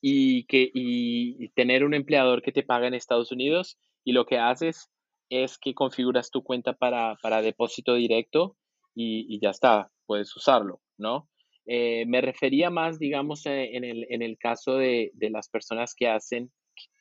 y, 0.01 0.45
que, 0.45 0.71
y 0.73 1.49
tener 1.49 1.83
un 1.83 1.93
empleador 1.93 2.41
que 2.41 2.51
te 2.51 2.63
paga 2.63 2.87
en 2.87 2.95
Estados 2.95 3.31
Unidos 3.31 3.77
y 4.03 4.13
lo 4.13 4.25
que 4.25 4.39
haces 4.39 4.89
es 5.29 5.57
que 5.59 5.73
configuras 5.75 6.31
tu 6.31 6.43
cuenta 6.43 6.73
para, 6.73 7.17
para 7.21 7.41
depósito 7.41 7.93
directo 7.95 8.57
y, 8.95 9.39
ya 9.39 9.49
está, 9.49 9.91
puedes 10.05 10.35
usarlo, 10.35 10.81
¿no? 10.97 11.29
Eh, 11.67 12.05
me 12.07 12.21
refería 12.21 12.69
más, 12.69 12.99
digamos, 12.99 13.45
eh, 13.45 13.75
en 13.75 13.83
el, 13.83 14.05
en 14.09 14.21
el 14.21 14.37
caso 14.37 14.77
de, 14.77 15.11
de, 15.15 15.29
las 15.29 15.49
personas 15.49 15.93
que 15.95 16.07
hacen, 16.07 16.51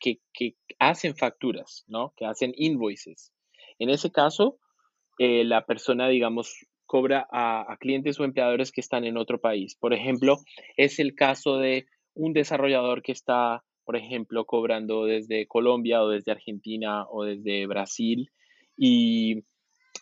que, 0.00 0.18
que, 0.32 0.56
hacen 0.78 1.16
facturas, 1.16 1.84
¿no? 1.86 2.12
Que 2.16 2.26
hacen 2.26 2.52
invoices. 2.56 3.32
En 3.78 3.90
ese 3.90 4.10
caso, 4.10 4.58
eh, 5.18 5.44
la 5.44 5.64
persona, 5.66 6.08
digamos, 6.08 6.66
cobra 6.86 7.26
a, 7.30 7.76
clientes 7.78 8.18
o 8.18 8.24
empleadores 8.24 8.72
que 8.72 8.80
están 8.80 9.04
en 9.04 9.16
otro 9.16 9.40
país. 9.40 9.76
Por 9.76 9.94
ejemplo, 9.94 10.38
es 10.76 10.98
el 10.98 11.14
caso 11.14 11.58
de 11.58 11.86
un 12.14 12.32
desarrollador 12.32 13.02
que 13.02 13.12
está, 13.12 13.64
por 13.84 13.96
ejemplo, 13.96 14.44
cobrando 14.44 15.04
desde 15.04 15.46
Colombia 15.46 16.02
o 16.02 16.08
desde 16.08 16.32
Argentina 16.32 17.04
o 17.08 17.24
desde 17.24 17.66
Brasil 17.66 18.30
y 18.76 19.44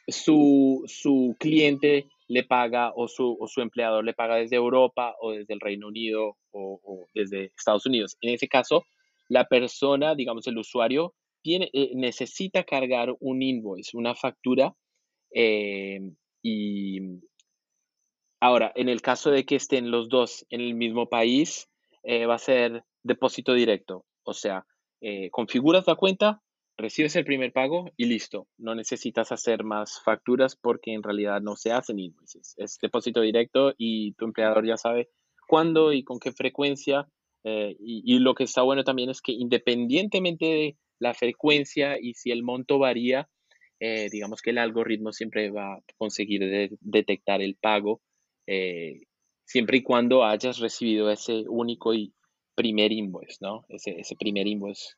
su, 0.08 1.36
cliente 1.38 2.06
le 2.28 2.44
paga 2.44 2.92
o 2.94 3.08
su, 3.08 3.36
empleador 3.56 4.04
le 4.04 4.14
paga 4.14 4.36
desde 4.36 4.56
Europa 4.56 5.14
o 5.20 5.32
desde 5.32 5.54
el 5.54 5.60
Reino 5.60 5.88
Unido 5.88 6.36
o, 6.52 7.06
desde 7.14 7.52
Estados 7.56 7.86
Unidos. 7.86 8.16
En 8.20 8.34
ese 8.34 8.48
caso, 8.48 8.84
la 9.28 9.46
persona, 9.46 10.14
digamos, 10.14 10.46
el 10.46 10.58
usuario, 10.58 11.14
tiene, 11.42 11.70
eh, 11.72 11.90
necesita 11.94 12.64
cargar 12.64 13.14
un 13.18 13.42
invoice, 13.42 13.96
una 13.96 14.14
factura 14.14 14.74
eh, 15.34 16.00
y 16.42 17.00
ahora, 18.40 18.72
en 18.74 18.88
el 18.88 19.00
caso 19.00 19.30
de 19.30 19.44
que 19.44 19.56
estén 19.56 19.90
los 19.90 20.08
dos 20.08 20.46
en 20.50 20.60
el 20.60 20.74
mismo 20.74 21.08
país, 21.08 21.68
eh, 22.02 22.26
va 22.26 22.34
a 22.34 22.38
ser 22.38 22.84
depósito 23.02 23.54
directo. 23.54 24.04
O 24.24 24.34
sea, 24.34 24.66
eh, 25.00 25.30
configuras 25.30 25.86
la 25.86 25.94
cuenta, 25.94 26.42
recibes 26.76 27.16
el 27.16 27.24
primer 27.24 27.52
pago 27.52 27.90
y 27.96 28.06
listo. 28.06 28.48
No 28.58 28.74
necesitas 28.74 29.32
hacer 29.32 29.64
más 29.64 30.00
facturas 30.04 30.56
porque 30.56 30.92
en 30.92 31.02
realidad 31.02 31.40
no 31.40 31.56
se 31.56 31.72
hacen 31.72 31.98
invoices. 31.98 32.54
Es 32.56 32.78
depósito 32.80 33.20
directo 33.20 33.74
y 33.76 34.12
tu 34.14 34.24
empleador 34.24 34.66
ya 34.66 34.76
sabe 34.76 35.10
cuándo 35.46 35.92
y 35.92 36.04
con 36.04 36.18
qué 36.18 36.32
frecuencia. 36.32 37.08
Eh, 37.44 37.76
y, 37.80 38.18
lo 38.20 38.34
que 38.34 38.44
está 38.44 38.62
bueno 38.62 38.84
también 38.84 39.10
es 39.10 39.20
que 39.20 39.32
independientemente 39.32 40.44
de 40.46 40.76
la 41.00 41.12
frecuencia 41.12 41.98
y 42.00 42.14
si 42.14 42.30
el 42.30 42.44
monto 42.44 42.78
varía, 42.78 43.28
eh, 43.80 44.08
digamos 44.10 44.40
que 44.42 44.50
el 44.50 44.58
algoritmo 44.58 45.12
siempre 45.12 45.50
va 45.50 45.74
a 45.74 45.80
conseguir 45.98 46.70
detectar 46.80 47.42
el 47.42 47.56
pago 47.56 48.00
eh, 48.46 49.06
siempre 49.44 49.78
y 49.78 49.82
cuando 49.82 50.24
hayas 50.24 50.58
recibido 50.58 51.10
ese 51.10 51.44
único 51.48 51.94
y 51.94 52.14
primer 52.54 52.92
invoice, 52.92 53.38
¿no? 53.40 53.64
Ese, 53.68 54.16
primer 54.16 54.46
invoice 54.46 54.94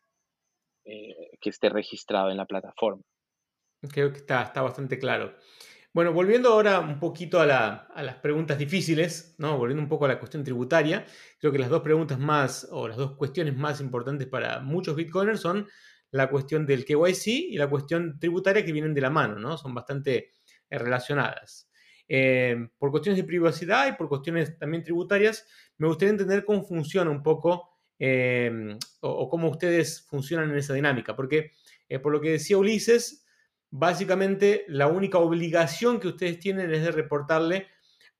eh, 0.84 1.30
que 1.40 1.50
esté 1.50 1.68
registrado 1.68 2.30
en 2.30 2.36
la 2.36 2.46
plataforma. 2.46 3.02
Creo 3.90 4.12
que 4.12 4.18
está, 4.18 4.50
bastante 4.62 4.98
claro. 4.98 5.34
Bueno, 5.92 6.12
volviendo 6.12 6.48
ahora 6.52 6.80
un 6.80 6.98
poquito 6.98 7.40
a, 7.40 7.44
a, 7.44 8.02
las 8.02 8.16
preguntas 8.16 8.58
difíciles, 8.58 9.34
¿no? 9.38 9.56
volviendo 9.56 9.82
un 9.82 9.88
poco 9.88 10.06
a 10.06 10.08
la 10.08 10.18
cuestión 10.18 10.42
tributaria, 10.42 11.06
creo 11.38 11.52
que 11.52 11.58
las 11.58 11.70
dos 11.70 11.82
preguntas 11.82 12.18
más 12.18 12.66
o 12.70 12.88
las 12.88 12.96
dos 12.96 13.16
cuestiones 13.16 13.56
más 13.56 13.80
importantes 13.80 14.26
para 14.26 14.60
muchos 14.60 14.96
bitcoiners 14.96 15.40
son 15.40 15.68
la 16.14 16.30
cuestión 16.30 16.64
del 16.64 16.84
KYC 16.84 17.26
y 17.26 17.56
la 17.56 17.68
cuestión 17.68 18.20
tributaria 18.20 18.64
que 18.64 18.72
vienen 18.72 18.94
de 18.94 19.00
la 19.00 19.10
mano, 19.10 19.36
¿no? 19.38 19.58
Son 19.58 19.74
bastante 19.74 20.30
eh, 20.70 20.78
relacionadas. 20.78 21.68
Eh, 22.06 22.68
por 22.78 22.92
cuestiones 22.92 23.16
de 23.20 23.24
privacidad 23.24 23.88
y 23.88 23.92
por 23.92 24.08
cuestiones 24.08 24.56
también 24.56 24.84
tributarias, 24.84 25.44
me 25.76 25.88
gustaría 25.88 26.10
entender 26.10 26.44
cómo 26.44 26.62
funciona 26.62 27.10
un 27.10 27.22
poco 27.22 27.73
eh, 27.98 28.76
o, 29.00 29.28
cómo 29.28 29.48
ustedes 29.50 30.06
funcionan 30.08 30.50
en 30.50 30.58
esa 30.58 30.74
dinámica, 30.74 31.16
porque 31.16 31.52
por 32.02 32.12
lo 32.12 32.20
que 32.20 32.30
decía 32.30 32.58
Ulises, 32.58 33.24
básicamente 33.70 34.64
la 34.68 34.88
única 34.88 35.18
obligación 35.18 36.00
que 36.00 36.08
ustedes 36.08 36.40
tienen 36.40 36.72
es 36.72 36.82
de 36.82 36.90
reportarle 36.90 37.68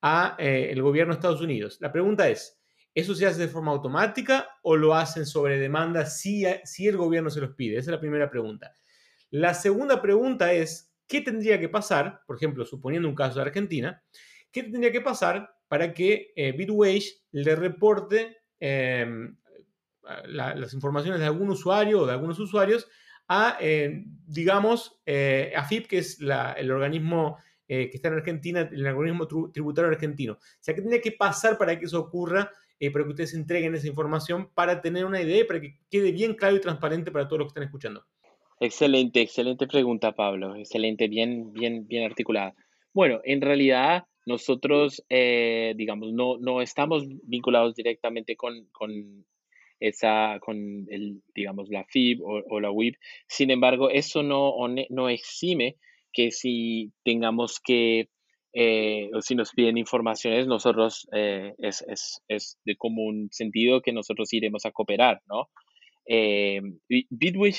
a 0.01 0.37
el 0.39 0.81
gobierno 0.81 1.13
de 1.13 1.19
Estados 1.19 1.41
Unidos. 1.41 1.79
La 1.81 1.91
pregunta 1.91 2.29
es, 2.29 2.61
¿Eso 2.95 3.17
se 3.17 3.27
hace 3.27 3.41
de 3.41 3.49
forma 3.49 3.73
automática 3.73 4.49
o 4.63 4.77
lo 4.77 4.95
hacen 4.95 5.27
sobre 5.27 5.59
demanda 5.59 6.07
si, 6.07 6.45
si 6.63 6.87
el 6.87 6.97
gobierno 6.97 7.29
se 7.29 7.41
los 7.41 7.55
pide? 7.55 7.77
Esa 7.77 7.91
es 7.91 7.95
la 7.95 8.01
primera 8.01 8.31
pregunta. 8.31 8.73
La 9.31 9.53
segunda 9.53 10.01
pregunta 10.01 10.53
es, 10.53 10.95
¿qué 11.09 11.21
tendría 11.21 11.59
que 11.59 11.69
pasar, 11.69 12.21
por 12.25 12.37
ejemplo, 12.37 12.65
suponiendo 12.65 13.09
un 13.09 13.17
caso 13.17 13.41
de 13.41 13.47
Argentina, 13.47 14.01
qué 14.53 14.63
tendría 14.63 14.93
que 14.93 15.01
pasar 15.01 15.57
para 15.67 15.93
que 15.93 16.33
eh, 16.37 16.53
Bitwage 16.53 17.25
le 17.33 17.57
reporte 17.57 18.43
las 20.27 20.75
informaciones 20.75 21.21
de 21.21 21.27
algún 21.27 21.51
usuario 21.51 22.03
o 22.03 22.07
de 22.07 22.13
algunos 22.13 22.39
usuarios 22.39 22.89
a, 23.29 23.57
eh, 23.61 24.05
digamos, 24.27 25.01
eh, 25.07 25.53
AFIP, 25.57 25.87
que 25.87 25.99
es 25.99 26.19
el 26.21 26.71
organismo 26.71 27.39
que 27.67 27.91
está 27.95 28.09
en 28.09 28.15
Argentina, 28.15 28.69
el 28.71 28.87
organismo 28.87 29.27
tributario 29.27 29.91
argentino. 29.91 30.35
O 30.35 30.39
sea, 30.61 30.75
¿qué 30.75 30.83
tendría 30.83 31.01
que 31.01 31.13
pasar 31.13 31.57
para 31.57 31.79
que 31.79 31.87
eso 31.87 31.99
ocurra, 31.99 32.51
para 32.93 33.05
que 33.05 33.11
ustedes 33.11 33.35
entreguen 33.35 33.75
esa 33.75 33.89
información, 33.89 34.51
para 34.55 34.83
tener 34.83 35.07
una 35.07 35.21
idea 35.21 35.45
para 35.47 35.61
que 35.61 35.79
quede 35.91 36.13
bien 36.13 36.35
claro 36.35 36.57
y 36.57 36.61
transparente 36.61 37.11
para 37.11 37.27
todos 37.27 37.41
los 37.41 37.47
que 37.47 37.51
están 37.51 37.65
escuchando? 37.65 38.05
Excelente, 38.61 39.23
excelente 39.23 39.67
pregunta, 39.67 40.13
Pablo. 40.13 40.55
Excelente, 40.55 41.09
bien, 41.09 41.53
bien, 41.53 41.87
bien 41.89 42.05
articulada. 42.05 42.55
Bueno, 42.93 43.21
en 43.25 43.41
realidad 43.41 44.05
nosotros, 44.27 45.05
eh, 45.09 45.75
digamos, 45.77 46.13
no, 46.13 46.39
no 46.39 46.63
estamos 46.63 47.05
vinculados 47.25 47.75
directamente 47.75 48.37
con 48.37 48.69
esa, 49.81 50.39
con 50.41 50.87
el, 50.89 51.23
digamos, 51.35 51.69
la 51.69 51.85
FIB 51.85 52.21
o, 52.23 52.61
la 52.61 52.71
WIB. 52.71 52.97
Sin 53.29 53.51
embargo, 53.51 53.91
eso 53.91 54.23
no, 54.23 54.55
no 54.91 55.09
exime 55.09 55.77
que 56.13 56.31
si 56.31 56.93
tengamos 57.05 57.61
que, 57.61 58.09
eh, 58.53 59.11
o 59.15 59.21
si 59.21 59.35
nos 59.35 59.53
piden 59.53 59.79
informaciones, 59.79 60.47
nosotros 60.47 61.09
eh, 61.13 61.55
es, 61.59 61.85
es, 61.89 62.23
es, 62.29 62.59
de 62.65 62.77
común 62.77 63.29
sentido 63.31 63.83
que 63.83 63.93
nosotros 63.93 64.33
iremos 64.33 64.65
a 64.65 64.71
cooperar, 64.71 65.21
¿no? 65.27 65.49
Eh, 66.07 66.61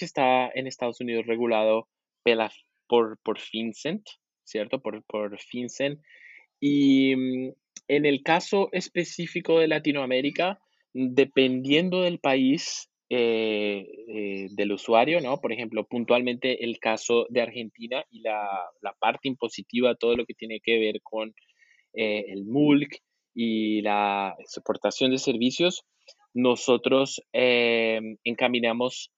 está 0.01 0.49
en 0.53 0.67
Estados 0.67 1.01
Unidos 1.01 1.25
regulado 1.25 1.87
por, 2.87 3.17
por 3.23 3.39
FinCEN, 3.39 4.03
¿cierto? 4.43 4.81
Por, 4.81 5.03
por 5.05 5.39
FinCEN. 5.39 6.01
Y 6.59 7.15
mm, 7.15 7.53
en 7.87 8.05
el 8.05 8.23
caso 8.23 8.69
específico 8.71 9.59
de 9.59 9.67
Latinoamérica, 9.67 10.59
dependiendo 10.95 12.01
del 12.03 12.19
país 12.19 12.89
eh, 13.09 13.85
eh, 14.07 14.47
del 14.51 14.71
usuario, 14.71 15.19
¿no? 15.19 15.41
Por 15.41 15.51
ejemplo, 15.51 15.85
puntualmente 15.85 16.63
el 16.63 16.79
caso 16.79 17.27
de 17.29 17.41
Argentina 17.41 18.05
y 18.09 18.21
la, 18.21 18.63
la 18.81 18.93
parte 18.93 19.27
impositiva, 19.27 19.95
todo 19.95 20.15
lo 20.15 20.25
que 20.25 20.33
tiene 20.33 20.61
que 20.63 20.79
ver 20.79 21.01
con 21.03 21.35
eh, 21.93 22.25
el 22.29 22.45
MULC 22.45 22.97
y 23.33 23.81
la 23.81 24.35
exportación 24.39 25.11
de 25.11 25.17
servicios, 25.17 25.83
nosotros 26.33 27.21
encaminamos 27.33 29.11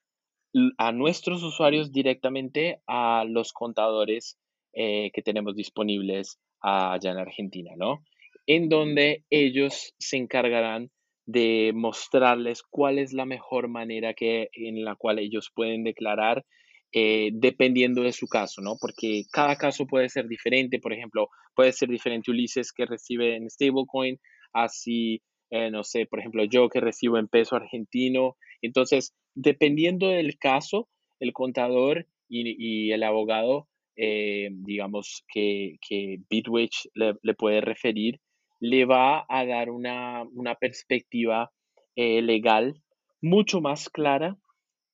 a 0.78 0.92
nuestros 0.92 1.44
usuarios 1.44 1.92
directamente 1.92 2.82
a 2.88 3.24
los 3.28 3.54
contadores 3.54 4.38
que 4.74 5.22
tenemos 5.24 5.56
disponibles 5.56 6.40
allá 6.62 7.12
en 7.12 7.18
Argentina, 7.18 7.72
¿no? 7.76 8.04
En 8.46 8.70
donde 8.70 9.24
ellos 9.30 9.94
se 9.98 10.18
encargarán 10.18 10.92
de 11.28 11.72
mostrarles 11.76 12.64
cuál 12.64 12.98
es 12.98 13.14
la 13.14 13.26
mejor 13.26 13.68
manera 13.68 14.16
que, 14.16 14.50
en 14.54 14.84
la 14.84 14.96
cual 14.96 15.20
ellos 15.20 15.52
pueden 15.54 15.84
declarar 15.84 16.44
eh, 16.92 17.30
dependiendo 17.34 18.02
de 18.02 18.14
su 18.14 18.28
caso, 18.28 18.62
¿no? 18.62 18.78
Porque 18.82 19.26
cada 19.32 19.58
caso 19.58 19.86
puede 19.86 20.10
ser 20.10 20.28
diferente, 20.28 20.80
por 20.80 20.94
ejemplo, 20.94 21.30
puede 21.54 21.74
ser 21.74 21.90
diferente 21.90 22.32
Ulises 22.32 22.72
que 22.72 22.86
recibe 22.86 23.36
en 23.36 23.50
stablecoin, 23.50 24.20
así 24.54 25.22
eh, 25.50 25.72
no 25.72 25.84
sé, 25.84 26.06
por 26.06 26.20
ejemplo, 26.20 26.44
yo 26.44 26.70
que 26.70 26.82
recibo 26.82 27.18
en 27.18 27.28
peso 27.28 27.56
argentino. 27.56 28.36
Entonces, 28.62 29.14
dependiendo 29.36 30.10
del 30.10 30.38
caso, 30.38 30.90
el 31.20 31.34
contador 31.34 32.08
y, 32.30 32.92
el 32.92 33.04
abogado, 33.04 33.68
eh, 33.96 34.50
digamos, 34.52 35.24
que, 35.34 35.78
que 35.88 36.20
Bitwage 36.30 36.90
le, 36.94 37.34
puede 37.34 37.62
referir, 37.62 38.20
le 38.60 38.86
va 38.86 39.26
a 39.30 39.46
dar 39.46 39.70
una, 39.70 40.26
perspectiva 40.60 41.52
eh, 41.96 42.22
legal 42.22 42.82
mucho 43.22 43.62
más 43.62 43.90
clara 43.90 44.38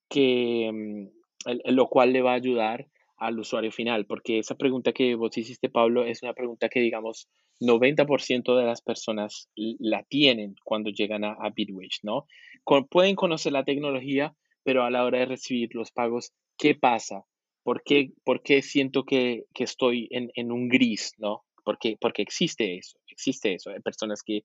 que 0.08 0.70
mm, 0.72 1.06
lo 1.66 1.88
cual 1.88 2.12
le 2.12 2.22
va 2.22 2.32
a 2.32 2.36
ayudar 2.36 2.88
al 3.16 3.38
usuario 3.38 3.70
final, 3.70 4.06
porque 4.06 4.38
esa 4.38 4.56
pregunta 4.56 4.92
que 4.92 5.14
vos 5.14 5.36
hiciste, 5.36 5.68
Pablo, 5.68 6.04
es 6.04 6.22
una 6.22 6.34
pregunta 6.34 6.68
que, 6.68 6.80
digamos, 6.80 7.28
90% 7.60 8.56
de 8.56 8.64
las 8.64 8.82
personas 8.82 9.48
la 9.54 10.02
tienen 10.04 10.56
cuando 10.64 10.90
llegan 10.90 11.24
a, 11.24 11.32
a 11.32 11.50
Bitwage, 11.50 12.00
¿no? 12.02 12.26
pueden 12.90 13.14
conocer 13.14 13.52
la 13.52 13.64
tecnología, 13.64 14.34
pero 14.62 14.84
a 14.84 14.90
la 14.90 15.04
hora 15.04 15.20
de 15.20 15.26
recibir 15.26 15.74
los 15.74 15.92
pagos, 15.92 16.32
¿qué 16.58 16.74
pasa? 16.74 17.24
¿Por 17.62 17.82
qué, 17.82 18.10
por 18.24 18.42
qué 18.42 18.62
siento 18.62 19.04
que, 19.04 19.44
que 19.54 19.64
estoy 19.64 20.08
en, 20.10 20.30
en, 20.34 20.50
un 20.50 20.68
gris, 20.68 21.14
¿no? 21.18 21.44
Porque, 21.64 21.96
porque 22.00 22.22
existe 22.22 22.76
eso, 22.76 22.98
existe 23.14 23.54
eso. 23.54 23.70
Hay 23.70 23.80
personas 23.80 24.22
que, 24.22 24.44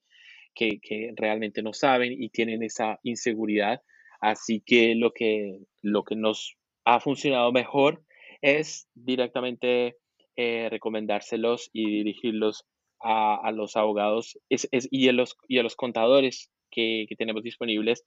que, 0.54 0.80
que, 0.80 1.12
realmente 1.16 1.62
no 1.62 1.72
saben 1.72 2.12
y 2.12 2.30
tienen 2.30 2.62
esa 2.62 2.98
inseguridad. 3.02 3.82
Así 4.20 4.62
que 4.64 4.94
lo 4.94 5.12
que, 5.12 5.58
lo 5.82 6.04
que 6.04 6.16
nos 6.16 6.56
ha 6.84 7.00
funcionado 7.00 7.52
mejor 7.52 8.02
es 8.42 8.88
directamente 8.94 9.96
eh, 10.36 10.68
recomendárselos 10.70 11.70
y 11.72 11.90
dirigirlos 11.90 12.64
a, 13.02 13.50
los 13.52 13.76
abogados 13.76 14.38
es, 14.50 14.68
y, 14.70 15.08
a 15.08 15.12
los, 15.12 15.36
y 15.48 15.58
a 15.58 15.62
los 15.62 15.74
contadores 15.74 16.50
que, 16.70 17.06
tenemos 17.18 17.42
disponibles, 17.42 18.04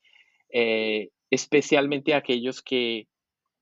eh, 0.51 1.09
especialmente 1.31 2.13
aquellos 2.13 2.61
que 2.61 3.07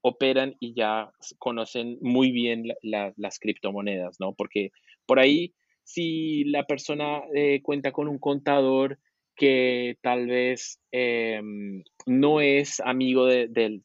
operan 0.01 0.55
y 0.59 0.73
ya 0.73 1.11
conocen 1.37 1.97
muy 2.01 2.31
bien 2.31 2.65
las 2.81 3.39
criptomonedas, 3.39 4.19
¿no? 4.19 4.33
Porque 4.33 4.71
por 5.05 5.19
ahí, 5.19 5.53
si 5.83 6.43
la 6.45 6.65
persona 6.65 7.21
eh, 7.33 7.61
cuenta 7.61 7.91
con 7.91 8.07
un 8.07 8.19
contador 8.19 8.99
que 9.35 9.97
tal 10.01 10.27
vez 10.27 10.79
em, 10.91 11.83
no 12.05 12.41
es 12.41 12.79
amigo 12.79 13.25
de, 13.25 13.81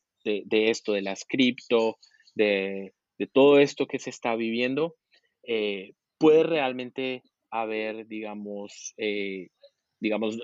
esto, 0.50 0.92
de 0.92 1.02
las 1.02 1.24
cripto, 1.24 1.98
de, 2.34 2.92
todo 3.32 3.58
esto 3.58 3.86
que 3.86 3.98
se 3.98 4.10
está 4.10 4.36
viviendo, 4.36 4.96
eh, 5.44 5.92
puede 6.18 6.42
realmente 6.42 7.22
haber, 7.50 8.06
digamos, 8.06 8.94
eh, 8.98 9.48
digamos, 10.00 10.38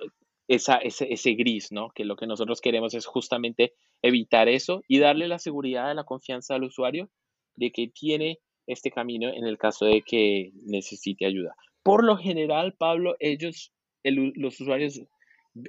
esa, 0.48 0.76
ese, 0.76 1.34
gris, 1.34 1.72
¿no? 1.72 1.90
Que 1.94 2.04
lo 2.04 2.16
que 2.16 2.26
nosotros 2.26 2.60
queremos 2.60 2.94
es 2.94 3.06
justamente 3.06 3.74
evitar 4.02 4.48
eso 4.48 4.82
y 4.88 4.98
darle 4.98 5.28
la 5.28 5.38
seguridad 5.38 5.94
la 5.94 6.04
confianza 6.04 6.54
al 6.54 6.64
usuario 6.64 7.10
de 7.54 7.70
que 7.70 7.88
tiene 7.88 8.38
este 8.66 8.90
camino 8.90 9.28
en 9.32 9.44
el 9.44 9.58
caso 9.58 9.86
de 9.86 10.02
que 10.02 10.52
necesite 10.64 11.26
ayuda. 11.26 11.54
Por 11.82 12.04
lo 12.04 12.16
general, 12.16 12.74
Pablo, 12.78 13.16
ellos, 13.18 13.72
los 14.04 14.60
usuarios, 14.60 15.00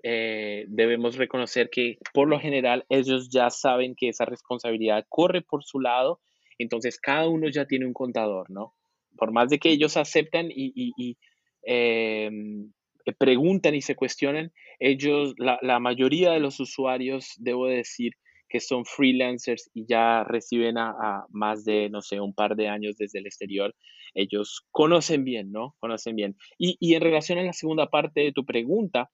eh, 0.04 0.66
debemos 0.68 1.18
reconocer 1.18 1.70
que 1.70 1.98
por 2.14 2.28
lo 2.28 2.40
general 2.40 2.86
ellos 2.90 3.30
ya 3.30 3.50
saben 3.50 3.96
que 3.96 4.10
esa 4.10 4.26
responsabilidad 4.26 5.06
corre 5.10 5.42
por 5.42 5.64
su 5.64 5.80
lado, 5.80 6.22
entonces 6.58 7.00
cada 7.00 7.28
uno 7.28 7.50
ya 7.50 7.66
tiene 7.66 7.86
un 7.86 7.94
contador, 7.94 8.50
¿no? 8.50 8.76
por 9.18 9.32
más 9.32 9.50
de 9.50 9.60
que 9.60 9.70
ellos 9.70 9.98
aceptan 9.98 10.50
y, 10.50 11.18
em, 11.64 12.72
preguntan 13.18 13.76
y 13.76 13.82
se 13.82 13.96
cuestionan, 13.96 14.52
ellos, 14.80 15.34
la, 15.38 15.80
mayoría 15.80 16.32
de 16.32 16.40
los 16.40 16.60
usuarios, 16.60 17.34
debo 17.38 17.68
decir, 17.68 18.14
que 18.54 18.60
son 18.60 18.86
freelancers 18.86 19.72
y 19.74 19.88
ya 19.88 20.24
reciben 20.24 20.78
a, 20.78 21.26
más 21.32 21.66
de, 21.66 21.90
no 21.90 22.04
sé, 22.04 22.22
un 22.22 22.36
par 22.36 22.56
de 22.56 22.68
años 22.68 22.98
desde 22.98 23.18
el 23.18 23.26
exterior, 23.26 23.74
ellos 24.14 24.64
conocen 24.70 25.24
bien, 25.24 25.52
¿no? 25.52 25.76
Conocen 25.80 26.16
bien. 26.16 26.38
Y, 26.60 26.94
en 26.94 27.02
relación 27.02 27.40
a 27.40 27.44
la 27.44 27.54
segunda 27.54 27.90
parte 27.90 28.22
de 28.22 28.32
tu 28.32 28.46
pregunta, 28.46 29.10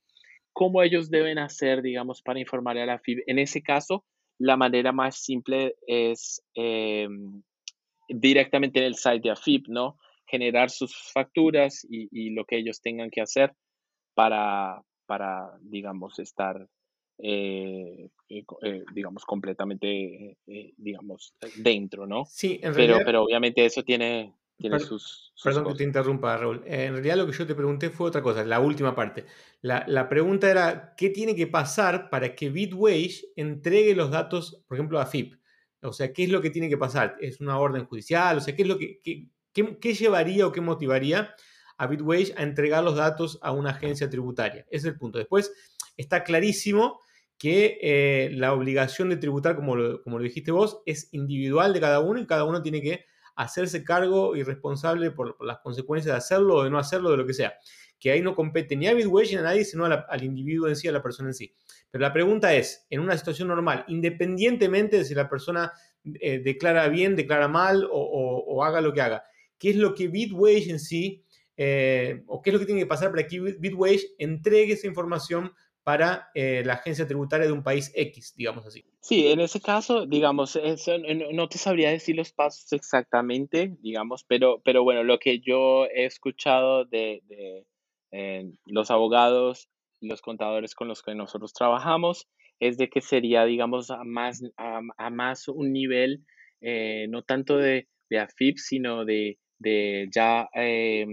¿cómo 0.51 0.83
ellos 0.83 1.09
deben 1.09 1.39
hacer, 1.39 1.81
digamos, 1.81 2.21
para 2.21 2.41
informarle 2.41 2.81
a 2.81 2.85
la 2.85 2.99
FIB? 2.99 3.23
En 3.27 3.39
ese 3.39 3.61
caso, 3.61 4.03
la 4.37 4.57
manera 4.57 4.91
más 4.91 5.23
simple 5.23 5.75
es 5.87 6.43
em, 6.53 7.41
directamente 8.09 8.79
en 8.79 8.87
el 8.87 8.95
site 8.95 9.21
de 9.21 9.31
AFIP, 9.31 9.69
¿no? 9.69 9.97
Generar 10.25 10.69
sus 10.69 10.93
facturas 11.13 11.87
y, 11.89 12.31
lo 12.31 12.43
que 12.43 12.57
ellos 12.57 12.81
tengan 12.81 13.09
que 13.09 13.21
hacer 13.21 13.53
para, 14.15 14.81
para 15.05 15.49
digamos, 15.61 16.19
estar, 16.19 16.67
eh, 17.22 18.09
eh, 18.30 18.43
eh, 18.61 18.84
digamos, 18.93 19.26
completamente, 19.26 20.38
digamos, 20.78 21.34
dentro, 21.57 22.07
¿no? 22.07 22.26
Sí, 22.26 22.59
en 22.63 22.74
realidad... 22.74 22.97
Pero, 22.97 23.05
pero 23.05 23.24
obviamente 23.24 23.65
eso 23.65 23.84
tiene, 23.84 24.34
tiene 24.57 24.80
sus, 24.80 25.34
Perdón 25.43 25.65
que 25.65 25.76
te 25.76 25.84
interrumpa, 25.84 26.38
Raúl. 26.38 26.63
en 26.65 26.93
realidad 26.93 27.17
lo 27.17 27.26
que 27.26 27.34
yo 27.34 27.45
te 27.45 27.55
pregunté 27.55 27.89
fue 27.89 28.07
otra 28.07 28.22
cosa, 28.22 28.45
la 28.45 28.59
última 28.59 28.95
parte. 28.95 29.26
La, 29.61 29.84
la, 29.88 30.07
pregunta 30.07 30.49
era, 30.49 30.93
¿qué 30.95 31.09
tiene 31.09 31.36
que 31.36 31.47
pasar 31.47 32.09
para 32.09 32.36
que 32.36 32.49
Bitwage 32.49 33.26
entregue 33.36 33.95
los 33.95 34.11
datos, 34.11 34.63
por 34.67 34.78
ejemplo, 34.78 34.99
a 34.99 35.03
AFIP? 35.03 35.39
O 35.82 35.93
sea, 35.93 36.11
¿qué 36.11 36.24
es 36.24 36.30
lo 36.30 36.41
que 36.41 36.49
tiene 36.49 36.70
que 36.70 36.78
pasar? 36.78 37.15
¿Es 37.20 37.39
una 37.39 37.57
orden 37.57 37.86
judicial? 37.86 38.38
O 38.38 38.41
sea, 38.41 38.55
¿qué 38.55 38.63
es 38.63 38.67
lo 38.67 38.78
que, 38.78 38.99
qué, 39.01 39.93
llevaría 39.93 40.45
o 40.45 40.51
qué 40.51 40.61
motivaría 40.61 41.34
a 41.78 41.88
Bitwage 41.88 42.34
a 42.38 42.43
entregar 42.43 42.84
los 42.84 42.95
datos 42.95 43.39
a 43.41 43.51
una 43.51 43.72
agencia 43.72 44.09
tributaria? 44.09 44.65
Ese 44.70 44.88
es 44.88 44.93
el 44.93 44.97
punto. 44.97 45.17
Después, 45.17 45.53
está 45.95 46.24
clarísimo 46.24 46.99
que 47.39 47.79
eh, 47.81 48.29
la 48.33 48.53
obligación 48.53 49.09
de 49.09 49.15
tributar, 49.15 49.55
como 49.55 49.75
lo, 49.77 50.03
como 50.03 50.19
lo 50.19 50.25
dijiste 50.25 50.51
vos, 50.51 50.81
es 50.85 51.07
individual 51.13 51.73
de 51.73 51.79
cada 51.79 52.01
uno 52.01 52.19
y 52.19 52.27
cada 52.27 52.43
uno 52.43 52.61
tiene 52.61 52.81
que 52.81 53.05
hacerse 53.37 53.85
cargo 53.85 54.35
y 54.35 54.43
responsable 54.43 55.11
por, 55.11 55.37
las 55.43 55.59
consecuencias 55.59 56.13
de 56.13 56.17
hacerlo 56.17 56.55
o 56.55 56.63
de 56.65 56.69
no 56.69 56.77
hacerlo, 56.77 57.09
de 57.09 57.17
lo 57.17 57.25
que 57.25 57.33
sea. 57.33 57.53
Que 57.97 58.11
ahí 58.11 58.21
no 58.21 58.35
compete 58.35 58.75
ni 58.75 58.87
a 58.87 58.93
Bitwage 58.93 59.31
ni 59.31 59.37
a 59.37 59.41
nadie, 59.43 59.63
sino 59.63 59.85
al 59.85 60.23
individuo 60.23 60.67
en 60.67 60.75
sí, 60.75 60.89
a 60.89 60.91
la 60.91 61.01
persona 61.01 61.29
en 61.29 61.33
sí. 61.33 61.55
Pero 61.89 62.01
la 62.01 62.11
pregunta 62.11 62.53
es, 62.53 62.85
en 62.89 62.99
una 62.99 63.17
situación 63.17 63.47
normal, 63.47 63.85
independientemente 63.87 64.97
de 64.97 65.05
si 65.05 65.15
la 65.15 65.29
persona 65.29 65.71
eh, 66.19 66.39
declara 66.39 66.89
bien, 66.89 67.15
declara 67.15 67.47
mal 67.47 67.87
o, 67.89 68.63
haga 68.65 68.81
lo 68.81 68.91
que 68.91 69.01
haga, 69.01 69.23
¿qué 69.57 69.69
es 69.69 69.77
lo 69.77 69.95
que 69.95 70.09
Bitwage 70.09 70.69
en 70.69 70.79
sí, 70.79 71.23
eh, 71.55 72.23
o 72.27 72.41
qué 72.41 72.49
es 72.49 72.53
lo 72.53 72.59
que 72.59 72.65
tiene 72.65 72.81
que 72.81 72.87
pasar 72.87 73.09
para 73.11 73.25
que 73.25 73.39
Bitwage 73.39 74.05
entregue 74.17 74.73
esa 74.73 74.87
información 74.87 75.53
para 75.84 76.30
eh, 76.36 76.63
la 76.65 76.73
agencia 76.73 77.07
tributaria 77.07 77.47
de 77.47 77.53
un 77.53 77.63
país 77.63 77.91
X, 77.95 78.34
digamos 78.36 78.65
así. 78.65 78.86
Sí, 79.01 79.27
en 79.27 79.39
ese 79.39 79.61
caso, 79.61 80.05
digamos, 80.05 80.59
no 81.34 81.49
te 81.49 81.57
sabría 81.57 81.89
decir 81.89 82.15
los 82.15 82.32
pasos 82.32 82.71
exactamente, 82.73 83.75
digamos, 83.82 84.23
pero, 84.23 84.61
pero 84.63 84.84
bueno, 84.84 85.03
lo 85.03 85.17
que 85.19 85.39
yo 85.39 85.86
he 85.86 86.05
escuchado 86.05 86.86
de, 86.86 87.23
los 88.65 88.91
abogados 88.91 89.69
los 90.01 90.21
contadores 90.21 90.75
con 90.75 90.88
los 90.88 91.01
que 91.01 91.15
nosotros 91.15 91.53
trabajamos 91.53 92.27
es 92.59 92.77
de 92.77 92.89
que 92.89 93.01
sería, 93.01 93.45
digamos, 93.45 93.89
a 93.89 94.03
más, 94.03 94.43
a, 94.57 95.09
más 95.09 95.47
un 95.47 95.71
nivel, 95.71 96.25
eh, 96.61 97.07
no 97.09 97.23
tanto 97.23 97.57
de, 97.57 97.88
de, 98.09 98.19
AFIP, 98.19 98.57
sino 98.57 99.05
de, 99.05 99.38
de 99.59 100.09
ya 100.13 100.49
eh, 100.53 101.05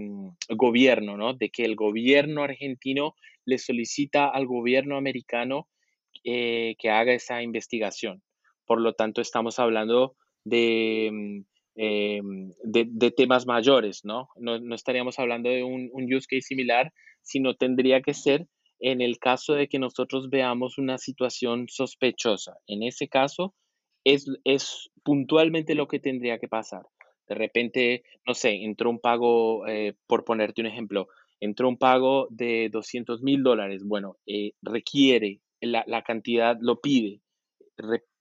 gobierno, 0.49 1.15
¿no? 1.15 1.33
De 1.33 1.49
que 1.49 1.63
el 1.63 1.75
gobierno 1.75 2.43
argentino 2.43 3.15
le 3.47 3.57
solicita 3.57 4.27
al 4.27 4.45
gobierno 4.45 4.97
americano 4.97 5.67
eh, 6.23 6.75
que 6.77 6.89
haga 6.89 7.13
esa 7.13 7.41
investigación. 7.41 8.21
Por 8.65 8.81
lo 8.81 8.93
tanto, 8.93 9.21
estamos 9.21 9.57
hablando 9.57 10.15
de, 10.43 11.43
de, 11.75 13.11
temas 13.15 13.47
mayores, 13.47 14.03
¿no? 14.03 14.29
¿no? 14.35 14.59
¿no? 14.59 14.75
estaríamos 14.75 15.17
hablando 15.17 15.49
de 15.49 15.63
un, 15.63 15.89
un 15.93 16.13
use 16.13 16.27
case 16.29 16.41
similar, 16.41 16.93
sino 17.21 17.55
tendría 17.55 18.01
que 18.01 18.13
ser 18.13 18.47
en 18.79 19.01
el 19.01 19.17
caso 19.17 19.53
de 19.53 19.67
que 19.69 19.79
nosotros 19.79 20.29
veamos 20.29 20.77
una 20.77 20.97
situación 20.97 21.67
sospechosa. 21.69 22.57
En 22.67 22.83
ese 22.83 23.07
caso, 23.07 23.55
es, 24.03 24.25
es 24.43 24.91
puntualmente 25.03 25.75
lo 25.75 25.87
que 25.87 25.99
tendría 25.99 26.37
que 26.37 26.47
pasar. 26.47 26.83
De 27.27 27.35
repente, 27.35 28.03
no 28.25 28.33
sé, 28.33 28.63
entró 28.63 28.89
un 28.89 28.99
pago, 28.99 29.67
eh, 29.67 29.95
por 30.07 30.23
ponerte 30.23 30.61
un 30.61 30.67
ejemplo, 30.67 31.07
entró 31.39 31.69
un 31.69 31.77
pago 31.77 32.27
de 32.29 32.69
200 32.71 33.21
mil 33.21 33.43
dólares. 33.43 33.83
Bueno, 33.85 34.17
eh, 34.25 34.53
requiere, 34.61 35.41
la, 35.61 35.83
la, 35.87 36.03
cantidad 36.03 36.57
lo 36.59 36.79
pide, 36.79 37.21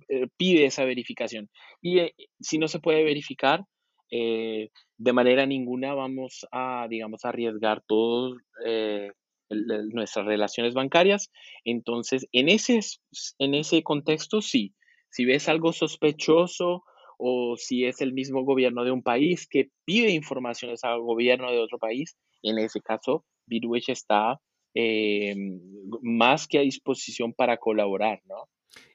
eh, 0.09 0.27
pide 0.37 0.67
esa 0.67 0.85
verificación. 0.85 1.51
Y 1.81 2.01
si 2.41 2.59
no 2.59 2.69
se 2.69 2.81
puede 2.81 3.05
verificar, 3.05 3.65
de 4.09 5.13
manera 5.13 5.47
ninguna 5.47 5.93
vamos 5.93 6.47
a, 6.53 6.87
digamos, 6.89 7.25
arriesgar 7.25 7.83
todos 7.89 8.39
nuestras 9.51 10.27
relaciones 10.27 10.75
bancarias. 10.75 11.31
Entonces, 11.65 12.29
en 12.33 12.49
ese, 12.49 12.81
en 13.39 13.55
ese 13.55 13.83
contexto, 13.83 14.41
sí, 14.41 14.75
si 15.11 15.25
ves 15.25 15.49
algo 15.49 15.73
sospechoso 15.73 16.85
o 17.19 17.57
si 17.57 17.87
es 17.87 18.01
el 18.01 18.13
mismo 18.13 18.45
gobierno 18.45 18.85
de 18.85 18.91
un 18.91 19.03
país 19.03 19.49
que 19.49 19.71
pide 19.85 20.11
informaciones 20.11 20.85
al 20.85 21.01
gobierno 21.01 21.51
de 21.51 21.59
otro 21.59 21.79
país, 21.79 22.17
en 22.51 22.59
ese 22.59 22.81
caso, 22.81 23.25
Bitwitch 23.47 23.91
está 23.91 24.41
eh, 24.75 25.35
más 26.03 26.47
que 26.47 26.59
a 26.59 26.63
disposición 26.63 27.33
para 27.33 27.57
colaborar, 27.57 28.21
¿no? 28.27 28.49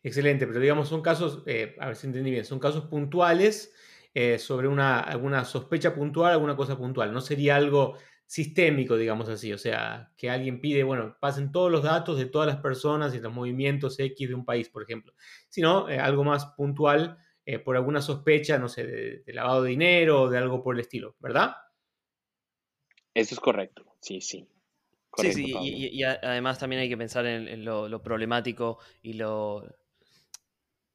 Excelente, 0.03 0.45
pero 0.45 0.59
digamos, 0.59 0.89
son 0.89 1.01
casos, 1.01 1.43
eh, 1.47 1.75
a 1.79 1.87
ver 1.87 1.95
si 1.95 2.07
entendí 2.07 2.29
bien, 2.31 2.45
son 2.45 2.59
casos 2.59 2.85
puntuales 2.85 3.73
eh, 4.13 4.37
sobre 4.37 4.67
una, 4.67 4.99
alguna 4.99 5.45
sospecha 5.45 5.95
puntual, 5.95 6.33
alguna 6.33 6.55
cosa 6.55 6.77
puntual. 6.77 7.11
No 7.13 7.21
sería 7.21 7.55
algo 7.55 7.97
sistémico, 8.25 8.95
digamos 8.95 9.29
así. 9.29 9.53
O 9.53 9.57
sea, 9.57 10.11
que 10.17 10.29
alguien 10.29 10.61
pide, 10.61 10.83
bueno, 10.83 11.17
pasen 11.19 11.51
todos 11.51 11.71
los 11.71 11.83
datos 11.83 12.17
de 12.17 12.25
todas 12.25 12.47
las 12.47 12.57
personas 12.57 13.15
y 13.15 13.19
los 13.19 13.33
movimientos 13.33 13.99
X 13.99 14.29
de 14.29 14.35
un 14.35 14.45
país, 14.45 14.69
por 14.69 14.83
ejemplo. 14.83 15.13
Sino 15.49 15.89
eh, 15.89 15.99
algo 15.99 16.23
más 16.23 16.45
puntual 16.57 17.17
por 17.65 17.75
alguna 17.75 18.01
sospecha, 18.01 18.57
no 18.57 18.69
sé, 18.69 18.85
de, 18.85 19.33
lavado 19.33 19.63
de 19.63 19.71
dinero 19.71 20.21
o 20.21 20.29
de 20.29 20.37
algo 20.37 20.63
por 20.63 20.75
el 20.75 20.81
estilo, 20.81 21.17
¿verdad? 21.19 21.55
Eso 23.13 23.35
es 23.35 23.39
correcto, 23.39 23.85
sí, 23.99 24.21
sí. 24.21 24.47
sí, 25.17 25.33
sí, 25.33 25.53
y, 25.53 26.03
además 26.03 26.59
también 26.59 26.81
hay 26.81 26.89
que 26.89 26.97
pensar 26.97 27.25
en, 27.25 27.65
lo, 27.65 28.01
problemático 28.01 28.79
y 29.01 29.13
lo, 29.13 29.65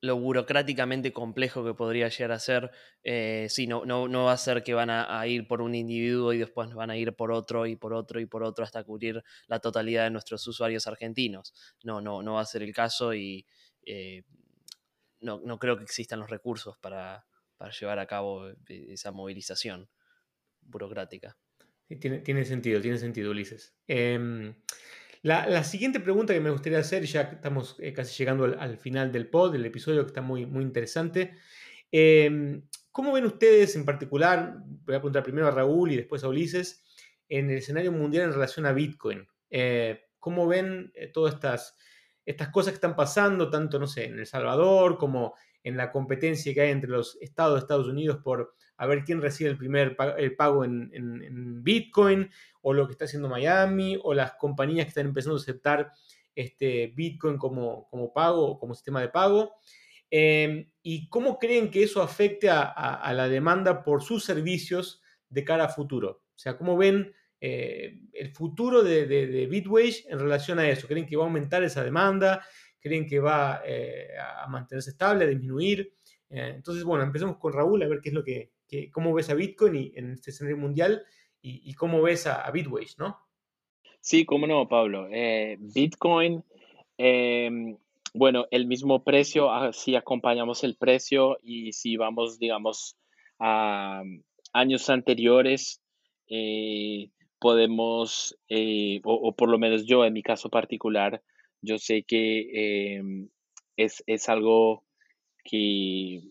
lo 0.00 0.16
burocráticamente 0.16 1.12
complejo 1.12 1.64
que 1.64 1.74
podría 1.74 2.08
llegar 2.08 2.32
a 2.32 2.38
ser, 2.38 2.70
eh, 3.02 3.46
sí, 3.50 3.66
no, 3.66 3.84
no, 3.84 4.24
va 4.24 4.32
a 4.32 4.36
ser 4.38 4.62
que 4.62 4.72
van 4.72 4.88
a, 4.90 5.26
ir 5.26 5.46
por 5.46 5.60
un 5.60 5.74
individuo 5.74 6.32
y 6.32 6.38
después 6.38 6.72
van 6.72 6.90
a 6.90 6.96
ir 6.96 7.14
por 7.14 7.32
otro 7.32 7.66
y 7.66 7.76
por 7.76 7.92
otro 7.92 8.20
y 8.20 8.26
por 8.26 8.42
otro 8.42 8.64
hasta 8.64 8.84
cubrir 8.84 9.22
la 9.46 9.60
totalidad 9.60 10.04
de 10.04 10.10
nuestros 10.10 10.46
usuarios 10.46 10.86
argentinos. 10.86 11.52
No, 11.82 12.00
no, 12.00 12.22
no 12.22 12.34
va 12.34 12.40
a 12.40 12.46
ser 12.46 12.62
el 12.62 12.72
caso 12.72 13.14
y 13.14 13.46
eh, 13.84 14.24
no, 15.20 15.58
creo 15.58 15.76
que 15.76 15.84
existan 15.84 16.20
los 16.20 16.30
recursos 16.30 16.78
para, 16.78 17.26
llevar 17.78 17.98
a 17.98 18.06
cabo 18.06 18.48
eh, 18.48 18.56
esa 18.68 19.12
movilización 19.12 19.88
burocrática. 20.60 21.36
Tiene, 21.95 22.18
tiene 22.18 22.45
sentido, 22.45 22.80
tiene 22.80 22.99
sentido, 22.99 23.30
Ulises. 23.30 23.76
Em, 23.87 24.55
la, 25.22 25.64
siguiente 25.64 26.01
pregunta 26.01 26.34
que 26.34 26.41
me 26.41 26.51
gustaría 26.51 26.78
hacer, 26.78 27.05
ya 27.05 27.22
estamos 27.22 27.76
eh, 27.80 27.93
casi 27.93 28.16
llegando 28.16 28.45
al, 28.45 28.76
final 28.76 29.11
del 29.11 29.28
pod, 29.28 29.53
del 29.53 29.66
episodio 29.66 30.03
que 30.03 30.09
está 30.09 30.22
muy, 30.22 30.47
muy 30.47 30.62
interesante. 30.62 31.34
Em, 31.91 32.62
¿Cómo 32.93 33.12
ven 33.12 33.26
ustedes 33.26 33.76
en 33.76 33.84
particular, 33.84 34.59
voy 34.64 34.95
a 34.95 35.01
preguntar 35.01 35.22
primero 35.22 35.49
a 35.49 35.51
Raúl 35.51 35.93
y 35.93 35.97
después 35.97 36.24
a 36.24 36.28
Ulises, 36.28 36.84
en 37.28 37.51
el 37.51 37.59
escenario 37.59 37.93
mundial 37.93 38.24
en 38.24 38.32
relación 38.32 38.66
a 38.66 38.72
Bitcoin? 38.72 39.26
Eh, 39.51 40.01
¿Cómo 40.18 40.47
ven 40.47 40.93
eh, 40.95 41.09
todas 41.09 41.34
estas, 41.34 41.76
estas 42.24 42.49
cosas 42.51 42.72
que 42.72 42.76
están 42.76 42.97
pasando, 42.97 43.51
tanto, 43.51 43.78
no 43.78 43.87
sé, 43.87 44.05
en 44.05 44.18
El 44.18 44.26
Salvador 44.26 44.97
como 44.97 45.34
en 45.66 45.76
la 45.76 45.90
competencia 45.90 46.54
que 46.54 46.60
hay 46.60 46.70
entre 46.70 46.88
los 46.88 47.18
estados 47.20 47.54
de 47.54 47.58
Estados 47.58 47.88
Unidos 47.88 48.20
por 48.22 48.54
a 48.76 48.86
ver 48.86 49.02
quién 49.02 49.20
recibe 49.20 49.50
el 49.50 49.58
primer 49.58 49.96
pago, 49.96 50.64
en, 50.64 51.64
Bitcoin, 51.64 52.30
o 52.62 52.72
lo 52.72 52.86
que 52.86 52.92
está 52.92 53.06
haciendo 53.06 53.28
Miami, 53.28 53.98
o 54.00 54.14
las 54.14 54.34
compañías 54.34 54.84
que 54.84 54.90
están 54.90 55.06
empezando 55.06 55.36
a 55.36 55.40
aceptar 55.40 55.90
este 56.36 56.92
Bitcoin 56.94 57.36
como, 57.36 57.88
como 57.88 58.12
pago 58.12 58.46
o 58.46 58.58
como 58.60 58.76
sistema 58.76 59.00
de 59.00 59.08
pago. 59.08 59.54
Em, 60.08 60.70
¿Y 60.84 61.08
cómo 61.08 61.36
creen 61.36 61.68
que 61.68 61.82
eso 61.82 62.00
afecte 62.00 62.48
a, 62.48 63.12
la 63.12 63.28
demanda 63.28 63.82
por 63.82 64.04
sus 64.04 64.24
servicios 64.24 65.02
de 65.28 65.42
cara 65.42 65.64
a 65.64 65.68
futuro? 65.68 66.22
O 66.32 66.38
sea, 66.38 66.56
¿cómo 66.56 66.76
ven 66.76 67.12
eh, 67.40 68.02
el 68.12 68.30
futuro 68.30 68.84
de, 68.84 69.06
de, 69.06 69.46
Bitwage 69.48 70.04
en 70.08 70.20
relación 70.20 70.60
a 70.60 70.68
eso? 70.68 70.86
¿Creen 70.86 71.06
que 71.06 71.16
va 71.16 71.24
a 71.24 71.26
aumentar 71.26 71.64
esa 71.64 71.82
demanda? 71.82 72.46
¿Creen 72.87 73.05
que 73.05 73.18
va 73.18 73.62
eh, 73.66 74.11
a 74.16 74.47
mantenerse 74.47 74.91
estable, 74.91 75.24
a 75.24 75.26
disminuir? 75.26 75.93
Eh, 76.30 76.53
entonces, 76.55 76.84
bueno, 76.84 77.03
empecemos 77.03 77.37
con 77.37 77.53
Raúl 77.53 77.82
a 77.82 77.89
ver 77.89 77.99
qué 78.01 78.11
es 78.11 78.14
lo 78.14 78.22
que, 78.22 78.53
cómo 78.93 79.12
ves 79.12 79.28
a 79.28 79.34
Bitcoin 79.34 79.74
y, 79.74 79.93
en 79.97 80.12
este 80.12 80.30
escenario 80.30 80.57
mundial 80.57 81.03
y, 81.43 81.74
cómo 81.74 82.01
ves 82.01 82.28
a, 82.28 82.43
a, 82.43 82.51
Bitwage, 82.53 82.97
¿no? 82.99 83.18
Sí, 84.01 84.24
cómo 84.24 84.47
no, 84.47 84.68
Pablo. 84.68 85.09
Eh, 85.11 85.57
Bitcoin, 85.59 86.45
bueno, 88.14 88.47
el 88.53 88.66
mismo 88.68 89.03
precio, 89.03 89.51
ah, 89.51 89.72
si 89.72 89.97
acompañamos 89.97 90.62
el 90.62 90.76
precio 90.76 91.39
y 91.43 91.72
si 91.72 91.97
vamos, 91.97 92.39
digamos, 92.39 92.97
a 93.41 94.05
años 94.53 94.89
anteriores, 94.91 95.82
podemos, 97.41 98.39
o, 99.03 99.34
por 99.34 99.49
lo 99.49 99.59
menos 99.59 99.84
yo 99.87 100.05
en 100.05 100.12
mi 100.12 100.22
caso 100.22 100.51
particular, 100.51 101.20
yo 101.62 101.78
sé 101.78 102.02
que 102.02 102.96
em, 102.96 103.28
es, 103.76 104.02
es, 104.07 104.28
algo 104.28 104.84
que 105.44 106.30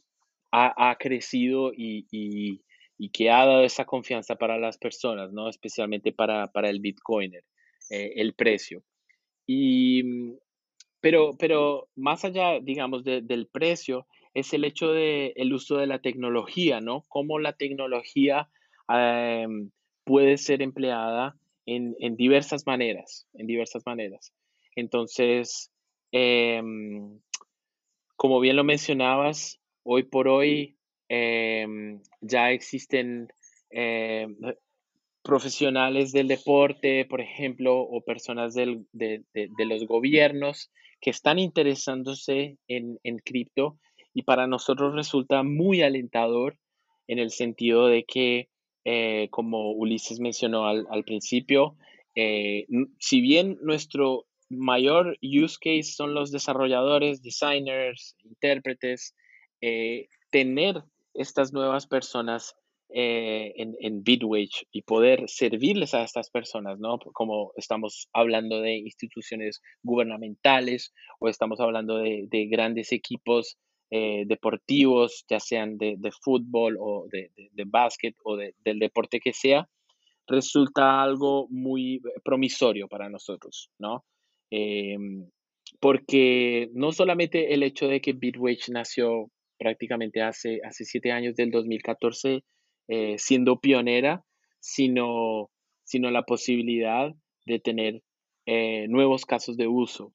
ha, 0.52 0.96
crecido 0.98 1.72
y, 1.76 2.62
que 3.12 3.30
ha 3.30 3.46
dado 3.46 3.64
esa 3.64 3.86
confianza 3.86 4.36
para 4.36 4.58
las 4.58 4.78
personas, 4.78 5.32
¿no? 5.34 5.50
especialmente 5.50 6.12
para, 6.12 6.50
el 6.64 6.80
Bitcoiner, 6.80 7.44
eh, 7.90 8.14
el 8.16 8.34
precio. 8.34 8.84
Y, 9.46 10.04
mm, 10.04 10.38
pero, 11.02 11.36
pero 11.38 11.90
más 11.96 12.26
allá, 12.26 12.60
digamos, 12.62 13.04
del 13.04 13.48
precio, 13.52 14.08
es 14.36 14.54
el 14.54 14.66
hecho 14.66 14.92
del 14.92 15.34
el 15.36 15.54
uso 15.54 15.78
de 15.78 15.88
la 15.88 16.00
tecnología, 16.00 16.82
¿no? 16.82 17.06
Cómo 17.08 17.40
la 17.40 17.54
tecnología 17.54 18.50
em, 18.90 19.72
puede 20.04 20.38
ser 20.38 20.62
empleada 20.62 21.38
en, 21.66 21.96
diversas 22.16 22.68
maneras, 22.68 23.28
en 23.34 23.48
diversas 23.48 23.84
maneras. 23.86 24.34
Entonces, 24.76 25.72
em, 26.12 27.20
como 28.16 28.40
bien 28.40 28.56
lo 28.56 28.64
mencionabas, 28.64 29.60
hoy 29.84 30.04
por 30.04 30.28
hoy 30.28 30.78
em, 31.10 32.02
ya 32.22 32.52
existen 32.52 33.28
em, 33.70 34.36
profesionales 35.26 36.12
del 36.12 36.28
deporte, 36.28 37.04
por 37.06 37.20
ejemplo, 37.20 37.80
o 37.80 38.02
personas 38.02 38.54
de, 38.54 38.86
los 39.58 39.88
gobiernos 39.88 40.72
que 41.02 41.10
están 41.10 41.40
interesándose 41.40 42.58
en, 42.68 43.18
cripto 43.26 43.80
y 44.14 44.22
para 44.22 44.48
nosotros 44.48 44.94
resulta 44.94 45.44
muy 45.44 45.82
alentador 45.82 46.58
en 47.08 47.20
el 47.20 47.32
sentido 47.32 47.88
de 47.88 48.06
que, 48.06 48.50
eh, 48.86 49.28
como 49.32 49.72
Ulises 49.72 50.20
mencionó 50.20 50.68
al, 50.68 51.04
principio, 51.04 51.76
eh, 52.14 52.68
si 53.00 53.20
bien 53.20 53.58
nuestro 53.62 54.28
mayor 54.50 55.18
use 55.22 55.58
case 55.60 55.94
son 55.96 56.14
los 56.14 56.32
desarrolladores, 56.32 57.22
designers, 57.22 58.16
intérpretes, 58.24 59.16
eh, 59.62 60.08
tener 60.30 60.84
estas 61.14 61.54
nuevas 61.54 61.88
personas 61.88 62.56
en, 62.90 63.76
en 63.80 64.04
Bitwage 64.04 64.68
y 64.72 64.84
poder 64.84 65.28
servirles 65.28 65.94
a 65.94 66.04
estas 66.04 66.30
personas, 66.30 66.80
¿no? 66.80 67.00
Como 67.00 67.52
estamos 67.56 68.08
hablando 68.14 68.62
de 68.62 68.76
instituciones 68.76 69.62
gubernamentales 69.82 70.94
o 71.20 71.28
estamos 71.28 71.60
hablando 71.60 71.98
de, 71.98 72.28
de 72.30 72.46
grandes 72.46 72.92
equipos 72.92 73.58
eh, 73.92 74.24
deportivos, 74.26 75.26
ya 75.30 75.40
sean 75.40 75.78
de, 75.78 76.12
fútbol 76.22 76.76
o 76.80 77.08
de, 77.12 77.32
de, 77.36 77.64
básquet 77.66 78.16
o 78.24 78.36
del 78.36 78.80
deporte 78.80 79.20
que 79.20 79.32
sea, 79.32 79.70
resulta 80.26 81.04
algo 81.04 81.48
muy 81.50 82.02
promisorio 82.24 82.88
para 82.88 83.10
nosotros, 83.10 83.70
¿no? 83.78 84.04
Em, 84.58 85.30
porque 85.82 86.70
no 86.74 86.94
solamente 86.94 87.54
el 87.54 87.62
hecho 87.64 87.88
de 87.90 88.00
que 88.00 88.14
Bitwage 88.14 88.70
nació 88.70 89.30
prácticamente 89.58 90.22
hace, 90.22 90.62
hace 90.64 90.86
siete 90.86 91.12
años 91.12 91.36
del 91.36 91.52
2014 91.52 92.42
eh, 92.88 93.16
siendo 93.18 93.60
pionera, 93.60 94.24
sino, 94.62 95.50
sino 95.84 96.10
la 96.10 96.24
posibilidad 96.24 97.12
de 97.46 97.60
tener 97.60 98.02
eh, 98.46 98.88
nuevos 98.88 99.26
casos 99.26 99.58
de 99.58 99.68
uso, 99.68 100.14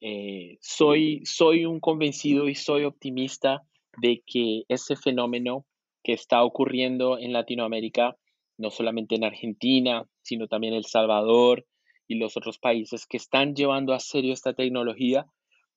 eh, 0.00 0.58
soy, 0.60 1.22
soy 1.24 1.64
un 1.64 1.78
convencido 1.78 2.48
y 2.48 2.56
soy 2.56 2.84
optimista 2.84 3.62
de 4.02 4.22
que 4.26 4.64
ese 4.68 4.96
fenómeno 4.96 5.64
que 6.02 6.12
está 6.12 6.42
ocurriendo 6.42 7.18
en 7.18 7.32
Latinoamérica, 7.32 8.16
no 8.58 8.70
solamente 8.70 9.14
en 9.14 9.24
Argentina, 9.24 10.04
sino 10.22 10.48
también 10.48 10.74
El 10.74 10.84
Salvador 10.84 11.64
y 12.08 12.16
los 12.16 12.36
otros 12.36 12.58
países 12.58 13.06
que 13.06 13.16
están 13.16 13.54
llevando 13.54 13.92
a 13.92 14.00
serio 14.00 14.32
esta 14.32 14.54
tecnología, 14.54 15.26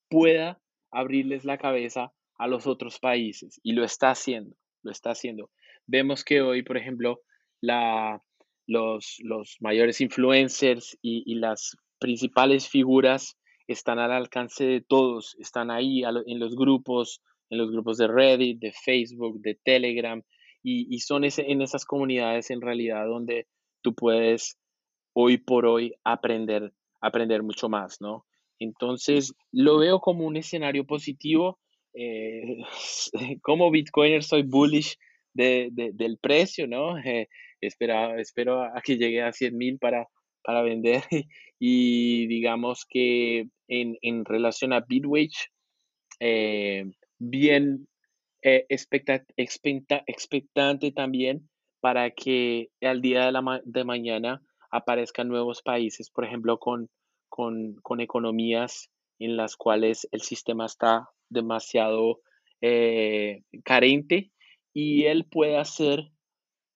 pueda 0.09 0.59
abrirles 0.91 1.45
la 1.45 1.57
cabeza 1.57 2.13
a 2.37 2.47
los 2.47 2.67
otros 2.67 2.99
países. 2.99 3.59
Y 3.63 3.73
lo 3.73 3.83
está 3.83 4.11
haciendo, 4.11 4.55
lo 4.83 4.91
está 4.91 5.11
haciendo. 5.11 5.49
Vemos 5.85 6.23
que 6.23 6.41
hoy, 6.41 6.63
por 6.63 6.77
ejemplo, 6.77 7.21
la, 7.61 8.21
los, 8.67 9.17
los 9.19 9.57
mayores 9.59 10.01
influencers 10.01 10.97
y, 11.01 11.23
y 11.25 11.35
las 11.35 11.77
principales 11.99 12.67
figuras 12.69 13.37
están 13.67 13.99
al 13.99 14.11
alcance 14.11 14.65
de 14.65 14.81
todos, 14.81 15.35
están 15.39 15.69
ahí 15.69 16.03
en 16.03 16.39
los 16.39 16.55
grupos, 16.55 17.21
en 17.49 17.59
los 17.59 17.71
grupos 17.71 17.97
de 17.97 18.07
Reddit, 18.07 18.59
de 18.59 18.71
Facebook, 18.71 19.41
de 19.41 19.59
Telegram, 19.63 20.23
y, 20.61 20.99
son 20.99 21.23
en 21.23 21.61
esas 21.61 21.85
comunidades 21.85 22.49
en 22.51 22.61
realidad 22.61 23.05
donde 23.05 23.47
tú 23.81 23.95
puedes 23.95 24.57
hoy 25.13 25.37
por 25.37 25.65
hoy 25.65 25.95
aprender, 26.03 26.73
aprender 27.01 27.43
mucho 27.43 27.69
más, 27.69 28.01
¿no? 28.01 28.25
Entonces, 28.59 29.33
lo 29.51 29.79
veo 29.79 29.99
como 29.99 30.25
un 30.25 30.37
escenario 30.37 30.85
positivo. 30.85 31.59
Eh, 31.93 32.57
como 33.41 33.71
Bitcoiner 33.71 34.23
soy 34.23 34.43
bullish 34.43 34.95
del 35.33 36.17
precio, 36.21 36.67
¿no? 36.67 36.97
Eh, 36.99 37.27
espero, 37.61 38.17
espero 38.17 38.63
a 38.63 38.81
que 38.81 38.97
llegue 38.97 39.21
a 39.21 39.31
100 39.31 39.57
mil 39.57 39.79
para, 39.79 40.07
para 40.43 40.61
vender 40.61 41.03
y 41.59 42.27
digamos 42.27 42.85
que 42.87 43.47
en, 43.67 43.97
en 44.01 44.25
relación 44.25 44.73
a 44.73 44.81
Bitwage, 44.81 45.49
eh, 46.19 46.85
bien 47.17 47.87
eh, 48.41 48.65
expectante 48.69 50.91
también 50.91 51.49
para 51.81 52.11
que 52.11 52.69
al 52.81 53.01
día 53.01 53.25
de, 53.25 53.31
la 53.31 53.61
de 53.63 53.83
mañana 53.83 54.41
aparezcan 54.71 55.27
nuevos 55.27 55.61
países, 55.61 56.09
por 56.09 56.25
ejemplo, 56.25 56.59
con, 56.59 56.89
con, 57.29 57.75
con, 57.81 58.01
economías 58.01 58.89
en 59.19 59.37
las 59.37 59.55
cuales 59.55 60.07
el 60.11 60.21
sistema 60.21 60.65
está 60.65 61.09
demasiado 61.29 62.21
eh, 62.61 63.41
carente 63.63 64.31
y 64.73 65.05
él 65.05 65.25
puede 65.25 65.57
hacer, 65.57 66.11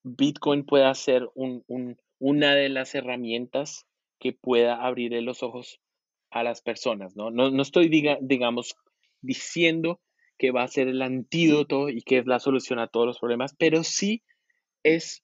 Bitcoin 0.03 0.65
puede 0.65 0.93
ser 0.95 1.27
un, 1.35 1.63
un, 1.67 1.97
una 2.19 2.55
de 2.55 2.69
las 2.69 2.95
herramientas 2.95 3.85
que 4.19 4.33
pueda 4.33 4.85
abrirle 4.85 5.21
los 5.21 5.43
ojos 5.43 5.79
a 6.31 6.43
las 6.43 6.61
personas, 6.61 7.15
¿no? 7.15 7.29
No, 7.29 7.61
estoy, 7.61 7.89
digamos, 7.89 8.75
diciendo 9.21 9.99
que 10.37 10.51
va 10.51 10.63
a 10.63 10.67
ser 10.67 10.87
el 10.87 11.01
antídoto 11.01 11.89
y 11.89 12.01
que 12.01 12.17
es 12.17 12.25
la 12.25 12.39
solución 12.39 12.79
a 12.79 12.87
todos 12.87 13.05
los 13.05 13.19
problemas, 13.19 13.55
pero 13.57 13.83
sí 13.83 14.23
es, 14.83 15.23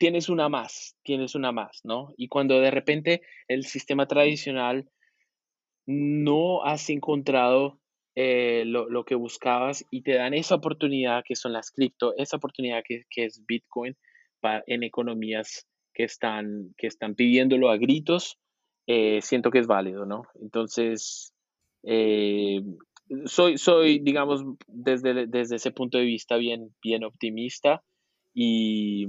tienes 0.00 0.30
una 0.30 0.48
más, 0.48 0.96
tienes 1.04 1.34
una 1.34 1.52
más, 1.52 1.82
¿no? 1.84 2.14
Y 2.16 2.28
cuando 2.28 2.58
de 2.58 2.70
repente 2.70 3.20
el 3.48 3.66
sistema 3.66 4.06
tradicional 4.06 4.88
no 5.86 6.64
has 6.64 6.88
encontrado 6.88 7.78
eh, 8.16 8.64
lo, 8.64 9.04
que 9.04 9.14
buscabas 9.14 9.84
y 9.90 10.00
te 10.00 10.14
dan 10.14 10.32
esa 10.32 10.54
oportunidad 10.54 11.22
que 11.22 11.36
son 11.36 11.52
las 11.52 11.70
cripto, 11.70 12.14
esa 12.16 12.38
oportunidad 12.38 12.82
que, 12.82 13.04
es 13.14 13.44
Bitcoin 13.46 13.94
para, 14.40 14.64
en 14.66 14.84
economías 14.84 15.66
que 15.92 16.04
están, 16.04 16.74
que 16.78 16.86
están 16.86 17.14
pidiéndolo 17.14 17.68
a 17.68 17.76
gritos, 17.76 18.38
eh, 18.86 19.20
siento 19.20 19.50
que 19.50 19.58
es 19.58 19.66
válido, 19.66 20.06
¿no? 20.06 20.22
Entonces, 20.40 21.34
eh, 21.82 22.62
soy, 23.26 23.58
soy, 23.58 23.98
digamos, 23.98 24.44
desde, 24.66 25.26
desde 25.26 25.56
ese 25.56 25.72
punto 25.72 25.98
de 25.98 26.04
vista 26.04 26.36
bien, 26.38 26.74
bien 26.82 27.04
optimista 27.04 27.82
y, 28.32 29.06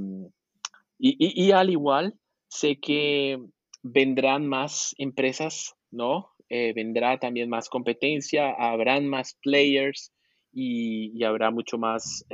y, 1.04 1.52
al 1.52 1.70
igual 1.70 2.16
sé 2.48 2.80
que 2.80 3.40
vendrán 3.82 4.48
más 4.48 4.94
empresas, 4.98 5.76
¿no? 5.90 6.30
Eh, 6.50 6.74
vendrá 6.74 7.18
también 7.18 7.50
más 7.50 7.70
competencia, 7.70 8.52
habrán 8.52 9.08
más 9.08 9.38
players 9.42 10.14
y, 10.54 11.24
habrá 11.24 11.50
mucho 11.50 11.78
más 11.78 12.26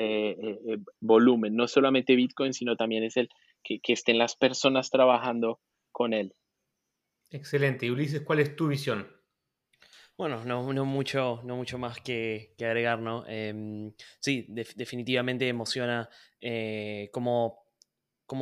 volumen, 0.99 1.55
no 1.55 1.67
solamente 1.67 2.15
Bitcoin, 2.15 2.53
sino 2.53 2.75
también 2.75 3.03
es 3.03 3.15
el 3.15 3.29
que, 3.63 3.93
estén 3.93 4.17
las 4.17 4.35
personas 4.35 4.89
trabajando 4.89 5.59
con 5.91 6.13
él. 6.13 6.33
Excelente. 7.29 7.85
Y 7.85 7.89
Ulises, 7.89 8.21
¿cuál 8.21 8.39
es 8.39 8.55
tu 8.55 8.67
visión? 8.67 9.07
Bueno, 10.17 10.43
no, 10.45 10.73
no, 10.73 10.85
mucho, 10.85 11.41
no 11.43 11.57
mucho 11.57 11.77
más 11.77 11.99
que, 12.01 12.55
agregar, 12.59 12.99
¿no? 12.99 13.25
Em, 13.27 13.93
sí, 14.19 14.45
definitivamente 14.47 15.47
emociona 15.47 16.09
eh, 16.41 17.09
cómo, 17.11 17.66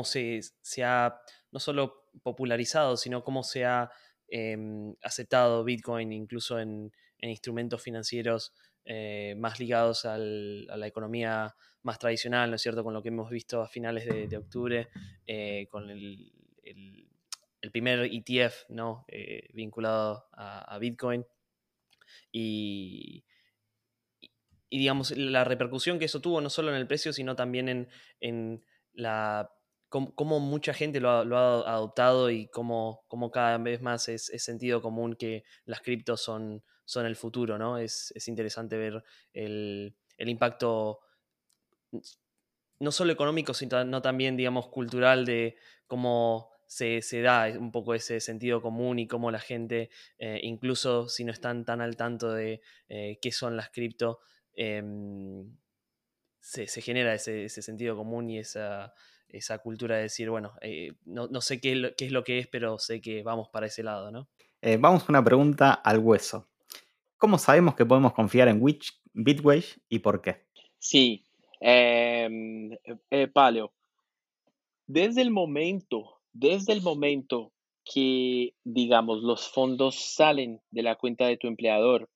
se, 0.03 0.41
se, 0.61 0.83
ha 0.83 1.19
no 1.51 1.59
solo 1.59 2.05
popularizado, 2.23 2.97
sino 2.97 3.23
cómo 3.23 3.43
se 3.43 3.65
ha 3.65 3.91
em, 4.27 4.95
aceptado 5.03 5.63
Bitcoin 5.63 6.11
incluso 6.11 6.59
en, 6.59 6.91
instrumentos 7.21 7.81
financieros 7.81 8.53
eh, 8.85 9.33
más 9.37 9.59
ligados 9.59 10.05
a 10.05 10.15
la 10.17 10.85
economía 10.85 11.55
más 11.85 11.99
tradicional, 11.99 12.49
¿no 12.49 12.55
es 12.55 12.61
cierto? 12.61 12.83
Con 12.83 12.93
lo 12.93 13.01
que 13.01 13.09
hemos 13.09 13.29
visto 13.29 13.61
a 13.61 13.67
finales 13.67 14.05
de, 14.05 14.37
octubre, 14.37 14.89
eh, 15.27 15.67
con 15.69 15.89
el, 15.89 16.31
primer 17.71 18.09
ETF, 18.11 18.69
¿no? 18.69 19.05
Eh, 19.07 19.49
vinculado 19.53 20.25
a, 20.33 20.77
Bitcoin. 20.79 21.25
Y, 22.31 23.23
digamos, 24.69 25.15
la 25.15 25.43
repercusión 25.43 25.99
que 25.99 26.05
eso 26.05 26.21
tuvo 26.21 26.41
no 26.41 26.49
solo 26.49 26.71
en 26.71 26.77
el 26.77 26.87
precio, 26.87 27.13
sino 27.13 27.35
también 27.35 27.87
en, 28.19 28.65
la 28.93 29.54
cómo, 29.89 30.39
mucha 30.39 30.73
gente 30.73 30.99
lo 30.99 31.09
ha, 31.09 31.73
adoptado 31.73 32.29
y 32.29 32.47
cómo, 32.47 33.05
cada 33.31 33.57
vez 33.57 33.81
más 33.81 34.09
es, 34.09 34.31
sentido 34.37 34.81
común 34.81 35.15
que 35.15 35.43
las 35.65 35.81
criptos 35.81 36.21
son, 36.21 36.63
el 36.95 37.15
futuro, 37.15 37.57
¿no? 37.57 37.77
Es, 37.77 38.13
interesante 38.27 38.77
ver 38.77 39.03
el, 39.33 39.95
el 40.17 40.29
impacto 40.29 40.99
no 42.79 42.91
solo 42.91 43.13
económico, 43.13 43.53
sino 43.53 44.01
también, 44.01 44.35
digamos, 44.35 44.67
cultural 44.67 45.25
de 45.25 45.55
cómo 45.87 46.49
se, 46.67 47.21
da 47.21 47.47
un 47.57 47.71
poco 47.71 47.93
ese 47.93 48.19
sentido 48.19 48.61
común 48.61 48.99
y 48.99 49.07
cómo 49.07 49.31
la 49.31 49.39
gente, 49.39 49.89
eh, 50.17 50.39
incluso 50.43 51.07
si 51.07 51.23
no 51.23 51.31
están 51.31 51.65
tan 51.65 51.81
al 51.81 51.95
tanto 51.95 52.33
de 52.33 52.61
eh, 52.89 53.19
qué 53.21 53.31
son 53.31 53.55
las 53.55 53.69
cripto, 53.69 54.19
em, 54.53 55.55
se, 56.39 56.67
genera 56.81 57.13
ese, 57.13 57.49
sentido 57.49 57.95
común 57.95 58.29
y 58.29 58.39
esa, 58.39 58.93
esa 59.37 59.59
cultura 59.59 59.95
de 59.95 60.03
decir, 60.03 60.29
bueno, 60.29 60.53
eh, 60.61 60.93
no, 61.05 61.41
sé 61.41 61.59
qué, 61.59 61.93
qué, 61.97 62.05
es 62.05 62.11
lo 62.11 62.23
que 62.23 62.39
es, 62.39 62.47
pero 62.47 62.79
sé 62.79 63.01
que 63.01 63.23
vamos 63.23 63.49
para 63.49 63.67
ese 63.67 63.83
lado, 63.83 64.11
¿no? 64.11 64.27
vamos 64.79 65.03
a 65.03 65.05
una 65.09 65.23
pregunta 65.23 65.73
al 65.73 65.99
hueso. 65.99 66.47
¿Cómo 67.17 67.37
sabemos 67.37 67.75
que 67.75 67.85
podemos 67.85 68.13
confiar 68.13 68.47
en 68.47 68.63
Bitwage 69.13 69.79
y 69.89 69.99
por 69.99 70.23
qué? 70.23 70.47
Sí, 70.79 71.23
Em, 71.59 72.77
eh, 73.09 73.27
Paleo, 73.27 73.73
desde 74.85 75.21
el 75.21 75.31
momento, 75.31 76.19
desde 76.31 76.73
el 76.73 76.81
momento 76.81 77.53
que, 77.83 78.53
digamos, 78.63 79.23
los 79.23 79.47
fondos 79.47 79.95
salen 79.95 80.61
de 80.71 80.83
la 80.83 80.95
cuenta 80.95 81.27
de 81.27 81.37
tu 81.37 81.47
empleador, 81.47 82.09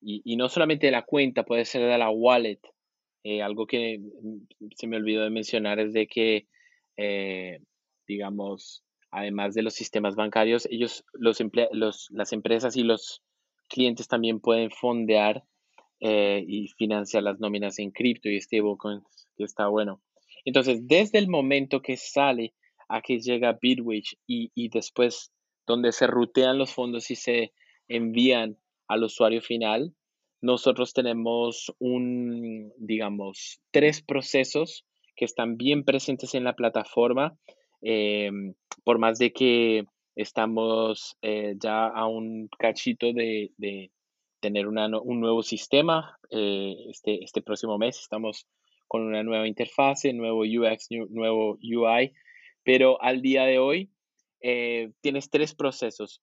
y, 0.00 0.36
no 0.36 0.48
solamente 0.48 0.86
de 0.86 0.92
la 0.92 1.04
cuenta, 1.04 1.44
puede 1.44 1.64
ser 1.64 1.82
de 1.82 1.98
la 1.98 2.10
wallet, 2.10 2.60
algo 3.42 3.66
que 3.66 3.98
mm, 3.98 4.68
se 4.76 4.86
me 4.86 4.96
olvidó 4.96 5.22
de 5.22 5.30
mencionar 5.30 5.78
es 5.80 5.92
de 5.92 6.06
que, 6.06 6.46
digamos, 8.06 8.84
además 9.10 9.54
de 9.54 9.62
los 9.62 9.74
sistemas 9.74 10.14
bancarios, 10.14 10.66
ellos, 10.70 11.04
los, 11.12 11.38
los 11.72 12.08
las 12.10 12.32
empresas 12.32 12.76
y 12.76 12.82
los 12.82 13.22
clientes 13.68 14.08
también 14.08 14.40
pueden 14.40 14.70
fondear 14.70 15.44
y 16.00 16.66
financiar 16.76 17.22
las 17.22 17.38
nóminas 17.38 17.78
en 17.78 17.92
cripto 17.92 18.28
y 18.28 18.40
stablecoins, 18.40 19.28
que 19.36 19.44
está 19.44 19.68
bueno. 19.68 20.02
Entonces, 20.44 20.86
desde 20.88 21.18
el 21.18 21.28
momento 21.28 21.80
que 21.80 21.96
sale 21.96 22.54
a 22.88 23.00
que 23.00 23.20
llega 23.20 23.58
Bitwage 23.60 24.16
y, 24.26 24.50
y 24.54 24.68
después 24.68 25.32
donde 25.66 25.92
se 25.92 26.06
rutean 26.06 26.58
los 26.58 26.72
fondos 26.72 27.10
y 27.10 27.14
se 27.14 27.52
envían 27.88 28.58
al 28.88 29.04
usuario 29.04 29.40
final, 29.40 29.94
nosotros 30.40 30.92
tenemos 30.92 31.72
un, 31.78 32.72
digamos, 32.76 33.60
tres 33.70 34.02
procesos 34.02 34.84
que 35.16 35.24
están 35.24 35.56
bien 35.56 35.84
presentes 35.84 36.34
en 36.34 36.44
la 36.44 36.54
plataforma, 36.54 37.36
em, 37.80 38.54
por 38.84 38.98
más 38.98 39.18
de 39.18 39.32
que 39.32 39.84
estamos 40.16 41.16
eh, 41.22 41.54
ya 41.58 41.86
a 41.86 42.06
un 42.06 42.48
cachito 42.58 43.12
de, 43.12 43.52
tener 44.40 44.66
un 44.66 45.20
nuevo 45.20 45.42
sistema. 45.44 46.18
Eh, 46.30 46.74
este, 46.90 47.22
este 47.22 47.42
próximo 47.42 47.78
mes 47.78 48.00
estamos 48.00 48.48
con 48.88 49.02
una 49.02 49.22
nueva 49.22 49.46
interfase, 49.46 50.12
nuevo 50.12 50.40
UX, 50.40 50.88
nuevo 51.10 51.58
UI, 51.62 52.12
pero 52.64 53.00
al 53.00 53.22
día 53.22 53.44
de 53.44 53.60
hoy 53.60 53.90
eh, 54.40 54.90
tienes 55.00 55.30
tres 55.30 55.54
procesos. 55.54 56.20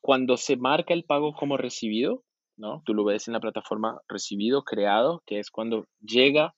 Cuando 0.00 0.36
se 0.36 0.56
marca 0.56 0.92
el 0.92 1.04
pago 1.04 1.32
como 1.32 1.56
recibido, 1.56 2.24
¿no? 2.56 2.82
Tú 2.84 2.92
lo 2.92 3.04
ves 3.04 3.28
en 3.28 3.34
la 3.34 3.40
plataforma 3.40 4.00
recibido, 4.08 4.64
creado, 4.64 5.22
que 5.26 5.38
es 5.38 5.50
cuando 5.50 5.86
llega 6.00 6.54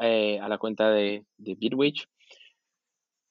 eh, 0.00 0.38
a 0.40 0.48
la 0.48 0.58
cuenta 0.58 0.90
de, 0.90 1.24
de 1.38 1.54
Bitwage. 1.54 2.06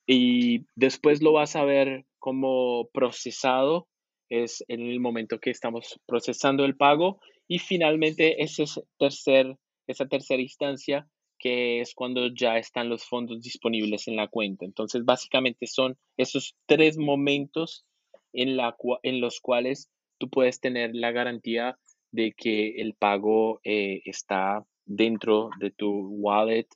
Y 0.07 0.65
después 0.76 1.22
lo 1.22 1.34
vas 1.34 1.55
a 1.55 1.63
ver 1.63 2.05
como 2.17 2.89
procesado, 2.93 3.88
es 4.30 4.63
en 4.67 4.82
el 4.82 4.99
momento 4.99 5.39
que 5.39 5.51
estamos 5.51 5.99
procesando 6.05 6.65
el 6.65 6.76
pago. 6.76 7.20
Y 7.47 7.59
finalmente 7.59 8.41
ese 8.41 8.65
tercer, 8.97 9.55
esa 9.88 10.07
tercera 10.07 10.41
instancia 10.41 11.07
que 11.39 11.80
es 11.80 11.95
cuando 11.95 12.28
ya 12.34 12.57
están 12.57 12.89
los 12.89 13.05
fondos 13.05 13.41
disponibles 13.41 14.07
en 14.07 14.17
la 14.17 14.28
cuenta. 14.28 14.65
Entonces, 14.65 15.05
básicamente 15.05 15.65
son 15.67 15.97
esos 16.17 16.55
tres 16.67 16.97
momentos 16.97 17.86
en, 18.34 18.57
la, 18.57 18.76
en 19.03 19.22
los 19.22 19.39
cuales 19.39 19.89
tú 20.20 20.30
puedes 20.30 20.59
tener 20.59 20.91
la 20.93 21.11
garantía 21.11 21.80
de 22.11 22.34
que 22.34 22.82
el 22.82 22.93
pago 22.93 23.61
eh, 23.63 24.01
está 24.05 24.65
dentro 24.89 25.49
de 25.59 25.71
tu 25.71 25.89
wallet, 25.89 26.67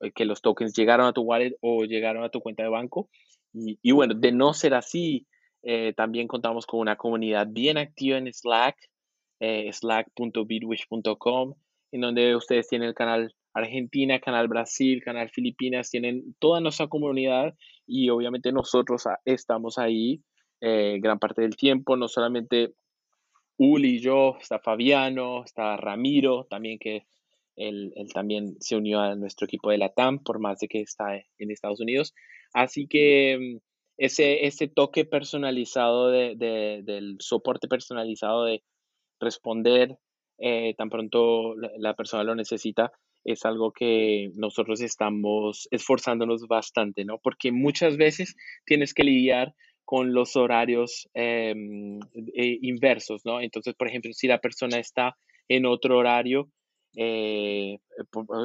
eh, 0.00 0.12
que 0.12 0.24
los 0.24 0.42
tokens 0.42 0.74
llegaron 0.74 1.06
a 1.06 1.12
tu 1.12 1.22
wallet 1.22 1.56
o 1.60 1.84
llegaron 1.84 2.24
a 2.24 2.28
tu 2.28 2.40
cuenta 2.40 2.62
de 2.62 2.68
banco. 2.68 3.08
Y, 3.52 3.90
bueno, 3.90 4.14
de 4.14 4.30
no 4.30 4.54
ser 4.54 4.74
así, 4.74 5.26
eh, 5.62 5.92
también 5.96 6.28
contamos 6.28 6.66
con 6.66 6.80
una 6.80 6.96
comunidad 6.96 7.48
bien 7.50 7.78
activa 7.78 8.16
en 8.16 8.32
Slack, 8.32 8.76
slack.bitwish.com, 9.40 11.54
en 11.92 12.00
donde 12.00 12.36
ustedes 12.36 12.68
tienen 12.68 12.88
el 12.88 12.94
canal 12.94 13.34
Argentina, 13.52 14.20
Canal 14.20 14.48
Brasil, 14.48 15.02
Canal 15.02 15.30
Filipinas, 15.30 15.90
tienen 15.90 16.34
toda 16.38 16.60
nuestra 16.60 16.88
comunidad 16.88 17.54
y 17.86 18.10
obviamente 18.10 18.52
nosotros 18.52 19.04
estamos 19.24 19.78
ahí 19.78 20.22
eh, 20.60 20.98
gran 21.00 21.18
parte 21.18 21.42
del 21.42 21.56
tiempo, 21.56 21.96
no 21.96 22.06
solamente 22.06 22.74
Uli 23.56 23.96
y 23.96 24.00
yo, 24.00 24.36
está 24.40 24.58
Fabiano, 24.58 25.44
está 25.44 25.76
Ramiro 25.76 26.46
también 26.48 26.78
que 26.78 27.06
él, 27.68 27.92
también 28.12 28.56
se 28.60 28.76
unió 28.76 29.00
a 29.00 29.14
nuestro 29.14 29.46
equipo 29.46 29.70
de 29.70 29.78
la 29.78 29.90
TAM 29.90 30.22
por 30.22 30.38
más 30.40 30.58
de 30.60 30.68
que 30.68 30.80
está 30.80 31.16
en 31.16 31.50
Estados 31.50 31.80
Unidos. 31.80 32.14
Así 32.52 32.86
que 32.86 33.38
mm, 33.38 33.58
ese, 33.98 34.46
ese 34.46 34.68
toque 34.68 35.04
personalizado 35.04 36.08
de, 36.08 36.34
del 36.84 37.16
soporte 37.20 37.68
personalizado 37.68 38.44
de 38.44 38.62
responder 39.20 39.98
eh, 40.38 40.74
tan 40.78 40.88
pronto 40.88 41.54
la 41.76 41.94
persona 41.94 42.24
lo 42.24 42.34
necesita, 42.34 42.92
es 43.24 43.44
algo 43.44 43.72
que 43.72 44.30
nosotros 44.34 44.80
estamos 44.80 45.68
esforzándonos 45.70 46.46
bastante, 46.48 47.04
¿no? 47.04 47.18
Porque 47.18 47.52
muchas 47.52 47.98
veces 47.98 48.36
tienes 48.64 48.94
que 48.94 49.04
lidiar 49.04 49.54
con 49.84 50.14
los 50.14 50.36
horarios 50.36 51.10
em, 51.12 51.98
eh, 52.34 52.58
inversos, 52.62 53.26
¿no? 53.26 53.40
Entonces, 53.42 53.74
por 53.74 53.88
ejemplo, 53.88 54.12
si 54.14 54.28
la 54.28 54.38
persona 54.38 54.78
está 54.78 55.16
en 55.48 55.66
otro 55.66 55.98
horario, 55.98 56.48
eh, 56.96 57.78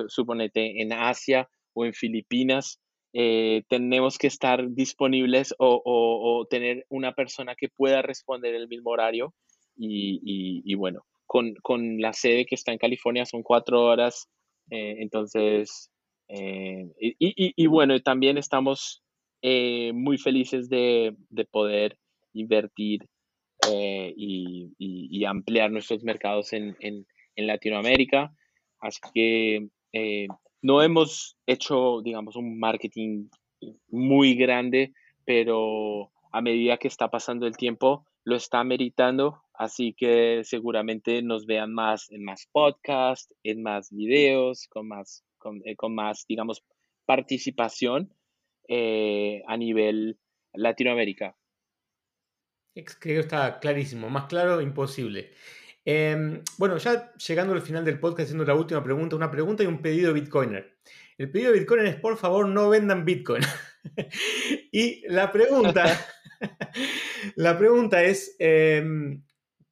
suponete 0.08 0.82
en 0.82 0.94
Asia 0.94 1.50
o 1.74 1.86
en 1.86 1.94
Filipinas, 1.94 2.80
eh, 3.14 3.64
tenemos 3.70 4.18
que 4.18 4.28
estar 4.28 4.70
disponibles 4.72 5.54
o, 5.58 6.46
tener 6.50 6.86
una 6.90 7.14
persona 7.14 7.56
que 7.56 7.70
pueda 7.70 8.02
responder 8.02 8.56
el 8.56 8.68
mismo 8.68 8.92
horario. 8.92 9.34
Y, 9.78 10.74
bueno, 10.76 11.06
con, 11.26 11.54
con, 11.62 12.00
la 12.00 12.14
sede 12.14 12.46
que 12.46 12.56
está 12.56 12.72
en 12.72 12.78
California 12.78 13.26
son 13.26 13.44
cuatro 13.44 13.84
horas 13.84 14.30
eh, 14.72 14.96
entonces, 15.00 15.92
eh, 16.28 16.92
y, 16.98 17.68
bueno, 17.68 18.00
también 18.02 18.38
estamos 18.38 19.04
eh, 19.42 19.92
muy 19.94 20.18
felices 20.18 20.70
de, 20.70 21.16
poder 21.52 21.98
invertir 22.34 23.08
y, 23.68 25.26
ampliar 25.26 25.72
nuestros 25.72 26.04
mercados 26.04 26.54
en, 26.54 27.06
Latinoamérica. 27.38 28.34
Así 28.80 29.00
que 29.14 29.68
no 30.62 30.82
hemos 30.82 31.38
hecho, 31.46 32.02
digamos, 32.02 32.36
un 32.36 32.60
marketing 32.60 33.30
muy 33.90 34.36
grande, 34.36 34.94
pero 35.26 36.12
a 36.32 36.42
medida 36.42 36.78
que 36.78 36.88
está 36.88 37.10
pasando 37.10 37.48
el 37.48 37.56
tiempo, 37.56 38.06
lo 38.24 38.36
está 38.36 38.64
meritando, 38.64 39.44
así 39.54 39.94
que 39.94 40.42
seguramente 40.44 41.22
nos 41.22 41.46
vean 41.46 41.74
más 41.74 42.12
en 42.12 42.24
más 42.24 42.48
podcasts, 42.52 43.34
en 43.44 43.62
más 43.62 43.90
videos, 43.92 44.68
con 44.68 44.88
más, 44.88 45.24
con, 45.38 45.62
eh, 45.64 45.76
más 45.90 46.26
digamos, 46.28 46.64
participación 47.06 48.12
eh, 48.68 49.44
a 49.48 49.58
nivel 49.58 50.18
Latinoamérica. 50.54 51.36
Creo 52.74 52.96
que 53.00 53.20
está 53.20 53.60
clarísimo, 53.60 54.10
más 54.10 54.26
claro 54.26 54.60
imposible. 54.60 55.32
Em, 55.86 56.42
bueno, 56.58 56.78
ya 56.78 57.14
llegando 57.14 57.54
al 57.54 57.62
final 57.62 57.86
del 57.86 58.00
podcast, 58.00 58.28
haciendo 58.28 58.44
la 58.44 58.56
última 58.56 58.84
pregunta, 58.84 59.16
una 59.16 59.30
pregunta 59.30 59.64
y 59.64 59.68
un 59.68 59.82
pedido 59.82 60.14
Bitcoiner. 60.14 60.78
El 61.18 61.32
pedido 61.32 61.52
de 61.52 61.60
Bitcoiner 61.60 61.86
es, 61.86 61.96
por 61.96 62.18
favor, 62.18 62.48
no 62.48 62.70
vendan 62.70 63.06
Bitcoin. 63.06 63.44
y 64.72 65.08
la 65.08 65.32
pregunta 65.32 65.86
la 67.36 67.58
pregunta 67.58 68.04
es, 68.04 68.36
em, 68.40 69.24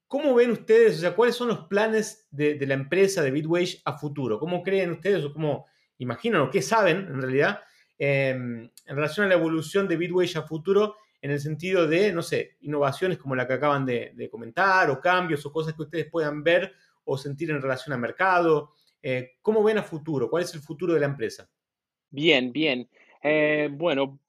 ¿cómo 0.08 0.36
ven 0.36 0.52
ustedes, 0.52 0.98
o 0.98 1.02
sea, 1.02 1.16
cuáles 1.16 1.36
son 1.36 1.48
los 1.48 1.68
planes 1.68 2.28
de, 2.32 2.64
la 2.66 2.74
empresa 2.74 3.22
de 3.22 3.32
Bitwage 3.32 3.82
a 3.86 3.98
futuro? 3.98 4.40
¿Cómo 4.40 4.64
creen 4.64 4.92
ustedes 4.92 5.24
o 5.26 5.34
cómo 5.34 5.66
imaginan 5.98 6.42
o 6.42 6.52
qué 6.52 6.62
saben 6.62 6.98
en 6.98 7.22
realidad 7.22 7.62
em, 7.98 8.70
en 8.86 8.96
relación 8.96 9.26
a 9.26 9.30
la 9.30 9.36
evolución 9.36 9.88
de 9.88 9.98
Bitwage 9.98 10.38
a 10.38 10.44
futuro 10.44 10.96
en 11.24 11.32
el 11.32 11.40
sentido 11.40 11.88
de, 11.88 12.12
no 12.12 12.22
sé, 12.22 12.58
innovaciones 12.60 13.18
como 13.18 13.34
la 13.34 13.48
que 13.48 13.54
acaban 13.54 13.86
de, 13.86 14.28
comentar 14.30 14.90
o 14.90 15.00
cambios 15.00 15.46
o 15.46 15.54
cosas 15.54 15.74
que 15.74 15.84
ustedes 15.84 16.12
puedan 16.12 16.44
ver 16.44 16.74
o 17.06 17.18
sentir 17.18 17.50
en 17.50 17.62
relación 17.62 17.94
al 17.94 18.02
mercado? 18.02 18.74
Eh, 19.02 19.36
¿Cómo 19.42 19.64
ven 19.64 19.78
a 19.78 19.84
futuro? 19.84 20.30
¿Cuál 20.30 20.44
es 20.44 20.54
el 20.54 20.60
futuro 20.60 20.94
de 20.94 21.00
la 21.00 21.06
empresa? 21.06 21.50
Bien, 22.10 22.52
bien. 22.52 22.90
Eh, 23.24 23.70
bueno, 23.72 24.20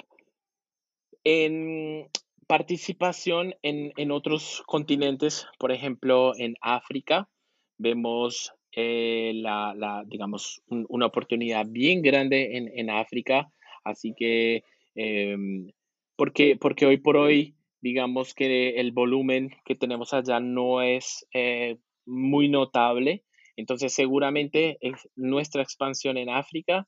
en, 1.24 2.08
participación 2.46 3.56
en, 3.62 4.10
otros 4.12 4.62
continentes, 4.64 5.48
por 5.58 5.72
ejemplo, 5.72 6.32
en 6.38 6.54
África, 6.60 7.28
vemos 7.76 8.54
eh, 8.70 9.32
la, 9.34 10.04
digamos, 10.06 10.62
una 10.68 11.06
oportunidad 11.06 11.66
bien 11.66 12.02
grande 12.02 12.56
en, 12.56 12.88
África. 12.88 13.50
Así 13.82 14.14
que, 14.16 14.62
em, 14.94 15.72
porque, 16.16 16.56
porque 16.56 16.86
hoy 16.86 16.98
por 16.98 17.16
hoy, 17.16 17.56
digamos 17.80 18.34
que 18.34 18.80
el 18.80 18.92
volumen 18.92 19.50
que 19.64 19.74
tenemos 19.74 20.14
allá 20.14 20.40
no 20.40 20.82
es 20.82 21.26
eh, 21.34 21.78
muy 22.06 22.48
notable. 22.48 23.24
Entonces, 23.56 23.92
seguramente 23.92 24.78
nuestra 25.14 25.62
expansión 25.62 26.16
en 26.16 26.28
África 26.28 26.86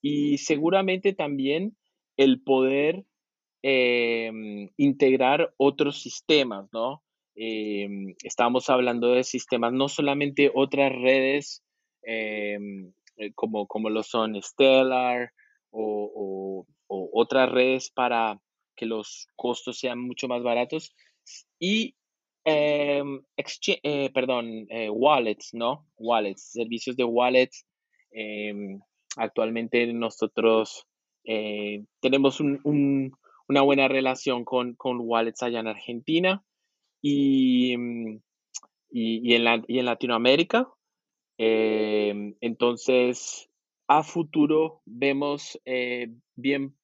y 0.00 0.38
seguramente 0.38 1.12
también 1.12 1.76
el 2.16 2.42
poder 2.42 3.04
Em, 3.68 4.70
integrar 4.76 5.52
otros 5.56 6.00
sistemas, 6.00 6.68
¿no? 6.72 7.02
Em, 7.34 8.14
estamos 8.22 8.70
hablando 8.70 9.08
de 9.08 9.24
sistemas, 9.24 9.72
no 9.72 9.88
solamente 9.88 10.52
otras 10.54 10.92
redes 10.92 11.64
em, 12.02 12.92
eh, 13.16 13.32
como, 13.34 13.66
como 13.66 13.90
lo 13.90 14.04
son 14.04 14.40
Stellar 14.40 15.32
o, 15.72 16.64
otras 16.88 17.50
redes 17.50 17.90
para 17.90 18.40
que 18.76 18.86
los 18.86 19.28
costos 19.36 19.78
sean 19.78 19.98
mucho 20.00 20.28
más 20.28 20.42
baratos 20.42 20.94
y 21.58 21.94
eh, 22.44 23.02
perdón, 24.14 24.66
eh, 24.70 24.88
wallets, 24.88 25.52
¿no? 25.52 25.88
Wallets, 25.96 26.52
servicios 26.52 26.96
de 26.96 27.02
wallets 27.02 27.66
Em, 28.18 28.80
actualmente 29.16 29.92
nosotros 29.92 30.86
eh, 31.24 31.84
tenemos 32.00 32.40
una 32.40 33.62
buena 33.62 33.88
relación 33.88 34.44
con, 34.46 34.74
con 34.74 35.00
wallets 35.00 35.42
allá 35.42 35.60
en 35.60 35.66
Argentina 35.66 36.42
y, 37.02 37.76
mm, 37.76 38.20
y, 38.90 39.34
en, 39.34 39.64
en, 39.68 39.84
Latinoamérica. 39.84 40.66
Em, 41.36 42.36
entonces, 42.40 43.50
a 43.86 44.02
futuro 44.02 44.80
vemos 44.86 45.60
eh, 45.66 46.08
bien 46.36 46.74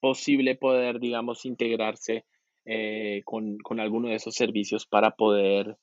posible 0.00 0.56
poder, 0.56 0.98
digamos, 0.98 1.44
integrarse 1.44 2.24
eh, 2.66 3.22
con, 3.24 3.58
con 3.58 3.80
alguno 3.80 4.08
de 4.08 4.16
esos 4.16 4.34
servicios 4.34 4.86
para 4.86 5.12
poder 5.12 5.78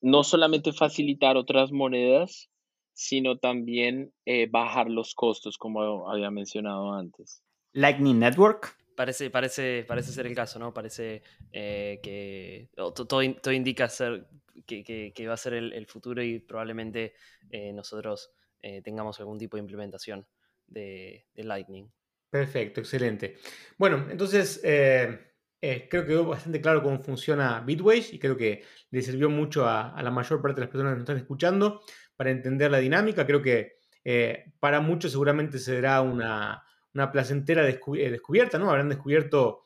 no 0.00 0.22
solamente 0.22 0.72
facilitar 0.72 1.36
otras 1.36 1.72
monedas, 1.72 2.50
sino 2.92 3.38
también 3.38 4.12
eh, 4.24 4.46
bajar 4.48 4.90
los 4.90 5.14
costos, 5.14 5.58
como 5.58 6.08
había 6.10 6.30
mencionado 6.30 6.92
antes. 6.92 7.42
Lightning 7.72 8.20
Network. 8.20 8.76
Parece, 8.96 9.28
parece, 9.28 9.84
parece 9.88 10.12
ser 10.12 10.26
el 10.26 10.36
caso, 10.36 10.60
¿no? 10.60 10.72
Parece 10.72 11.22
eh, 11.50 11.98
que 12.00 12.68
todo, 12.76 13.52
indica 13.52 13.88
ser 13.88 14.28
que, 14.66 15.26
va 15.26 15.34
a 15.34 15.36
ser 15.36 15.54
el, 15.54 15.86
futuro 15.86 16.22
y 16.22 16.38
probablemente 16.38 17.14
nosotros 17.72 18.30
tengamos 18.84 19.18
algún 19.18 19.36
tipo 19.38 19.56
de 19.56 19.62
implementación 19.62 20.26
de, 20.68 21.26
de 21.34 21.42
Lightning. 21.42 21.90
Perfecto, 22.34 22.80
excelente. 22.80 23.36
Bueno, 23.78 24.08
entonces 24.10 24.60
eh, 24.64 25.20
eh, 25.60 25.86
creo 25.88 26.02
que 26.02 26.08
quedó 26.08 26.24
bastante 26.24 26.60
claro 26.60 26.82
cómo 26.82 26.98
funciona 27.00 27.60
Bitwage 27.60 28.12
y 28.12 28.18
creo 28.18 28.36
que 28.36 28.64
le 28.90 29.02
sirvió 29.02 29.30
mucho 29.30 29.68
a, 29.68 29.94
la 30.02 30.10
mayor 30.10 30.42
parte 30.42 30.56
de 30.56 30.62
las 30.62 30.70
personas 30.70 30.90
que 30.90 30.96
nos 30.96 31.02
están 31.04 31.18
escuchando 31.18 31.82
para 32.16 32.32
entender 32.32 32.72
la 32.72 32.78
dinámica. 32.78 33.24
Creo 33.24 33.40
que 33.40 33.76
eh, 34.02 34.52
para 34.58 34.80
muchos 34.80 35.12
seguramente 35.12 35.60
será 35.60 36.02
una, 36.02 36.64
una 36.92 37.12
placentera 37.12 37.64
descubierta, 37.64 38.58
¿no? 38.58 38.68
Habrán 38.68 38.88
descubierto 38.88 39.62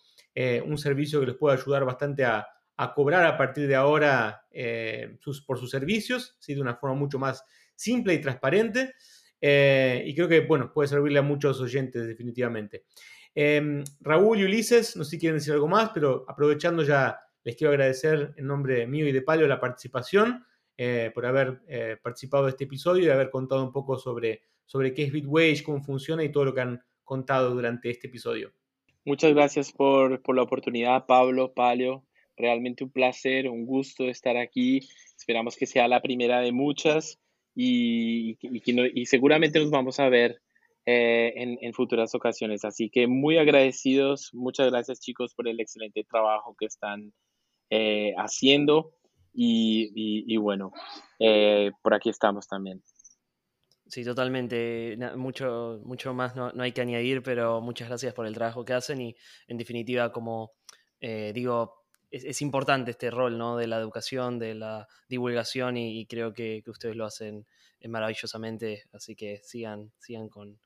un 0.67 0.77
servicio 0.77 1.21
que 1.21 1.27
les 1.27 1.37
puede 1.37 1.57
ayudar 1.57 1.87
bastante 1.87 2.27
a, 2.27 2.47
cobrar 2.95 3.25
a 3.25 3.39
partir 3.39 3.67
de 3.67 3.77
ahora 3.77 4.43
sus, 5.21 5.41
por 5.43 5.59
sus 5.59 5.71
servicios, 5.71 6.37
de 6.47 6.61
una 6.61 6.77
forma 6.77 6.97
mucho 6.97 7.19
más 7.19 7.43
simple 7.75 8.13
y 8.13 8.21
transparente. 8.21 8.93
Eh, 9.41 10.03
y 10.07 10.15
creo 10.15 10.29
que, 10.29 10.41
bueno, 10.41 10.73
puede 10.73 10.89
servirle 10.89 11.19
a 11.19 11.23
muchos 11.23 11.61
oyentes 11.61 12.07
definitivamente. 12.07 12.85
Em, 13.35 13.85
Raúl 14.01 14.41
y 14.41 14.45
Ulises, 14.45 14.97
no 14.97 15.05
sé 15.05 15.13
si 15.13 15.19
quieren 15.19 15.39
decir 15.39 15.53
algo 15.53 15.69
más, 15.69 15.91
pero 15.95 16.25
aprovechando 16.29 16.83
ya, 16.83 17.21
les 17.45 17.57
quiero 17.57 17.71
agradecer 17.71 18.35
en 18.37 18.47
nombre 18.47 18.87
mío 18.87 19.07
y 19.07 19.13
de 19.13 19.23
Palio 19.23 19.47
la 19.47 19.61
participación, 19.61 20.45
eh, 20.77 21.11
por 21.15 21.27
haber 21.27 21.61
eh, 21.69 21.97
participado 22.03 22.45
de 22.45 22.51
este 22.51 22.65
episodio 22.65 23.05
y 23.05 23.11
haber 23.11 23.31
contado 23.31 23.65
un 23.65 23.73
poco 23.73 23.99
sobre, 23.99 24.43
sobre 24.65 24.95
qué 24.95 25.05
es 25.05 25.13
Bitwage, 25.13 25.63
cómo 25.63 25.83
funciona 25.83 26.23
y 26.25 26.33
todo 26.33 26.45
lo 26.47 26.55
que 26.55 26.61
han 26.61 26.83
contado 27.05 27.51
durante 27.51 27.91
este 27.91 28.09
episodio. 28.09 28.53
Muchas 29.05 29.33
gracias 29.35 29.73
por, 29.73 30.21
por 30.23 30.37
la 30.37 30.43
oportunidad, 30.43 31.07
Pablo, 31.07 31.53
Palio. 31.55 32.05
Realmente 32.37 32.85
un 32.85 32.91
placer, 32.91 33.49
un 33.49 33.67
gusto 33.67 34.05
estar 34.05 34.37
aquí. 34.37 34.89
Esperamos 35.17 35.57
que 35.57 35.67
sea 35.67 35.89
la 35.89 36.03
primera 36.03 36.41
de 36.41 36.53
muchas 36.53 37.19
y, 37.61 38.39
y, 38.41 39.07
seguramente 39.07 39.59
nos 39.59 39.73
vamos 39.73 39.99
a 39.99 40.09
ver 40.09 40.41
eh, 40.87 41.33
en, 41.61 41.75
futuras 41.75 42.15
ocasiones. 42.15 42.65
Así 42.65 42.89
que 42.89 43.09
muy 43.09 43.37
agradecidos, 43.37 44.31
muchas 44.33 44.71
gracias 44.71 45.01
chicos 45.01 45.35
por 45.35 45.49
el 45.49 45.59
excelente 45.59 46.05
trabajo 46.05 46.55
que 46.57 46.67
están 46.67 47.13
eh, 47.69 48.15
haciendo 48.17 48.95
y, 49.35 50.37
bueno, 50.37 50.71
eh, 51.19 51.73
por 51.83 51.95
aquí 51.95 52.11
estamos 52.11 52.47
también. 52.47 52.81
Sí, 53.89 54.05
totalmente. 54.05 54.97
Mucho, 55.17 55.81
mucho 55.83 56.15
más 56.15 56.37
no, 56.37 56.53
no, 56.53 56.63
hay 56.63 56.71
que 56.71 56.83
añadir, 56.83 57.25
pero 57.25 57.61
muchas 57.61 57.89
gracias 57.89 58.15
por 58.15 58.25
el 58.29 58.35
trabajo 58.35 58.65
que 58.65 58.75
hacen 58.75 59.01
y 59.01 59.17
en 59.49 59.59
definitiva, 59.59 60.13
como 60.13 60.53
digo, 61.01 61.88
es, 62.11 62.43
importante 62.43 62.91
este 62.91 63.11
rol 63.11 63.39
¿no? 63.39 63.57
de 63.57 63.67
la 63.67 63.79
educación, 63.79 64.39
de 64.39 64.55
la 64.55 64.89
divulgación 65.09 65.77
y, 65.77 66.07
creo 66.07 66.33
que, 66.33 66.63
ustedes 66.67 66.97
lo 66.97 67.05
hacen 67.05 67.47
eh, 67.81 67.89
maravillosamente, 67.89 68.85
así 68.93 69.15
que 69.15 69.41
sigan, 69.43 69.93
sigan 69.99 70.29
con, 70.29 70.59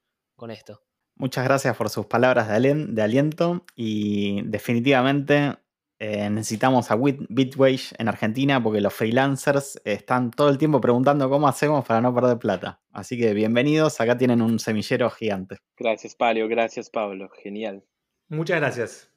esto. 0.51 0.81
Muchas 1.15 1.45
gracias 1.45 1.77
por 1.77 1.89
sus 1.89 2.07
palabras 2.07 2.49
de, 2.49 3.03
aliento 3.03 3.65
y 3.77 4.43
definitivamente 4.43 5.55
eh, 6.01 6.29
necesitamos 6.31 6.91
a 6.91 6.97
Bitwage 6.97 7.95
en 7.97 8.09
Argentina 8.09 8.61
porque 8.61 8.81
los 8.81 8.93
freelancers 8.93 9.81
están 9.85 10.33
todo 10.33 10.49
el 10.49 10.59
tiempo 10.59 10.81
preguntando 10.81 11.31
cómo 11.31 11.47
hacemos 11.47 11.85
para 11.85 12.01
no 12.01 12.13
perder 12.13 12.41
plata. 12.41 12.81
Así 12.91 13.17
que 13.17 13.35
bienvenidos, 13.35 14.01
acá 14.01 14.19
tienen 14.19 14.43
un 14.43 14.59
semillero 14.59 15.09
gigante. 15.11 15.59
Gracias, 15.79 16.17
Palio, 16.17 16.49
gracias, 16.49 16.91
Pablo, 16.91 17.29
genial. 17.41 17.85
Muchas 18.29 18.59
gracias. 18.59 19.12